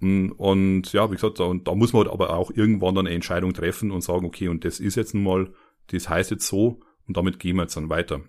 Mm, 0.00 0.30
und 0.30 0.92
ja, 0.92 1.10
wie 1.10 1.16
gesagt, 1.16 1.40
da, 1.40 1.52
da 1.62 1.74
muss 1.74 1.92
man 1.92 2.04
halt 2.04 2.12
aber 2.12 2.30
auch 2.30 2.50
irgendwann 2.50 2.94
dann 2.94 3.06
eine 3.06 3.14
Entscheidung 3.14 3.52
treffen 3.52 3.90
und 3.90 4.02
sagen, 4.02 4.24
okay, 4.24 4.48
und 4.48 4.64
das 4.64 4.80
ist 4.80 4.94
jetzt 4.94 5.14
mal, 5.14 5.52
das 5.88 6.08
heißt 6.08 6.30
jetzt 6.30 6.46
so 6.46 6.80
und 7.06 7.16
damit 7.16 7.38
gehen 7.38 7.56
wir 7.56 7.62
jetzt 7.62 7.76
dann 7.76 7.90
weiter. 7.90 8.20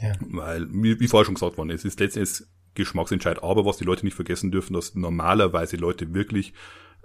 Ja. 0.00 0.12
Weil, 0.20 0.68
wie, 0.70 0.98
wie 1.00 1.08
vorher 1.08 1.24
schon 1.26 1.34
gesagt 1.34 1.58
worden, 1.58 1.70
es 1.70 1.84
ist 1.84 2.00
letztendlich 2.00 2.46
Geschmacksentscheid. 2.78 3.42
Aber 3.42 3.64
was 3.64 3.76
die 3.76 3.84
Leute 3.84 4.04
nicht 4.04 4.14
vergessen 4.14 4.50
dürfen, 4.50 4.72
dass 4.72 4.94
normalerweise 4.94 5.76
Leute 5.76 6.14
wirklich 6.14 6.54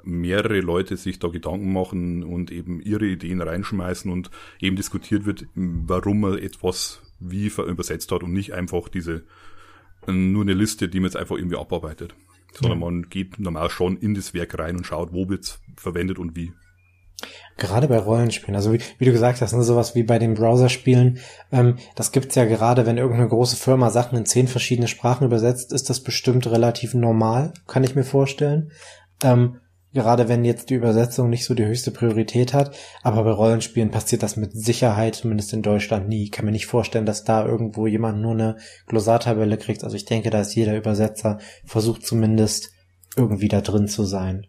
mehrere 0.03 0.59
Leute 0.59 0.97
sich 0.97 1.19
da 1.19 1.29
Gedanken 1.29 1.71
machen 1.71 2.23
und 2.23 2.51
eben 2.51 2.81
ihre 2.81 3.05
Ideen 3.05 3.41
reinschmeißen 3.41 4.11
und 4.11 4.29
eben 4.59 4.75
diskutiert 4.75 5.25
wird, 5.25 5.45
warum 5.55 6.21
man 6.21 6.37
etwas 6.37 7.01
wie 7.19 7.47
übersetzt 7.47 8.11
hat 8.11 8.23
und 8.23 8.33
nicht 8.33 8.53
einfach 8.53 8.89
diese 8.89 9.23
nur 10.05 10.41
eine 10.41 10.53
Liste, 10.53 10.89
die 10.89 10.99
man 10.99 11.05
jetzt 11.05 11.15
einfach 11.15 11.37
irgendwie 11.37 11.57
abarbeitet. 11.57 12.13
Sondern 12.51 12.79
ja. 12.79 12.85
man 12.85 13.09
geht 13.09 13.39
normal 13.39 13.69
schon 13.69 13.97
in 13.97 14.13
das 14.13 14.33
Werk 14.33 14.59
rein 14.59 14.75
und 14.75 14.85
schaut, 14.85 15.13
wo 15.13 15.29
wird's 15.29 15.61
verwendet 15.77 16.19
und 16.19 16.35
wie. 16.35 16.51
Gerade 17.57 17.87
bei 17.87 17.97
Rollenspielen, 17.97 18.55
also 18.55 18.73
wie, 18.73 18.79
wie 18.97 19.05
du 19.05 19.11
gesagt 19.11 19.41
hast, 19.41 19.53
ne, 19.53 19.63
sowas 19.63 19.93
wie 19.95 20.03
bei 20.03 20.17
den 20.17 20.33
Browserspielen, 20.33 21.19
ähm, 21.51 21.77
das 21.95 22.11
gibt's 22.11 22.35
ja 22.35 22.45
gerade, 22.45 22.85
wenn 22.85 22.97
irgendeine 22.97 23.29
große 23.29 23.55
Firma 23.55 23.91
Sachen 23.91 24.17
in 24.17 24.25
zehn 24.25 24.47
verschiedene 24.47 24.87
Sprachen 24.87 25.25
übersetzt, 25.25 25.71
ist 25.71 25.89
das 25.89 26.01
bestimmt 26.01 26.47
relativ 26.47 26.93
normal, 26.95 27.53
kann 27.67 27.83
ich 27.83 27.95
mir 27.95 28.03
vorstellen. 28.03 28.71
Ähm, 29.23 29.59
gerade 29.93 30.27
wenn 30.27 30.43
jetzt 30.43 30.69
die 30.71 30.73
Übersetzung 30.73 31.29
nicht 31.29 31.45
so 31.45 31.53
die 31.53 31.65
höchste 31.65 31.91
Priorität 31.91 32.53
hat, 32.53 32.75
aber 33.03 33.23
bei 33.23 33.31
Rollenspielen 33.31 33.91
passiert 33.91 34.23
das 34.23 34.35
mit 34.35 34.51
Sicherheit, 34.53 35.15
zumindest 35.15 35.53
in 35.53 35.61
Deutschland 35.61 36.09
nie. 36.09 36.23
Ich 36.23 36.31
kann 36.31 36.45
mir 36.45 36.51
nicht 36.51 36.65
vorstellen, 36.65 37.05
dass 37.05 37.23
da 37.23 37.45
irgendwo 37.45 37.85
jemand 37.85 38.19
nur 38.19 38.31
eine 38.31 38.57
Glossartabelle 38.87 39.57
kriegt. 39.57 39.83
Also 39.83 39.95
ich 39.95 40.05
denke, 40.05 40.31
da 40.31 40.41
ist 40.41 40.55
jeder 40.55 40.75
Übersetzer 40.75 41.39
versucht 41.65 42.05
zumindest 42.05 42.71
irgendwie 43.15 43.47
da 43.47 43.61
drin 43.61 43.87
zu 43.87 44.03
sein. 44.03 44.47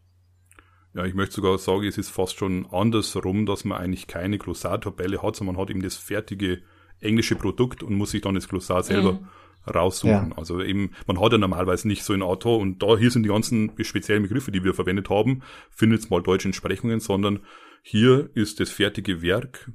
Ja, 0.95 1.05
ich 1.05 1.15
möchte 1.15 1.35
sogar 1.35 1.59
sagen, 1.59 1.85
es 1.85 1.99
ist 1.99 2.11
fast 2.11 2.39
schon 2.39 2.67
andersrum, 2.71 3.47
dass 3.47 3.65
man 3.65 3.79
eigentlich 3.79 4.07
keine 4.07 4.39
Glossartabelle 4.39 5.23
hat, 5.23 5.35
sondern 5.35 5.57
man 5.57 5.63
hat 5.63 5.71
eben 5.71 5.83
das 5.83 5.97
fertige 5.97 6.63
englische 7.01 7.35
Produkt 7.35 7.83
und 7.83 7.95
muss 7.95 8.13
sich 8.13 8.23
dann 8.23 8.37
das 8.37 8.49
Glossar 8.49 8.85
selber 8.85 9.15
mhm. 9.15 9.27
raussuchen. 9.69 10.31
Ja. 10.31 10.37
Also 10.37 10.63
eben, 10.63 10.93
man 11.09 11.21
hat 11.21 11.33
ja 11.33 11.39
normalerweise 11.39 11.89
nicht 11.89 12.05
so 12.05 12.13
ein 12.13 12.23
Auto 12.23 12.55
und 12.55 12.81
da 12.81 12.97
hier 12.97 13.11
sind 13.11 13.25
die 13.25 13.29
ganzen 13.29 13.73
speziellen 13.83 14.23
Begriffe, 14.23 14.53
die 14.53 14.63
wir 14.63 14.73
verwendet 14.73 15.11
haben, 15.11 15.43
findet 15.71 16.09
mal 16.11 16.23
deutsche 16.23 16.49
Entsprechungen, 16.49 17.01
sondern 17.01 17.41
hier 17.83 18.31
ist 18.35 18.61
das 18.61 18.71
fertige 18.71 19.21
Werk 19.21 19.71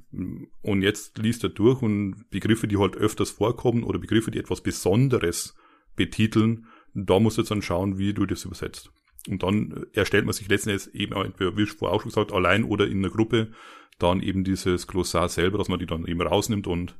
und 0.62 0.82
jetzt 0.82 1.18
liest 1.18 1.44
er 1.44 1.50
durch 1.50 1.82
und 1.82 2.30
Begriffe, 2.30 2.66
die 2.66 2.78
halt 2.78 2.96
öfters 2.96 3.30
vorkommen 3.30 3.84
oder 3.84 3.98
Begriffe, 3.98 4.30
die 4.30 4.38
etwas 4.38 4.62
Besonderes 4.62 5.54
betiteln, 5.96 6.66
da 6.94 7.20
musst 7.20 7.36
du 7.36 7.42
jetzt 7.42 7.50
dann 7.50 7.62
schauen, 7.62 7.98
wie 7.98 8.14
du 8.14 8.26
das 8.26 8.44
übersetzt. 8.46 8.90
Und 9.28 9.42
dann 9.42 9.86
erstellt 9.92 10.24
man 10.24 10.32
sich 10.32 10.48
letztendlich 10.48 10.94
eben, 10.94 11.14
wie 11.38 11.62
ich 11.62 11.72
vorher 11.72 11.94
auch 11.94 12.02
schon 12.02 12.10
gesagt, 12.10 12.32
allein 12.32 12.64
oder 12.64 12.86
in 12.86 12.98
einer 12.98 13.10
Gruppe 13.10 13.52
dann 13.98 14.22
eben 14.22 14.44
dieses 14.44 14.86
Glossar 14.86 15.28
selber, 15.28 15.58
dass 15.58 15.68
man 15.68 15.78
die 15.78 15.86
dann 15.86 16.06
eben 16.06 16.22
rausnimmt 16.22 16.66
und 16.66 16.96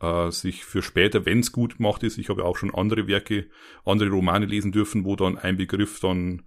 äh, 0.00 0.30
sich 0.30 0.64
für 0.64 0.82
später, 0.82 1.24
wenn 1.26 1.40
es 1.40 1.52
gut 1.52 1.78
gemacht 1.78 2.02
ist, 2.02 2.18
ich 2.18 2.28
habe 2.28 2.42
ja 2.42 2.46
auch 2.46 2.56
schon 2.56 2.74
andere 2.74 3.06
Werke, 3.06 3.46
andere 3.84 4.10
Romane 4.10 4.46
lesen 4.46 4.72
dürfen, 4.72 5.04
wo 5.04 5.16
dann 5.16 5.38
ein 5.38 5.56
Begriff 5.56 6.00
dann 6.00 6.42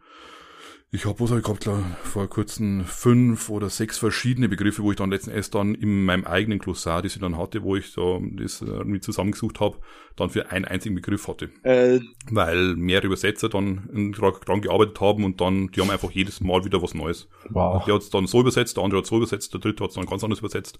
ich 0.93 1.06
habe, 1.06 1.21
was 1.21 1.30
habe 1.30 1.39
ich 1.39 1.45
gehabt, 1.45 1.69
vor 2.04 2.27
kurzem 2.27 2.84
fünf 2.84 3.49
oder 3.49 3.69
sechs 3.69 3.97
verschiedene 3.97 4.49
Begriffe, 4.49 4.84
wo 4.84 4.91
ich 4.91 4.97
dann 4.97 5.10
letzten 5.10 5.30
Endes 5.30 5.49
dann 5.49 5.73
in 5.73 6.04
meinem 6.04 6.25
eigenen 6.25 6.60
Glossar, 6.60 7.01
das 7.01 7.15
ich 7.15 7.21
dann 7.21 7.38
hatte, 7.38 7.63
wo 7.63 7.77
ich 7.77 7.93
da 7.93 8.19
das 8.34 8.62
äh, 8.62 8.84
mit 8.84 9.01
zusammengesucht 9.01 9.62
habe, 9.62 9.77
dann 10.17 10.30
für 10.30 10.51
einen 10.51 10.65
einzigen 10.65 10.95
Begriff 10.95 11.30
hatte. 11.30 11.49
Äh, 11.63 12.01
Weil 12.30 12.75
mehrere 12.75 13.08
Übersetzer 13.08 13.47
dann 13.47 14.12
dran 14.12 14.60
gearbeitet 14.60 14.99
haben 14.99 15.23
und 15.23 15.39
dann, 15.39 15.69
die 15.69 15.80
haben 15.80 15.89
einfach 15.89 16.12
jedes 16.12 16.41
Mal 16.41 16.65
wieder 16.65 16.82
was 16.82 16.93
Neues. 16.93 17.30
Wow. 17.49 17.86
Der 17.86 17.95
hat 17.95 18.01
es 18.01 18.10
dann 18.10 18.27
so 18.27 18.41
übersetzt, 18.41 18.75
der 18.75 18.84
andere 18.84 18.99
hat 18.99 19.06
so 19.06 19.15
übersetzt, 19.15 19.54
der 19.54 19.62
dritte 19.62 19.86
hat 19.86 19.91
es 19.91 19.95
dann 19.95 20.06
ganz 20.06 20.25
anders 20.25 20.39
übersetzt. 20.39 20.77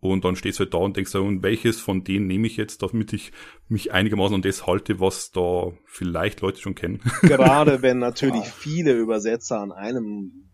Und 0.00 0.24
dann 0.24 0.36
stehst 0.36 0.58
du 0.58 0.64
halt 0.64 0.74
da 0.74 0.78
und 0.78 0.96
denkst, 0.96 1.14
und 1.16 1.42
welches 1.42 1.80
von 1.80 2.04
denen 2.04 2.28
nehme 2.28 2.46
ich 2.46 2.56
jetzt, 2.56 2.82
damit 2.82 3.12
ich 3.12 3.32
mich 3.68 3.92
einigermaßen 3.92 4.36
an 4.36 4.42
das 4.42 4.66
halte, 4.66 5.00
was 5.00 5.32
da 5.32 5.72
vielleicht 5.86 6.40
Leute 6.40 6.60
schon 6.60 6.76
kennen. 6.76 7.00
Gerade 7.22 7.82
wenn 7.82 7.98
natürlich 7.98 8.44
viele 8.44 8.92
Übersetzer 8.92 9.60
an 9.60 9.72
einem 9.72 10.48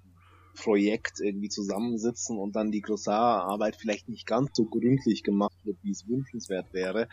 Projekt 0.57 1.20
irgendwie 1.20 1.48
zusammensitzen 1.48 2.38
und 2.38 2.57
dann 2.57 2.70
die 2.70 2.80
Glossararbeit 2.80 3.76
vielleicht 3.76 4.09
nicht 4.09 4.26
ganz 4.26 4.50
so 4.54 4.64
gründlich 4.64 5.22
gemacht 5.22 5.57
wird, 5.64 5.78
wie 5.83 5.90
es 5.90 6.09
wünschenswert 6.09 6.72
wäre, 6.72 7.09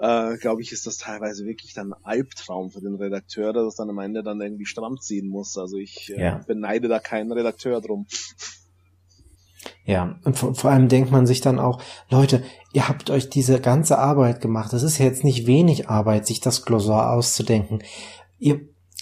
äh, 0.00 0.36
glaube 0.38 0.62
ich, 0.62 0.72
ist 0.72 0.86
das 0.86 0.98
teilweise 0.98 1.44
wirklich 1.44 1.74
dann 1.74 1.92
ein 1.92 2.04
Albtraum 2.04 2.70
für 2.70 2.80
den 2.80 2.94
Redakteur, 2.94 3.52
dass 3.52 3.66
es 3.66 3.74
dann 3.76 3.90
am 3.90 3.98
Ende 3.98 4.22
dann 4.22 4.40
irgendwie 4.40 4.66
stramm 4.66 4.98
ziehen 5.00 5.28
muss. 5.28 5.58
Also 5.58 5.76
ich 5.76 6.12
äh, 6.16 6.20
ja. 6.20 6.44
beneide 6.46 6.88
da 6.88 7.00
keinen 7.00 7.32
Redakteur 7.32 7.80
drum. 7.80 8.06
Ja, 9.84 10.16
und 10.24 10.38
vor, 10.38 10.54
vor 10.54 10.70
allem 10.70 10.88
denkt 10.88 11.10
man 11.10 11.26
sich 11.26 11.40
dann 11.40 11.58
auch, 11.58 11.80
Leute, 12.08 12.42
ihr 12.72 12.88
habt 12.88 13.10
euch 13.10 13.28
diese 13.28 13.60
ganze 13.60 13.98
Arbeit 13.98 14.40
gemacht. 14.40 14.72
Das 14.72 14.82
ist 14.82 14.98
ja 14.98 15.04
jetzt 15.04 15.24
nicht 15.24 15.46
wenig 15.46 15.88
Arbeit, 15.88 16.26
sich 16.26 16.40
das 16.40 16.64
Glossar 16.64 17.12
auszudenken. 17.12 17.82
Ihr, 18.38 18.60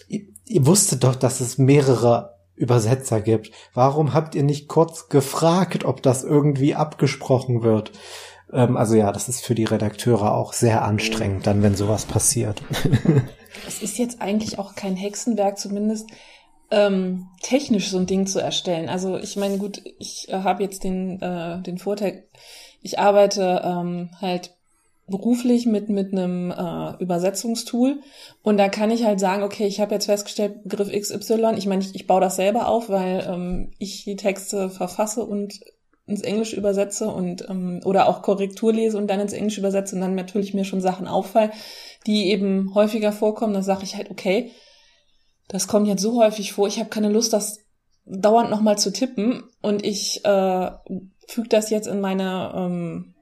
ihr, 0.09 0.23
ihr 0.47 0.67
wusstet 0.67 1.05
doch, 1.05 1.15
dass 1.15 1.41
es 1.41 1.59
mehrere 1.59 2.35
Übersetzer 2.55 3.21
gibt. 3.21 3.53
Warum 3.73 4.15
habt 4.15 4.35
ihr 4.35 4.43
nicht 4.43 4.69
kurz 4.69 5.09
gefragt, 5.09 5.85
ob 5.85 6.03
das 6.03 6.25
irgendwie 6.25 6.75
abgesprochen 6.75 7.63
wird? 7.63 7.93
Ähm, 8.53 8.77
also 8.77 8.97
ja, 8.97 9.13
das 9.13 9.29
ist 9.29 9.45
für 9.45 9.55
die 9.55 9.65
Redakteure 9.65 10.35
auch 10.35 10.53
sehr 10.53 10.83
anstrengend, 10.83 11.47
dann 11.47 11.63
wenn 11.63 11.77
sowas 11.77 12.05
passiert. 12.05 12.63
Es 13.67 13.83
ist 13.83 13.99
jetzt 13.99 14.21
eigentlich 14.21 14.59
auch 14.59 14.75
kein 14.75 14.95
Hexenwerk, 14.95 15.59
zumindest 15.59 16.09
ähm, 16.71 17.29
technisch 17.43 17.89
so 17.91 17.99
ein 17.99 18.07
Ding 18.07 18.27
zu 18.27 18.41
erstellen. 18.41 18.89
Also 18.89 19.17
ich 19.17 19.37
meine, 19.37 19.59
gut, 19.59 19.83
ich 19.99 20.29
äh, 20.29 20.43
habe 20.43 20.63
jetzt 20.63 20.85
den, 20.85 21.21
äh, 21.23 21.63
den 21.63 21.79
Vorteil, 21.79 22.25
ich 22.83 22.99
arbeite 22.99 23.63
ähm, 23.65 24.11
halt 24.21 24.55
beruflich 25.07 25.65
mit 25.65 25.89
mit 25.89 26.13
einem 26.13 26.51
äh, 26.51 27.03
Übersetzungstool 27.03 28.01
und 28.43 28.59
da 28.59 28.69
kann 28.69 28.91
ich 28.91 29.05
halt 29.05 29.19
sagen, 29.21 29.43
okay, 29.43 29.67
ich 29.67 29.81
habe 29.81 29.95
jetzt 29.95 30.05
festgestellt, 30.05 30.65
Begriff 30.65 30.91
XY, 30.91 31.55
ich 31.57 31.67
meine, 31.67 31.83
ich, 31.83 31.95
ich 31.95 32.07
baue 32.07 32.21
das 32.21 32.37
selber 32.37 32.69
auf, 32.69 32.91
weil 32.91 33.27
ähm, 33.27 33.71
ich 33.79 34.05
die 34.05 34.17
Texte 34.17 34.69
verfasse 34.69 35.25
und 35.25 35.61
ins 36.07 36.23
Englische 36.23 36.57
übersetze 36.57 37.09
und 37.09 37.49
ähm, 37.49 37.81
oder 37.85 38.09
auch 38.09 38.21
Korrektur 38.23 38.73
lese 38.73 38.99
und 38.99 39.09
dann 39.09 39.21
ins 39.21 39.33
Englische 39.33 39.61
übersetze 39.61 39.95
und 39.95 40.03
dann 40.03 40.15
natürlich 40.15 40.53
mir 40.53 40.65
schon 40.65 40.81
Sachen 40.83 41.07
auffallen, 41.07 41.53
die 42.07 42.29
eben 42.31 42.75
häufiger 42.75 43.13
vorkommen, 43.13 43.55
dann 43.55 43.63
sage 43.63 43.85
ich 43.85 43.97
halt, 43.97 44.11
okay, 44.11 44.51
das 45.49 45.67
kommt 45.67 45.89
jetzt 45.89 46.03
so 46.03 46.23
häufig 46.23 46.53
vor, 46.53 46.69
ich 46.69 46.79
habe 46.79 46.91
keine 46.91 47.09
Lust, 47.09 47.33
das 47.33 47.59
dauernd 48.05 48.51
nochmal 48.51 48.79
zu 48.79 48.93
tippen 48.93 49.45
und 49.61 49.85
ich 49.85 50.25
äh, 50.25 50.71
füge 51.27 51.49
das 51.49 51.71
jetzt 51.71 51.87
in 51.87 52.01
meine 52.01 52.53
ähm, 52.55 53.15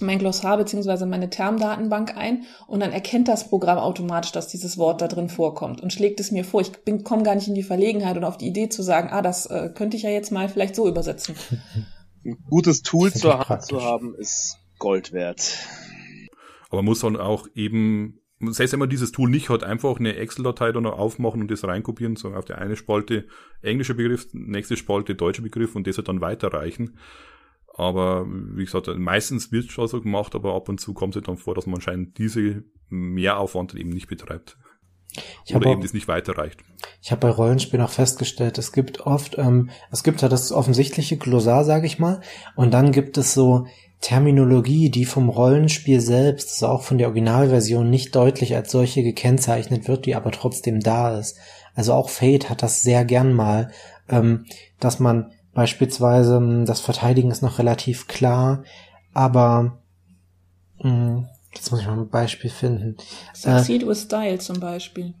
mein 0.00 0.18
Glossar 0.18 0.56
beziehungsweise 0.56 1.06
meine 1.06 1.30
Termdatenbank 1.30 2.16
ein 2.16 2.44
und 2.66 2.80
dann 2.80 2.92
erkennt 2.92 3.28
das 3.28 3.48
Programm 3.48 3.78
automatisch, 3.78 4.32
dass 4.32 4.48
dieses 4.48 4.78
Wort 4.78 5.00
da 5.00 5.08
drin 5.08 5.28
vorkommt 5.28 5.80
und 5.80 5.92
schlägt 5.92 6.20
es 6.20 6.30
mir 6.30 6.44
vor. 6.44 6.60
Ich 6.60 6.72
komme 7.04 7.22
gar 7.22 7.34
nicht 7.34 7.48
in 7.48 7.54
die 7.54 7.62
Verlegenheit 7.62 8.16
oder 8.16 8.28
auf 8.28 8.38
die 8.38 8.48
Idee 8.48 8.68
zu 8.68 8.82
sagen, 8.82 9.08
ah, 9.10 9.22
das 9.22 9.46
äh, 9.46 9.70
könnte 9.74 9.96
ich 9.96 10.04
ja 10.04 10.10
jetzt 10.10 10.32
mal 10.32 10.48
vielleicht 10.48 10.76
so 10.76 10.88
übersetzen. 10.88 11.34
Ein 12.24 12.36
gutes 12.50 12.82
Tool 12.82 13.12
zur 13.12 13.48
Hand 13.48 13.64
zu 13.64 13.82
haben, 13.82 14.14
ist 14.14 14.56
Gold 14.78 15.12
wert. 15.12 15.58
Aber 16.68 16.78
man 16.78 16.86
muss 16.86 17.00
dann 17.00 17.16
auch 17.16 17.48
eben, 17.54 18.20
das 18.40 18.60
heißt 18.60 18.74
immer, 18.74 18.86
dieses 18.86 19.12
Tool 19.12 19.28
nicht 19.30 19.48
hat, 19.48 19.64
einfach 19.64 19.98
eine 19.98 20.16
Excel-Datei 20.16 20.72
dann 20.72 20.84
noch 20.84 20.98
aufmachen 20.98 21.40
und 21.40 21.50
das 21.50 21.64
reinkopieren, 21.64 22.16
sondern 22.16 22.38
auf 22.38 22.44
der 22.44 22.58
eine 22.58 22.76
Spalte 22.76 23.26
englischer 23.62 23.94
Begriff, 23.94 24.28
nächste 24.32 24.76
Spalte 24.76 25.14
deutscher 25.14 25.42
Begriff 25.42 25.74
und 25.74 25.86
das 25.86 25.96
halt 25.96 26.08
dann 26.08 26.20
weiterreichen. 26.20 26.98
Aber 27.74 28.26
wie 28.28 28.64
gesagt, 28.64 28.88
meistens 28.96 29.52
wird 29.52 29.66
es 29.66 29.72
schon 29.72 29.88
so 29.88 30.00
gemacht, 30.00 30.34
aber 30.34 30.54
ab 30.54 30.68
und 30.68 30.80
zu 30.80 30.94
kommt 30.94 31.16
es 31.16 31.22
dann 31.22 31.36
vor, 31.36 31.54
dass 31.54 31.66
man 31.66 31.76
anscheinend 31.76 32.18
diese 32.18 32.64
Mehraufwand 32.88 33.74
eben 33.74 33.90
nicht 33.90 34.08
betreibt. 34.08 34.56
Ich 35.44 35.54
Oder 35.54 35.70
eben 35.70 35.78
auch, 35.78 35.82
das 35.82 35.94
nicht 35.94 36.08
weiterreicht. 36.08 36.60
Ich 37.02 37.10
habe 37.10 37.20
bei 37.20 37.30
Rollenspielen 37.30 37.84
auch 37.84 37.90
festgestellt, 37.90 38.58
es 38.58 38.72
gibt 38.72 39.00
oft, 39.00 39.38
ähm, 39.38 39.70
es 39.90 40.02
gibt 40.02 40.22
ja 40.22 40.28
das 40.28 40.52
offensichtliche 40.52 41.16
Glossar, 41.16 41.64
sage 41.64 41.86
ich 41.86 41.98
mal, 41.98 42.20
und 42.56 42.72
dann 42.72 42.92
gibt 42.92 43.16
es 43.16 43.34
so 43.34 43.66
Terminologie, 44.00 44.90
die 44.90 45.04
vom 45.04 45.28
Rollenspiel 45.28 46.00
selbst, 46.00 46.50
also 46.50 46.68
auch 46.68 46.82
von 46.82 46.98
der 46.98 47.08
Originalversion, 47.08 47.90
nicht 47.90 48.14
deutlich 48.14 48.54
als 48.54 48.70
solche 48.70 49.02
gekennzeichnet 49.02 49.88
wird, 49.88 50.06
die 50.06 50.14
aber 50.14 50.30
trotzdem 50.30 50.80
da 50.80 51.18
ist. 51.18 51.36
Also 51.74 51.94
auch 51.94 52.08
Fate 52.08 52.48
hat 52.48 52.62
das 52.62 52.82
sehr 52.82 53.04
gern 53.04 53.32
mal, 53.32 53.70
ähm, 54.08 54.46
dass 54.78 55.00
man 55.00 55.32
Beispielsweise 55.58 56.36
hm, 56.36 56.66
das 56.66 56.78
Verteidigen 56.78 57.32
ist 57.32 57.42
noch 57.42 57.58
relativ 57.58 58.06
klar, 58.06 58.62
aber 59.12 59.80
mh, 60.80 60.90
hm, 60.90 61.28
jetzt 61.52 61.72
muss 61.72 61.80
ich 61.80 61.86
mal 61.88 61.98
ein 61.98 62.08
Beispiel 62.08 62.48
finden. 62.48 62.96
Succeed 63.34 63.82
äh, 63.82 63.88
with 63.88 64.02
Style 64.02 64.38
zum 64.38 64.60
Beispiel. 64.60 65.14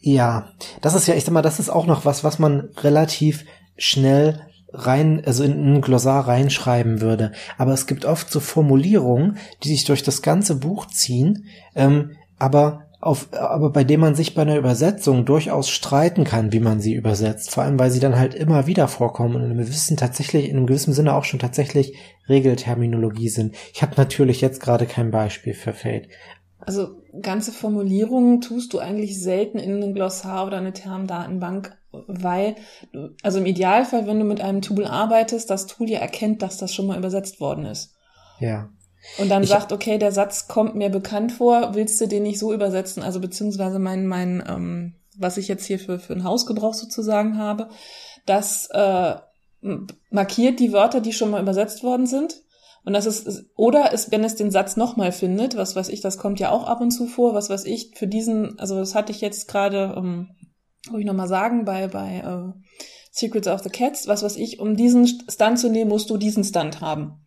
Ja, 0.00 0.48
das 0.80 0.94
ist 0.94 1.06
ja, 1.06 1.14
ich 1.14 1.24
sag 1.24 1.32
mal, 1.32 1.42
das 1.42 1.60
ist 1.60 1.70
auch 1.70 1.86
noch 1.86 2.04
was, 2.04 2.24
was 2.24 2.40
man 2.40 2.70
relativ 2.78 3.44
schnell 3.76 4.44
rein, 4.72 5.22
also 5.24 5.44
in 5.44 5.74
ein 5.74 5.80
Glossar 5.80 6.26
reinschreiben 6.26 7.00
würde. 7.00 7.32
Aber 7.58 7.72
es 7.72 7.86
gibt 7.86 8.04
oft 8.04 8.30
so 8.30 8.40
Formulierungen, 8.40 9.38
die 9.62 9.68
sich 9.68 9.84
durch 9.84 10.02
das 10.02 10.22
ganze 10.22 10.56
Buch 10.56 10.86
ziehen, 10.86 11.46
ähm, 11.74 12.12
aber 12.38 12.84
auf, 13.00 13.28
aber 13.32 13.70
bei 13.70 13.82
dem 13.82 14.00
man 14.00 14.14
sich 14.14 14.34
bei 14.34 14.42
einer 14.42 14.58
Übersetzung 14.58 15.24
durchaus 15.24 15.70
streiten 15.70 16.24
kann, 16.24 16.52
wie 16.52 16.60
man 16.60 16.80
sie 16.80 16.94
übersetzt. 16.94 17.50
Vor 17.50 17.62
allem, 17.62 17.78
weil 17.78 17.90
sie 17.90 18.00
dann 18.00 18.18
halt 18.18 18.34
immer 18.34 18.66
wieder 18.66 18.88
vorkommen 18.88 19.36
und 19.36 19.44
in 19.44 19.52
einem 19.52 19.96
tatsächlich, 19.96 20.48
in 20.48 20.56
einem 20.56 20.66
gewissen 20.66 20.92
Sinne 20.92 21.14
auch 21.14 21.24
schon 21.24 21.40
tatsächlich 21.40 21.96
Regelterminologie 22.28 23.30
sind. 23.30 23.54
Ich 23.72 23.80
habe 23.82 23.94
natürlich 23.96 24.42
jetzt 24.42 24.60
gerade 24.60 24.84
kein 24.84 25.10
Beispiel 25.10 25.54
für 25.54 25.72
Fate. 25.72 26.08
Also 26.58 27.02
ganze 27.22 27.52
Formulierungen 27.52 28.42
tust 28.42 28.74
du 28.74 28.78
eigentlich 28.78 29.18
selten 29.18 29.58
in 29.58 29.76
einem 29.76 29.94
Glossar 29.94 30.46
oder 30.46 30.58
eine 30.58 30.74
Termdatenbank, 30.74 31.74
weil, 31.92 32.56
also 33.22 33.38
im 33.38 33.46
Idealfall, 33.46 34.06
wenn 34.06 34.18
du 34.18 34.24
mit 34.24 34.40
einem 34.40 34.62
Tool 34.62 34.84
arbeitest, 34.84 35.50
das 35.50 35.66
Tool 35.66 35.90
ja 35.90 35.98
erkennt, 35.98 36.42
dass 36.42 36.56
das 36.56 36.74
schon 36.74 36.86
mal 36.86 36.98
übersetzt 36.98 37.40
worden 37.40 37.64
ist. 37.66 37.94
Ja. 38.38 38.70
Und 39.18 39.28
dann 39.30 39.42
ich, 39.42 39.48
sagt, 39.48 39.72
okay, 39.72 39.98
der 39.98 40.12
Satz 40.12 40.46
kommt 40.46 40.74
mir 40.74 40.90
bekannt 40.90 41.32
vor, 41.32 41.74
willst 41.74 42.00
du 42.00 42.06
den 42.06 42.22
nicht 42.22 42.38
so 42.38 42.52
übersetzen? 42.52 43.02
Also 43.02 43.20
beziehungsweise 43.20 43.78
mein, 43.78 44.06
mein 44.06 44.44
ähm, 44.46 44.94
was 45.16 45.36
ich 45.36 45.48
jetzt 45.48 45.66
hier 45.66 45.78
für, 45.78 45.98
für 45.98 46.12
einen 46.12 46.24
Hausgebrauch 46.24 46.74
sozusagen 46.74 47.38
habe, 47.38 47.68
das 48.26 48.68
äh, 48.72 49.14
markiert 50.10 50.60
die 50.60 50.72
Wörter, 50.72 51.00
die 51.00 51.12
schon 51.12 51.30
mal 51.30 51.42
übersetzt 51.42 51.82
worden 51.82 52.06
sind. 52.06 52.42
Und 52.84 52.94
das 52.94 53.04
ist, 53.04 53.44
oder 53.56 53.92
ist, 53.92 54.10
wenn 54.10 54.24
es 54.24 54.36
den 54.36 54.50
Satz 54.50 54.76
nochmal 54.76 55.12
findet, 55.12 55.56
was 55.56 55.76
weiß 55.76 55.90
ich, 55.90 56.00
das 56.00 56.16
kommt 56.16 56.40
ja 56.40 56.50
auch 56.50 56.66
ab 56.66 56.80
und 56.80 56.90
zu 56.90 57.06
vor, 57.06 57.34
was 57.34 57.50
weiß 57.50 57.66
ich, 57.66 57.92
für 57.94 58.06
diesen, 58.06 58.58
also 58.58 58.76
das 58.76 58.94
hatte 58.94 59.12
ich 59.12 59.20
jetzt 59.20 59.48
gerade, 59.48 59.94
ähm, 59.96 60.30
wollte 60.88 61.00
ich 61.00 61.06
nochmal 61.06 61.28
sagen, 61.28 61.64
bei, 61.64 61.88
bei 61.88 62.18
äh, 62.18 62.60
Secrets 63.12 63.48
of 63.48 63.62
the 63.62 63.70
Cats, 63.70 64.08
was 64.08 64.22
weiß 64.22 64.36
ich, 64.36 64.60
um 64.60 64.76
diesen 64.76 65.06
Stunt 65.06 65.58
zu 65.58 65.68
nehmen, 65.68 65.90
musst 65.90 66.10
du 66.10 66.16
diesen 66.16 66.44
Stunt 66.44 66.80
haben. 66.80 67.26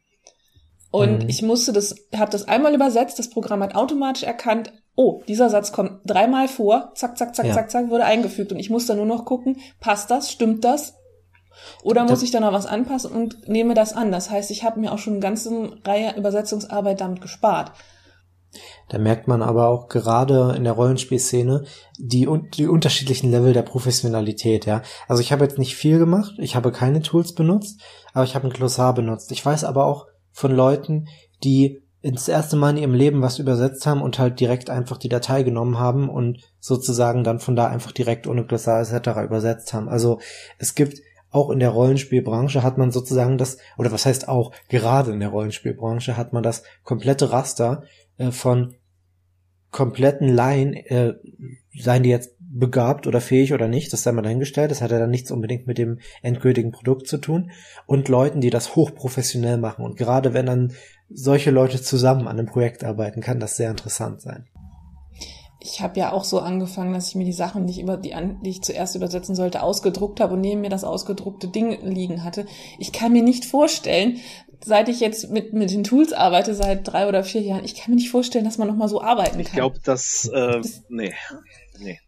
Und 0.91 1.23
mhm. 1.23 1.29
ich 1.29 1.41
musste 1.41 1.73
das, 1.73 1.95
habe 2.15 2.31
das 2.31 2.47
einmal 2.47 2.73
übersetzt, 2.75 3.17
das 3.19 3.29
Programm 3.29 3.63
hat 3.63 3.75
automatisch 3.75 4.23
erkannt, 4.23 4.71
oh, 4.95 5.23
dieser 5.27 5.49
Satz 5.49 5.71
kommt 5.71 6.01
dreimal 6.05 6.47
vor, 6.47 6.91
zack, 6.95 7.17
zack, 7.17 7.35
zack, 7.35 7.47
ja. 7.47 7.53
zack, 7.53 7.71
zack, 7.71 7.89
wurde 7.89 8.05
eingefügt. 8.05 8.51
Und 8.51 8.59
ich 8.59 8.69
musste 8.69 8.95
nur 8.95 9.05
noch 9.05 9.25
gucken, 9.25 9.57
passt 9.79 10.11
das, 10.11 10.31
stimmt 10.31 10.63
das? 10.63 10.93
Oder 11.83 12.05
muss 12.05 12.23
ich 12.23 12.31
da 12.31 12.39
noch 12.39 12.53
was 12.53 12.65
anpassen 12.65 13.11
und 13.11 13.47
nehme 13.47 13.73
das 13.73 13.93
an? 13.93 14.11
Das 14.11 14.29
heißt, 14.29 14.51
ich 14.51 14.63
habe 14.63 14.79
mir 14.79 14.91
auch 14.91 14.97
schon 14.97 15.13
eine 15.13 15.21
ganze 15.21 15.77
Reihe 15.83 16.15
Übersetzungsarbeit 16.15 17.01
damit 17.01 17.21
gespart. 17.21 17.71
Da 18.89 18.97
merkt 18.97 19.27
man 19.27 19.41
aber 19.41 19.67
auch 19.67 19.87
gerade 19.87 20.53
in 20.55 20.63
der 20.63 20.73
Rollenspielszene 20.73 21.65
die, 21.97 22.27
die 22.53 22.67
unterschiedlichen 22.67 23.31
Level 23.31 23.53
der 23.53 23.61
Professionalität, 23.61 24.65
ja. 24.65 24.81
Also 25.07 25.21
ich 25.21 25.31
habe 25.31 25.43
jetzt 25.43 25.57
nicht 25.57 25.75
viel 25.75 25.99
gemacht, 25.99 26.33
ich 26.37 26.55
habe 26.55 26.71
keine 26.71 27.01
Tools 27.01 27.33
benutzt, 27.33 27.81
aber 28.13 28.23
ich 28.23 28.35
habe 28.35 28.47
ein 28.47 28.53
Glossar 28.53 28.93
benutzt. 28.93 29.31
Ich 29.31 29.45
weiß 29.45 29.63
aber 29.63 29.85
auch, 29.85 30.07
von 30.33 30.51
Leuten, 30.51 31.07
die 31.43 31.83
ins 32.01 32.27
erste 32.27 32.57
Mal 32.57 32.71
in 32.71 32.77
ihrem 32.77 32.93
Leben 32.93 33.21
was 33.21 33.39
übersetzt 33.39 33.85
haben 33.85 34.01
und 34.01 34.19
halt 34.19 34.39
direkt 34.41 34.69
einfach 34.69 34.97
die 34.97 35.09
Datei 35.09 35.43
genommen 35.43 35.79
haben 35.79 36.09
und 36.09 36.39
sozusagen 36.59 37.23
dann 37.23 37.39
von 37.39 37.55
da 37.55 37.67
einfach 37.67 37.93
direkt 37.93 38.27
ohne 38.27 38.45
Glossar 38.45 38.81
etc. 38.81 39.21
übersetzt 39.23 39.73
haben. 39.73 39.87
Also 39.87 40.19
es 40.57 40.75
gibt 40.75 40.99
auch 41.29 41.49
in 41.49 41.59
der 41.59 41.69
Rollenspielbranche 41.69 42.61
hat 42.61 42.77
man 42.77 42.91
sozusagen 42.91 43.37
das, 43.37 43.57
oder 43.77 43.91
was 43.91 44.05
heißt 44.05 44.27
auch, 44.27 44.51
gerade 44.69 45.11
in 45.11 45.19
der 45.19 45.29
Rollenspielbranche 45.29 46.15
hat 46.17 46.33
man 46.33 46.43
das 46.43 46.63
komplette 46.83 47.31
Raster 47.31 47.83
äh, 48.17 48.31
von 48.31 48.75
kompletten 49.71 50.29
Laien, 50.29 50.73
äh, 50.73 51.15
seien 51.77 52.03
die 52.03 52.09
jetzt 52.09 52.35
begabt 52.39 53.07
oder 53.07 53.19
fähig 53.19 53.53
oder 53.53 53.67
nicht, 53.67 53.91
das 53.91 54.03
sei 54.03 54.11
mal 54.11 54.21
dahingestellt, 54.21 54.69
das 54.69 54.81
hat 54.81 54.91
ja 54.91 54.99
dann 54.99 55.09
nichts 55.09 55.31
unbedingt 55.31 55.65
mit 55.65 55.79
dem 55.79 55.99
endgültigen 56.21 56.71
Produkt 56.71 57.07
zu 57.07 57.17
tun, 57.17 57.51
und 57.87 58.07
Leuten, 58.07 58.41
die 58.41 58.51
das 58.51 58.75
hochprofessionell 58.75 59.57
machen. 59.57 59.83
Und 59.83 59.97
gerade 59.97 60.33
wenn 60.33 60.45
dann 60.45 60.73
solche 61.09 61.51
Leute 61.51 61.81
zusammen 61.81 62.27
an 62.27 62.37
einem 62.37 62.47
Projekt 62.47 62.83
arbeiten, 62.83 63.21
kann 63.21 63.39
das 63.39 63.57
sehr 63.57 63.71
interessant 63.71 64.21
sein. 64.21 64.47
Ich 65.59 65.81
habe 65.81 65.97
ja 65.97 66.11
auch 66.11 66.25
so 66.25 66.39
angefangen, 66.39 66.93
dass 66.93 67.07
ich 67.07 67.15
mir 67.15 67.23
die 67.23 67.31
Sachen, 67.31 67.65
die 67.65 67.73
ich, 67.73 67.81
über, 67.81 67.95
die, 67.97 68.13
die 68.43 68.49
ich 68.49 68.61
zuerst 68.61 68.95
übersetzen 68.95 69.33
sollte, 69.33 69.63
ausgedruckt 69.63 70.19
habe 70.19 70.33
und 70.33 70.41
neben 70.41 70.61
mir 70.61 70.69
das 70.69 70.83
ausgedruckte 70.83 71.47
Ding 71.47 71.81
liegen 71.83 72.23
hatte. 72.23 72.45
Ich 72.79 72.91
kann 72.91 73.13
mir 73.13 73.23
nicht 73.23 73.45
vorstellen, 73.45 74.17
seit 74.65 74.89
ich 74.89 74.99
jetzt 74.99 75.29
mit, 75.29 75.53
mit 75.53 75.71
den 75.71 75.83
Tools 75.83 76.13
arbeite, 76.13 76.53
seit 76.55 76.87
drei 76.87 77.07
oder 77.07 77.23
vier 77.23 77.41
Jahren, 77.41 77.65
ich 77.65 77.75
kann 77.75 77.91
mir 77.91 77.95
nicht 77.97 78.09
vorstellen, 78.09 78.45
dass 78.45 78.57
man 78.57 78.67
nochmal 78.67 78.89
so 78.89 79.01
arbeiten 79.01 79.31
kann. 79.33 79.41
Ich 79.41 79.51
glaube, 79.51 79.79
dass, 79.83 80.29
äh, 80.33 80.61
das, 80.61 80.83
nee, 80.89 81.13
nee. 81.79 81.99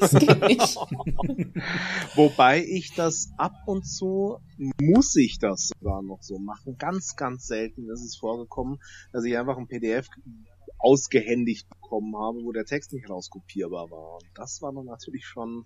Das 0.00 0.10
geht 0.12 0.40
nicht. 0.42 0.76
Wobei 2.16 2.62
ich 2.62 2.94
das 2.94 3.30
ab 3.38 3.54
und 3.66 3.84
zu 3.84 4.38
muss 4.80 5.16
ich 5.16 5.38
das 5.38 5.68
sogar 5.68 6.02
noch 6.02 6.22
so 6.22 6.38
machen. 6.38 6.76
Ganz, 6.78 7.16
ganz 7.16 7.46
selten 7.46 7.88
ist 7.90 8.02
es 8.02 8.16
vorgekommen, 8.16 8.80
dass 9.12 9.24
ich 9.24 9.38
einfach 9.38 9.56
ein 9.56 9.68
PDF 9.68 10.08
ausgehändigt 10.78 11.68
bekommen 11.68 12.16
habe, 12.16 12.38
wo 12.44 12.52
der 12.52 12.64
Text 12.64 12.92
nicht 12.92 13.08
rauskopierbar 13.08 13.90
war. 13.90 14.14
Und 14.16 14.30
das 14.34 14.60
war 14.60 14.72
dann 14.72 14.86
natürlich 14.86 15.24
schon, 15.24 15.64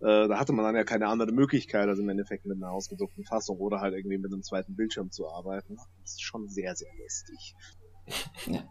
äh, 0.00 0.28
da 0.28 0.38
hatte 0.38 0.52
man 0.52 0.64
dann 0.64 0.76
ja 0.76 0.84
keine 0.84 1.08
andere 1.08 1.32
Möglichkeit, 1.32 1.88
als 1.88 1.98
im 1.98 2.08
Endeffekt 2.08 2.44
mit 2.44 2.56
einer 2.56 2.72
ausgedruckten 2.72 3.24
Fassung 3.24 3.58
oder 3.58 3.80
halt 3.80 3.94
irgendwie 3.94 4.18
mit 4.18 4.32
einem 4.32 4.42
zweiten 4.42 4.76
Bildschirm 4.76 5.10
zu 5.10 5.28
arbeiten. 5.28 5.76
Das 6.02 6.12
ist 6.12 6.22
schon 6.22 6.48
sehr, 6.48 6.74
sehr 6.74 6.92
lästig. 7.02 7.54
Ja. 8.46 8.62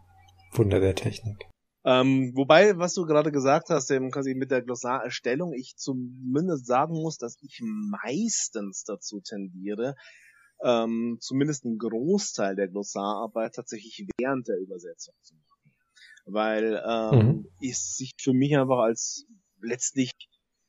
Wunder 0.52 0.80
der 0.80 0.94
Technik. 0.94 1.46
Ähm, 1.84 2.32
wobei, 2.34 2.78
was 2.78 2.94
du 2.94 3.04
gerade 3.04 3.30
gesagt 3.30 3.68
hast, 3.68 3.90
eben 3.90 4.10
quasi 4.10 4.34
mit 4.34 4.50
der 4.50 4.62
Glossarerstellung, 4.62 5.52
ich 5.52 5.76
zumindest 5.76 6.66
sagen 6.66 6.94
muss, 6.94 7.18
dass 7.18 7.36
ich 7.42 7.60
meistens 7.62 8.84
dazu 8.84 9.20
tendiere, 9.20 9.94
ähm, 10.64 11.18
zumindest 11.20 11.64
einen 11.64 11.78
Großteil 11.78 12.56
der 12.56 12.68
Glossararbeit 12.68 13.54
tatsächlich 13.54 14.08
während 14.18 14.48
der 14.48 14.58
Übersetzung 14.58 15.14
zu 15.22 15.34
machen. 15.34 15.76
Weil 16.24 16.82
ähm, 16.88 17.18
mhm. 17.18 17.48
ist 17.60 17.96
sich 17.96 18.14
für 18.18 18.32
mich 18.32 18.56
einfach 18.56 18.78
als 18.78 19.26
letztlich 19.60 20.12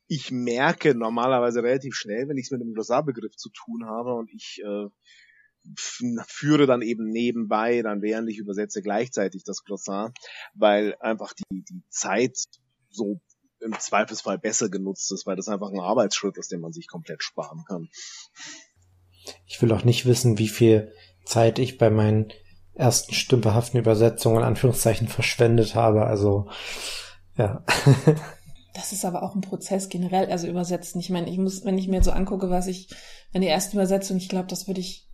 ich 0.08 0.30
merke 0.30 0.94
normalerweise 0.94 1.62
relativ 1.62 1.94
schnell, 1.94 2.28
wenn 2.28 2.38
ich 2.38 2.46
es 2.46 2.50
mit 2.50 2.62
einem 2.62 2.72
Glossarbegriff 2.72 3.36
zu 3.36 3.50
tun 3.50 3.84
habe 3.84 4.14
und 4.14 4.32
ich 4.32 4.62
äh, 4.64 4.88
führe 6.26 6.66
dann 6.66 6.80
eben 6.80 7.10
nebenbei, 7.10 7.82
dann 7.82 8.00
während 8.00 8.30
ich 8.30 8.38
übersetze, 8.38 8.82
gleichzeitig 8.82 9.44
das 9.44 9.64
Glossar, 9.64 10.12
weil 10.54 10.96
einfach 11.00 11.34
die, 11.34 11.62
die 11.62 11.82
Zeit 11.90 12.38
so 12.90 13.20
im 13.60 13.78
Zweifelsfall 13.78 14.38
besser 14.38 14.70
genutzt 14.70 15.12
ist, 15.12 15.26
weil 15.26 15.36
das 15.36 15.48
einfach 15.48 15.70
ein 15.70 15.80
Arbeitsschritt 15.80 16.38
ist, 16.38 16.52
den 16.52 16.60
man 16.60 16.72
sich 16.72 16.86
komplett 16.86 17.22
sparen 17.22 17.64
kann. 17.66 17.88
Ich 19.46 19.60
will 19.60 19.72
auch 19.72 19.84
nicht 19.84 20.06
wissen, 20.06 20.38
wie 20.38 20.48
viel 20.48 20.92
Zeit 21.24 21.58
ich 21.58 21.76
bei 21.76 21.90
meinen 21.90 22.32
ersten 22.74 23.12
stümperhaften 23.12 23.78
Übersetzungen 23.78 24.38
in 24.38 24.44
Anführungszeichen 24.44 25.08
verschwendet 25.08 25.74
habe. 25.74 26.06
Also 26.06 26.48
ja. 27.36 27.64
Das 28.74 28.92
ist 28.92 29.04
aber 29.04 29.22
auch 29.22 29.34
ein 29.34 29.40
Prozess 29.40 29.88
generell, 29.88 30.30
also 30.30 30.46
übersetzen. 30.46 31.00
Ich 31.00 31.10
meine, 31.10 31.28
ich 31.30 31.38
muss, 31.38 31.64
wenn 31.64 31.78
ich 31.78 31.88
mir 31.88 32.02
so 32.02 32.10
angucke, 32.10 32.50
was 32.50 32.66
ich, 32.66 32.88
wenn 33.32 33.42
die 33.42 33.48
erste 33.48 33.76
Übersetzung, 33.76 34.16
ich 34.18 34.28
glaube, 34.28 34.48
das 34.48 34.66
würde 34.66 34.80
ich 34.80 35.08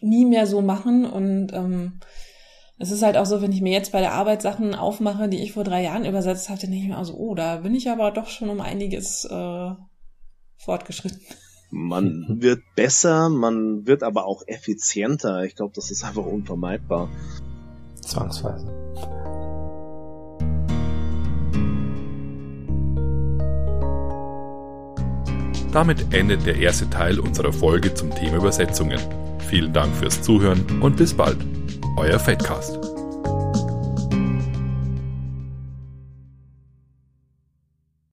nie 0.00 0.26
mehr 0.26 0.46
so 0.46 0.60
machen. 0.60 1.04
Und 1.04 1.52
ähm, 1.52 2.00
es 2.78 2.90
ist 2.90 3.02
halt 3.02 3.16
auch 3.16 3.26
so, 3.26 3.42
wenn 3.42 3.52
ich 3.52 3.60
mir 3.60 3.72
jetzt 3.72 3.92
bei 3.92 4.00
der 4.00 4.12
Arbeit 4.12 4.42
Sachen 4.42 4.74
aufmache, 4.74 5.28
die 5.28 5.42
ich 5.42 5.52
vor 5.52 5.64
drei 5.64 5.82
Jahren 5.82 6.04
übersetzt 6.04 6.48
habe, 6.48 6.60
dann 6.60 6.70
denke 6.70 6.84
ich 6.84 6.90
mir 6.90 6.98
also, 6.98 7.14
oh, 7.14 7.34
da 7.34 7.56
bin 7.56 7.74
ich 7.74 7.90
aber 7.90 8.10
doch 8.10 8.28
schon 8.28 8.50
um 8.50 8.60
einiges 8.60 9.24
äh, 9.24 9.70
fortgeschritten. 10.56 11.20
Man 11.70 12.38
wird 12.40 12.62
besser, 12.74 13.28
man 13.28 13.86
wird 13.86 14.02
aber 14.02 14.26
auch 14.26 14.42
effizienter. 14.46 15.44
Ich 15.44 15.54
glaube, 15.54 15.72
das 15.74 15.90
ist 15.90 16.04
einfach 16.04 16.26
unvermeidbar. 16.26 17.08
Zwangsweise. 18.00 18.79
Damit 25.72 26.12
endet 26.12 26.46
der 26.46 26.56
erste 26.56 26.90
Teil 26.90 27.20
unserer 27.20 27.52
Folge 27.52 27.94
zum 27.94 28.12
Thema 28.14 28.38
Übersetzungen. 28.38 28.98
Vielen 29.48 29.72
Dank 29.72 29.94
fürs 29.94 30.20
Zuhören 30.20 30.64
und 30.80 30.96
bis 30.96 31.14
bald. 31.14 31.38
Euer 31.96 32.18
Fedcast. 32.18 32.89